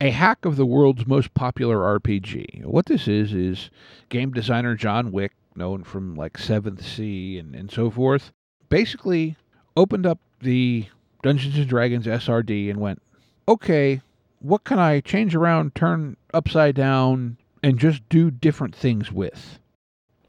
a 0.00 0.10
hack 0.10 0.44
of 0.44 0.56
the 0.56 0.66
world's 0.66 1.06
most 1.06 1.34
popular 1.34 1.78
RPG. 1.78 2.64
What 2.64 2.86
this 2.86 3.08
is 3.08 3.32
is 3.32 3.70
game 4.08 4.32
designer 4.32 4.74
John 4.74 5.12
Wick, 5.12 5.32
known 5.54 5.82
from 5.82 6.14
like 6.14 6.38
Seventh 6.38 6.84
Sea 6.84 7.38
and, 7.38 7.54
and 7.54 7.70
so 7.70 7.90
forth, 7.90 8.32
basically 8.68 9.36
opened 9.76 10.06
up 10.06 10.18
the 10.40 10.86
Dungeons 11.22 11.56
and 11.56 11.68
Dragons 11.68 12.06
SRD 12.06 12.70
and 12.70 12.80
went, 12.80 13.02
okay, 13.48 14.00
what 14.40 14.64
can 14.64 14.78
I 14.78 15.00
change 15.00 15.34
around, 15.34 15.74
turn 15.74 16.16
upside 16.32 16.76
down, 16.76 17.38
and 17.62 17.78
just 17.78 18.08
do 18.08 18.30
different 18.30 18.74
things 18.74 19.10
with? 19.10 19.58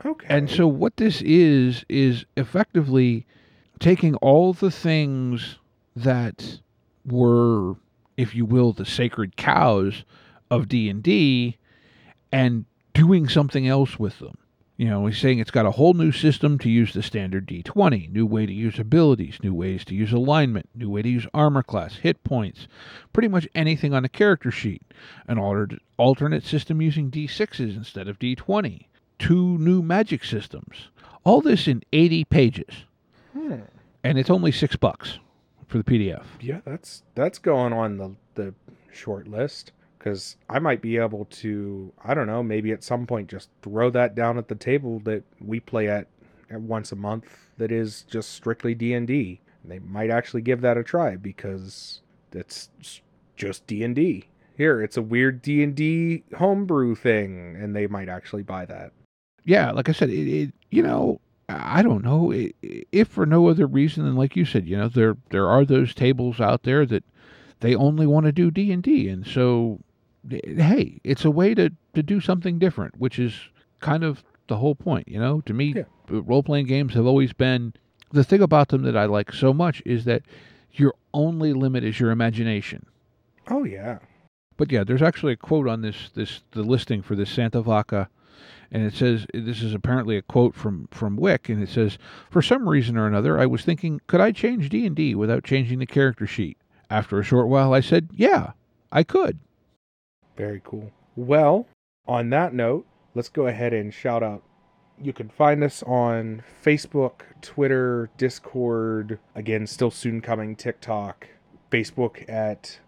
okay. 0.04 0.28
And 0.30 0.50
so 0.50 0.68
what 0.68 0.98
this 0.98 1.22
is 1.22 1.86
is 1.90 2.26
effectively 2.36 3.26
taking 3.80 4.16
all 4.16 4.54
the 4.54 4.72
things 4.72 5.58
that 5.96 6.60
were 7.06 7.76
if 8.18 8.36
you 8.36 8.45
will 8.45 8.74
the 8.74 8.86
sacred 8.86 9.38
cows 9.38 10.04
of 10.52 10.68
D&D 10.68 11.58
and 12.32 12.66
doing 12.93 13.30
something 13.30 13.68
else 13.68 13.97
with 13.97 14.20
them. 14.20 14.38
You 14.76 14.89
know, 14.89 15.06
he's 15.06 15.18
saying 15.18 15.39
it's 15.39 15.52
got 15.52 15.66
a 15.66 15.72
whole 15.72 15.93
new 15.93 16.12
system 16.12 16.58
to 16.60 16.70
use 16.70 16.93
the 16.93 17.04
standard 17.04 17.47
D20, 17.47 18.12
new 18.12 18.26
way 18.26 18.45
to 18.45 18.54
use 18.54 18.80
abilities, 18.80 19.38
new 19.43 19.54
ways 19.54 19.84
to 19.86 19.95
use 19.95 20.12
alignment, 20.12 20.70
new 20.74 20.89
way 20.89 21.02
to 21.02 21.10
use 21.10 21.28
armor 21.34 21.64
class, 21.64 21.95
hit 21.95 22.24
points, 22.24 22.68
pretty 23.12 23.28
much 23.28 23.47
anything 23.56 23.93
on 23.93 24.06
a 24.06 24.10
character 24.10 24.52
sheet. 24.52 24.82
An 25.28 25.38
altered, 25.38 25.80
alternate 25.97 26.45
system 26.45 26.82
using 26.82 27.12
D6s 27.12 27.76
instead 27.76 28.08
of 28.08 28.20
D20, 28.20 28.86
two 29.18 29.58
new 29.58 29.82
magic 29.82 30.24
systems. 30.24 30.89
All 31.26 31.41
this 31.41 31.68
in 31.68 31.84
80 31.91 32.26
pages. 32.26 32.86
Hmm. 33.34 33.62
And 34.04 34.18
it's 34.18 34.30
only 34.30 34.52
6 34.52 34.78
bucks 34.78 35.20
for 35.70 35.78
the 35.78 35.84
PDF. 35.84 36.26
Yeah, 36.41 36.59
that's 36.65 37.03
that's 37.15 37.39
going 37.39 37.72
on 37.72 37.97
the 37.97 38.15
the 38.36 38.53
short 38.91 39.28
list 39.28 39.72
because 39.97 40.36
I 40.49 40.59
might 40.59 40.82
be 40.82 40.97
able 40.97 41.26
to 41.26 41.93
I 42.03 42.13
don't 42.13 42.28
know 42.28 42.43
maybe 42.43 42.72
at 42.72 42.84
some 42.84 43.05
point 43.05 43.30
just 43.30 43.49
throw 43.61 43.89
that 43.91 44.15
down 44.15 44.38
at 44.38 44.49
the 44.49 44.55
table 44.55 44.99
that 45.01 45.24
we 45.39 45.59
play 45.59 45.88
at, 45.88 46.07
at 46.49 46.59
once 46.59 46.91
a 46.91 46.95
month 46.95 47.47
that 47.57 47.72
is 47.72 48.03
just 48.09 48.32
strictly 48.32 48.74
D 48.74 48.93
and 48.93 49.07
D. 49.07 49.39
They 49.63 49.80
might 49.80 50.09
actually 50.09 50.41
give 50.41 50.61
that 50.61 50.78
a 50.78 50.84
try 50.84 51.15
because 51.15 52.01
it's 52.32 52.70
just 53.36 53.67
D 53.67 53.84
and 53.84 53.95
D. 53.95 54.26
Here, 54.57 54.82
it's 54.82 54.97
a 54.97 55.01
weird 55.01 55.41
D 55.41 55.63
and 55.63 55.76
D 55.76 56.24
homebrew 56.36 56.95
thing, 56.95 57.55
and 57.57 57.76
they 57.76 57.88
might 57.88 58.09
actually 58.09 58.43
buy 58.43 58.65
that. 58.65 58.91
yeah, 59.45 59.72
like 59.72 59.88
I 59.88 59.93
said, 59.93 60.09
it, 60.09 60.28
it 60.28 60.53
you 60.72 60.82
know, 60.82 61.22
I 61.50 61.82
don't 61.82 62.04
know 62.04 62.32
if 62.34 63.08
for 63.08 63.26
no 63.26 63.47
other 63.50 63.66
reason 63.66 64.06
than 64.06 64.16
like 64.16 64.36
you 64.36 64.45
said, 64.45 64.68
you 64.68 64.78
know, 64.78 64.88
there 64.88 65.18
there 65.32 65.47
are 65.47 65.66
those 65.66 65.93
tables 65.93 66.39
out 66.39 66.64
there 66.64 66.86
that 66.86 67.04
they 67.62 67.76
only 67.76 68.06
want 68.08 68.26
to 68.26 68.32
do 68.32 68.52
D 68.52 68.72
and 68.72 68.84
D, 68.84 69.10
and 69.10 69.26
so 69.26 69.80
eh, 70.32 70.39
hey, 70.62 71.00
it's 71.04 71.26
a 71.26 71.32
way 71.32 71.54
to 71.56 71.72
to 71.95 72.04
do 72.04 72.22
something 72.22 72.60
different, 72.60 73.00
which 73.00 73.18
is 73.20 73.34
kind 73.80 74.04
of 74.04 74.24
the 74.47 74.58
whole 74.58 74.76
point, 74.76 75.08
you 75.08 75.20
know. 75.20 75.41
To 75.41 75.54
me, 75.54 75.74
Yeah. 75.76 75.84
role 76.10 76.43
playing 76.43 76.68
games 76.68 76.93
have 76.93 77.06
always 77.06 77.34
been 77.34 77.74
the 78.12 78.24
thing 78.24 78.41
about 78.41 78.70
them 78.70 78.84
that 78.84 78.95
I 78.97 79.06
like 79.06 79.34
so 79.34 79.54
much 79.54 79.82
is 79.86 80.06
that 80.06 80.24
your 80.74 80.93
only 81.14 81.54
limit 81.54 81.84
is 81.84 82.00
your 82.00 82.12
imagination. 82.12 82.86
Oh 83.50 83.64
yeah, 83.64 84.00
But 84.58 84.72
yeah, 84.72 84.84
there's 84.84 85.02
actually 85.02 85.34
a 85.34 85.38
quote 85.38 85.68
on 85.68 85.82
this 85.82 86.10
this 86.14 86.43
the 86.52 86.64
listing 86.64 87.02
for 87.02 87.16
this 87.16 87.30
Santa 87.32 87.62
Vaca, 87.62 88.10
and 88.72 88.84
it 88.84 88.93
says 88.93 89.26
this 89.34 89.61
is 89.61 89.74
apparently 89.74 90.17
a 90.17 90.22
quote 90.22 90.55
from 90.55 90.88
from 90.91 91.15
Wick, 91.15 91.49
and 91.49 91.61
it 91.61 91.70
says 91.70 91.97
for 92.30 92.41
some 92.41 92.67
reason 92.67 92.97
or 92.97 93.07
another 93.07 93.39
I 93.39 93.45
was 93.45 93.63
thinking 93.63 94.01
could 94.07 94.22
I 94.22 94.32
change 94.32 94.70
D 94.70 94.86
and 94.86 94.95
D 94.95 95.15
without 95.15 95.43
changing 95.43 95.80
the 95.80 95.86
character 95.86 96.28
sheet. 96.28 96.57
After 96.89 97.20
a 97.20 97.24
short 97.24 97.47
while, 97.47 97.74
I 97.74 97.82
said 97.82 98.09
yeah, 98.13 98.51
I 98.91 99.03
could. 99.03 99.39
Very 100.36 100.61
cool. 100.63 100.91
Well, 101.15 101.67
on 102.07 102.30
that 102.30 102.53
note, 102.53 102.86
let's 103.13 103.30
go 103.30 103.47
ahead 103.47 103.74
and 103.74 103.93
shout 103.93 104.24
out. 104.24 104.43
You 105.01 105.13
can 105.13 105.30
find 105.30 105.63
us 105.63 105.84
on 105.84 106.43
Facebook, 106.63 107.22
Twitter, 107.41 108.09
Discord, 108.17 109.20
again, 109.36 109.65
still 109.67 109.91
soon 109.91 110.20
coming 110.20 110.55
TikTok, 110.55 111.28
Facebook 111.72 112.28
at 112.30 112.80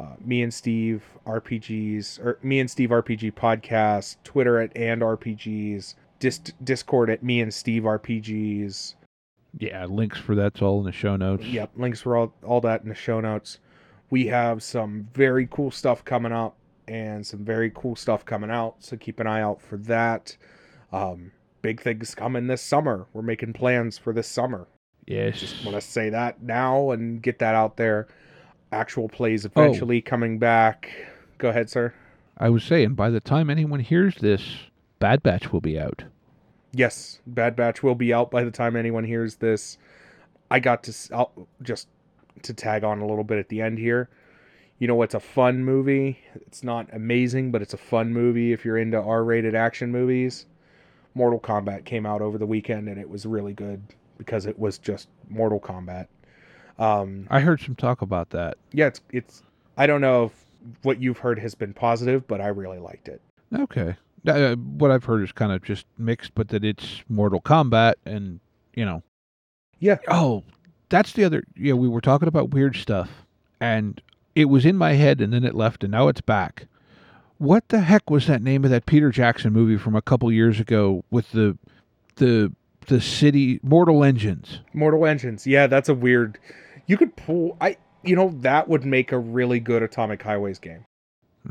uh, 0.00 0.16
me 0.24 0.42
and 0.42 0.52
Steve 0.52 1.02
RPGs, 1.26 2.20
or 2.20 2.38
me 2.42 2.60
and 2.60 2.70
Steve 2.70 2.88
RPG 2.88 3.34
podcast, 3.34 4.16
Twitter 4.24 4.58
at 4.58 4.74
and 4.74 5.02
RPGs, 5.02 5.94
Dis- 6.18 6.38
Discord 6.64 7.10
at 7.10 7.22
me 7.22 7.40
and 7.40 7.52
Steve 7.52 7.82
RPGs. 7.82 8.94
Yeah, 9.58 9.84
links 9.86 10.18
for 10.18 10.34
that's 10.34 10.62
all 10.62 10.78
in 10.78 10.86
the 10.86 10.92
show 10.92 11.16
notes. 11.16 11.44
Yep, 11.44 11.72
links 11.76 12.00
for 12.00 12.16
all 12.16 12.32
all 12.42 12.60
that 12.62 12.82
in 12.82 12.88
the 12.88 12.94
show 12.94 13.20
notes. 13.20 13.58
We 14.08 14.26
have 14.28 14.62
some 14.62 15.08
very 15.12 15.46
cool 15.50 15.70
stuff 15.70 16.04
coming 16.04 16.32
up 16.32 16.56
and 16.88 17.26
some 17.26 17.44
very 17.44 17.70
cool 17.74 17.94
stuff 17.94 18.24
coming 18.24 18.50
out, 18.50 18.76
so 18.78 18.96
keep 18.96 19.20
an 19.20 19.26
eye 19.26 19.42
out 19.42 19.60
for 19.60 19.76
that. 19.76 20.36
Um, 20.92 21.32
big 21.62 21.80
things 21.80 22.14
coming 22.14 22.46
this 22.46 22.62
summer. 22.62 23.06
We're 23.12 23.22
making 23.22 23.52
plans 23.52 23.98
for 23.98 24.12
this 24.12 24.28
summer. 24.28 24.66
Yes. 25.06 25.40
Just 25.40 25.64
want 25.64 25.74
to 25.74 25.80
say 25.80 26.08
that 26.10 26.42
now 26.42 26.90
and 26.90 27.20
get 27.20 27.38
that 27.40 27.54
out 27.54 27.76
there. 27.76 28.08
Actual 28.72 29.08
plays 29.08 29.46
oh. 29.46 29.50
eventually 29.54 30.00
coming 30.00 30.38
back. 30.38 30.90
Go 31.38 31.48
ahead, 31.48 31.70
sir. 31.70 31.92
I 32.38 32.48
was 32.48 32.64
saying, 32.64 32.94
by 32.94 33.10
the 33.10 33.20
time 33.20 33.50
anyone 33.50 33.80
hears 33.80 34.16
this, 34.16 34.42
Bad 34.98 35.22
Batch 35.22 35.52
will 35.52 35.60
be 35.60 35.78
out. 35.78 36.04
Yes, 36.72 37.20
Bad 37.26 37.56
Batch 37.56 37.82
will 37.82 37.94
be 37.94 38.12
out 38.12 38.30
by 38.30 38.44
the 38.44 38.50
time 38.50 38.76
anyone 38.76 39.04
hears 39.04 39.36
this. 39.36 39.78
I 40.50 40.60
got 40.60 40.82
to 40.84 40.94
I'll, 41.14 41.48
just 41.62 41.88
to 42.42 42.54
tag 42.54 42.84
on 42.84 43.00
a 43.00 43.06
little 43.06 43.24
bit 43.24 43.38
at 43.38 43.48
the 43.48 43.60
end 43.60 43.78
here. 43.78 44.08
You 44.78 44.88
know 44.88 44.94
what's 44.94 45.14
a 45.14 45.20
fun 45.20 45.64
movie? 45.64 46.18
It's 46.34 46.64
not 46.64 46.88
amazing, 46.92 47.50
but 47.50 47.60
it's 47.60 47.74
a 47.74 47.78
fun 47.78 48.12
movie 48.12 48.52
if 48.52 48.64
you're 48.64 48.78
into 48.78 48.98
R-rated 48.98 49.54
action 49.54 49.92
movies. 49.92 50.46
Mortal 51.14 51.40
Kombat 51.40 51.84
came 51.84 52.06
out 52.06 52.22
over 52.22 52.38
the 52.38 52.46
weekend 52.46 52.88
and 52.88 52.98
it 52.98 53.08
was 53.08 53.26
really 53.26 53.52
good 53.52 53.82
because 54.16 54.46
it 54.46 54.58
was 54.58 54.78
just 54.78 55.08
Mortal 55.28 55.60
Kombat. 55.60 56.06
Um, 56.80 57.26
I 57.30 57.40
heard 57.40 57.60
some 57.60 57.76
talk 57.76 58.02
about 58.02 58.30
that. 58.30 58.56
yeah, 58.72 58.86
it's 58.86 59.00
it's. 59.12 59.42
I 59.76 59.86
don't 59.86 60.00
know 60.00 60.24
if 60.24 60.32
what 60.82 61.00
you've 61.00 61.18
heard 61.18 61.38
has 61.38 61.54
been 61.54 61.72
positive, 61.74 62.26
but 62.26 62.40
I 62.40 62.48
really 62.48 62.78
liked 62.78 63.08
it. 63.08 63.20
Okay. 63.54 63.96
Uh, 64.26 64.54
what 64.54 64.90
I've 64.90 65.04
heard 65.04 65.22
is 65.22 65.32
kind 65.32 65.52
of 65.52 65.62
just 65.62 65.86
mixed, 65.96 66.34
but 66.34 66.48
that 66.48 66.64
it's 66.64 67.02
Mortal 67.08 67.40
Kombat 67.40 67.94
and, 68.04 68.40
you 68.74 68.84
know. 68.84 69.02
Yeah. 69.78 69.96
Oh, 70.08 70.44
that's 70.90 71.12
the 71.12 71.24
other. 71.24 71.44
Yeah, 71.56 71.72
we 71.74 71.88
were 71.88 72.02
talking 72.02 72.28
about 72.28 72.50
weird 72.50 72.76
stuff, 72.76 73.08
and 73.60 74.00
it 74.34 74.46
was 74.46 74.66
in 74.66 74.76
my 74.76 74.92
head, 74.92 75.20
and 75.22 75.32
then 75.32 75.44
it 75.44 75.54
left, 75.54 75.82
and 75.84 75.90
now 75.92 76.08
it's 76.08 76.20
back. 76.20 76.66
What 77.38 77.68
the 77.68 77.80
heck 77.80 78.10
was 78.10 78.26
that 78.26 78.42
name 78.42 78.64
of 78.64 78.70
that 78.70 78.84
Peter 78.84 79.10
Jackson 79.10 79.52
movie 79.54 79.78
from 79.78 79.96
a 79.96 80.02
couple 80.02 80.30
years 80.30 80.60
ago 80.60 81.02
with 81.10 81.30
the 81.32 81.56
the 82.16 82.52
the 82.88 83.00
city 83.00 83.58
Mortal 83.62 84.04
Engines? 84.04 84.60
Mortal 84.74 85.06
Engines. 85.06 85.46
Yeah, 85.46 85.66
that's 85.66 85.88
a 85.88 85.94
weird. 85.94 86.38
You 86.90 86.96
could 86.96 87.14
pull. 87.14 87.56
I. 87.60 87.76
You 88.02 88.16
know 88.16 88.30
that 88.40 88.66
would 88.66 88.84
make 88.84 89.12
a 89.12 89.18
really 89.18 89.60
good 89.60 89.82
Atomic 89.82 90.22
Highways 90.22 90.58
game. 90.58 90.84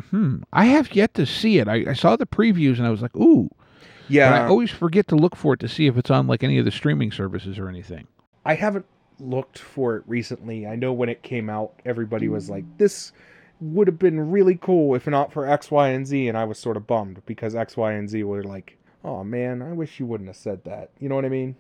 Hmm. 0.09 0.41
I 0.51 0.65
have 0.65 0.93
yet 0.93 1.13
to 1.13 1.25
see 1.25 1.59
it. 1.59 1.67
I, 1.67 1.85
I 1.91 1.93
saw 1.93 2.17
the 2.17 2.25
previews, 2.25 2.77
and 2.77 2.85
I 2.85 2.89
was 2.89 3.01
like, 3.01 3.15
ooh. 3.15 3.49
But 3.49 3.87
Yeah, 4.09 4.33
I 4.33 4.47
always 4.47 4.69
forget 4.69 5.07
to 5.07 5.15
look 5.15 5.37
for 5.37 5.53
it 5.53 5.61
to 5.61 5.69
see 5.69 5.87
if 5.87 5.95
it's 5.95 6.11
on 6.11 6.27
like 6.27 6.43
any 6.43 6.57
of 6.57 6.65
the 6.65 6.71
streaming 6.71 7.11
services 7.11 7.57
or 7.57 7.69
anything. 7.69 8.07
I 8.43 8.55
haven't 8.55 8.85
looked 9.19 9.59
for 9.59 9.95
it 9.95 10.03
recently. 10.07 10.67
I 10.67 10.75
know 10.75 10.91
when 10.91 11.07
it 11.07 11.23
came 11.23 11.49
out, 11.49 11.73
everybody 11.85 12.27
was 12.27 12.49
like, 12.49 12.65
"This 12.77 13.13
would 13.61 13.87
have 13.87 13.99
been 13.99 14.31
really 14.31 14.55
cool 14.55 14.93
if 14.95 15.07
not 15.07 15.31
for 15.31 15.45
X, 15.45 15.71
Y, 15.71 15.87
and 15.89 16.05
Z," 16.05 16.27
and 16.27 16.37
I 16.37 16.43
was 16.43 16.59
sort 16.59 16.75
of 16.75 16.85
bummed 16.85 17.21
because 17.25 17.55
X, 17.55 17.77
Y, 17.77 17.93
and 17.93 18.09
Z 18.09 18.23
were 18.23 18.43
like, 18.43 18.77
"Oh 19.05 19.23
man, 19.23 19.61
I 19.61 19.71
wish 19.71 19.99
you 19.99 20.05
wouldn't 20.05 20.27
have 20.27 20.35
said 20.35 20.65
that." 20.65 20.89
You 20.99 21.07
know 21.07 21.15
what 21.15 21.25
I 21.25 21.29
mean? 21.29 21.55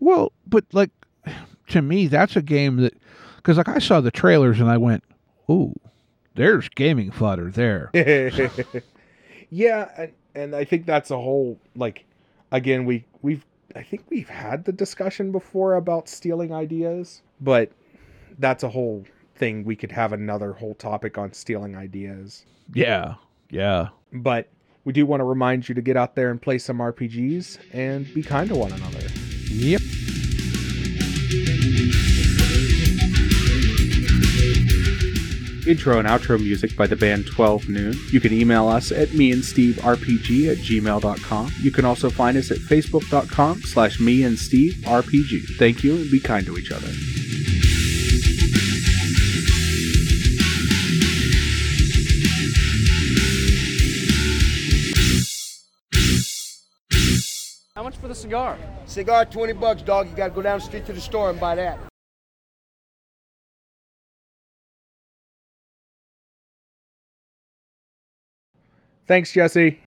Well, 0.00 0.32
but 0.46 0.64
like 0.72 0.90
to 1.72 1.82
me, 1.82 2.06
that's 2.06 2.36
a 2.36 2.42
game 2.42 2.76
that 2.76 2.94
because 3.36 3.56
like 3.56 3.68
I 3.68 3.78
saw 3.78 4.00
the 4.00 4.10
trailers 4.10 4.60
and 4.60 4.70
I 4.70 4.76
went, 4.76 5.02
"Ooh, 5.50 5.74
there's 6.34 6.68
gaming 6.68 7.10
fodder 7.10 7.50
there." 7.50 7.90
yeah, 9.50 9.90
and, 9.96 10.12
and 10.34 10.56
I 10.56 10.64
think 10.64 10.86
that's 10.86 11.10
a 11.10 11.16
whole 11.16 11.58
like 11.74 12.04
again 12.50 12.84
we 12.84 13.04
we've 13.22 13.44
I 13.74 13.82
think 13.82 14.04
we've 14.10 14.28
had 14.28 14.64
the 14.64 14.72
discussion 14.72 15.32
before 15.32 15.74
about 15.74 16.08
stealing 16.08 16.52
ideas, 16.52 17.22
but 17.40 17.72
that's 18.38 18.62
a 18.62 18.68
whole 18.68 19.04
thing 19.34 19.64
we 19.64 19.74
could 19.74 19.92
have 19.92 20.12
another 20.12 20.52
whole 20.52 20.74
topic 20.74 21.16
on 21.16 21.32
stealing 21.32 21.74
ideas. 21.74 22.44
Yeah, 22.74 23.14
yeah. 23.50 23.88
But 24.12 24.48
we 24.84 24.92
do 24.92 25.06
want 25.06 25.20
to 25.20 25.24
remind 25.24 25.68
you 25.70 25.74
to 25.74 25.82
get 25.82 25.96
out 25.96 26.16
there 26.16 26.30
and 26.30 26.40
play 26.40 26.58
some 26.58 26.78
RPGs 26.78 27.58
and 27.72 28.12
be 28.12 28.22
kind 28.22 28.50
to 28.50 28.56
one 28.56 28.72
another. 28.72 29.06
Yep. 29.48 29.80
Intro 35.72 35.98
and 35.98 36.06
outro 36.06 36.38
music 36.38 36.76
by 36.76 36.86
the 36.86 36.94
band 36.94 37.26
12 37.26 37.70
Noon. 37.70 37.94
You 38.10 38.20
can 38.20 38.30
email 38.30 38.68
us 38.68 38.92
at 38.92 39.08
meandsteverpg 39.08 40.50
at 40.52 40.58
gmail.com. 40.58 41.52
You 41.62 41.70
can 41.70 41.86
also 41.86 42.10
find 42.10 42.36
us 42.36 42.50
at 42.50 42.58
facebook.com 42.58 43.62
slash 43.62 43.96
meandsteverpg. 43.96 45.56
Thank 45.56 45.82
you 45.82 45.96
and 45.96 46.10
be 46.10 46.20
kind 46.20 46.44
to 46.44 46.58
each 46.58 46.70
other. 46.70 46.88
How 57.74 57.82
much 57.82 57.96
for 57.96 58.08
the 58.08 58.14
cigar? 58.14 58.58
Cigar, 58.84 59.24
20 59.24 59.54
bucks, 59.54 59.80
dog. 59.80 60.10
You 60.10 60.16
gotta 60.16 60.34
go 60.34 60.42
down 60.42 60.58
the 60.58 60.64
street 60.66 60.84
to 60.84 60.92
the 60.92 61.00
store 61.00 61.30
and 61.30 61.40
buy 61.40 61.54
that. 61.54 61.91
Thanks, 69.06 69.32
Jesse. 69.32 69.78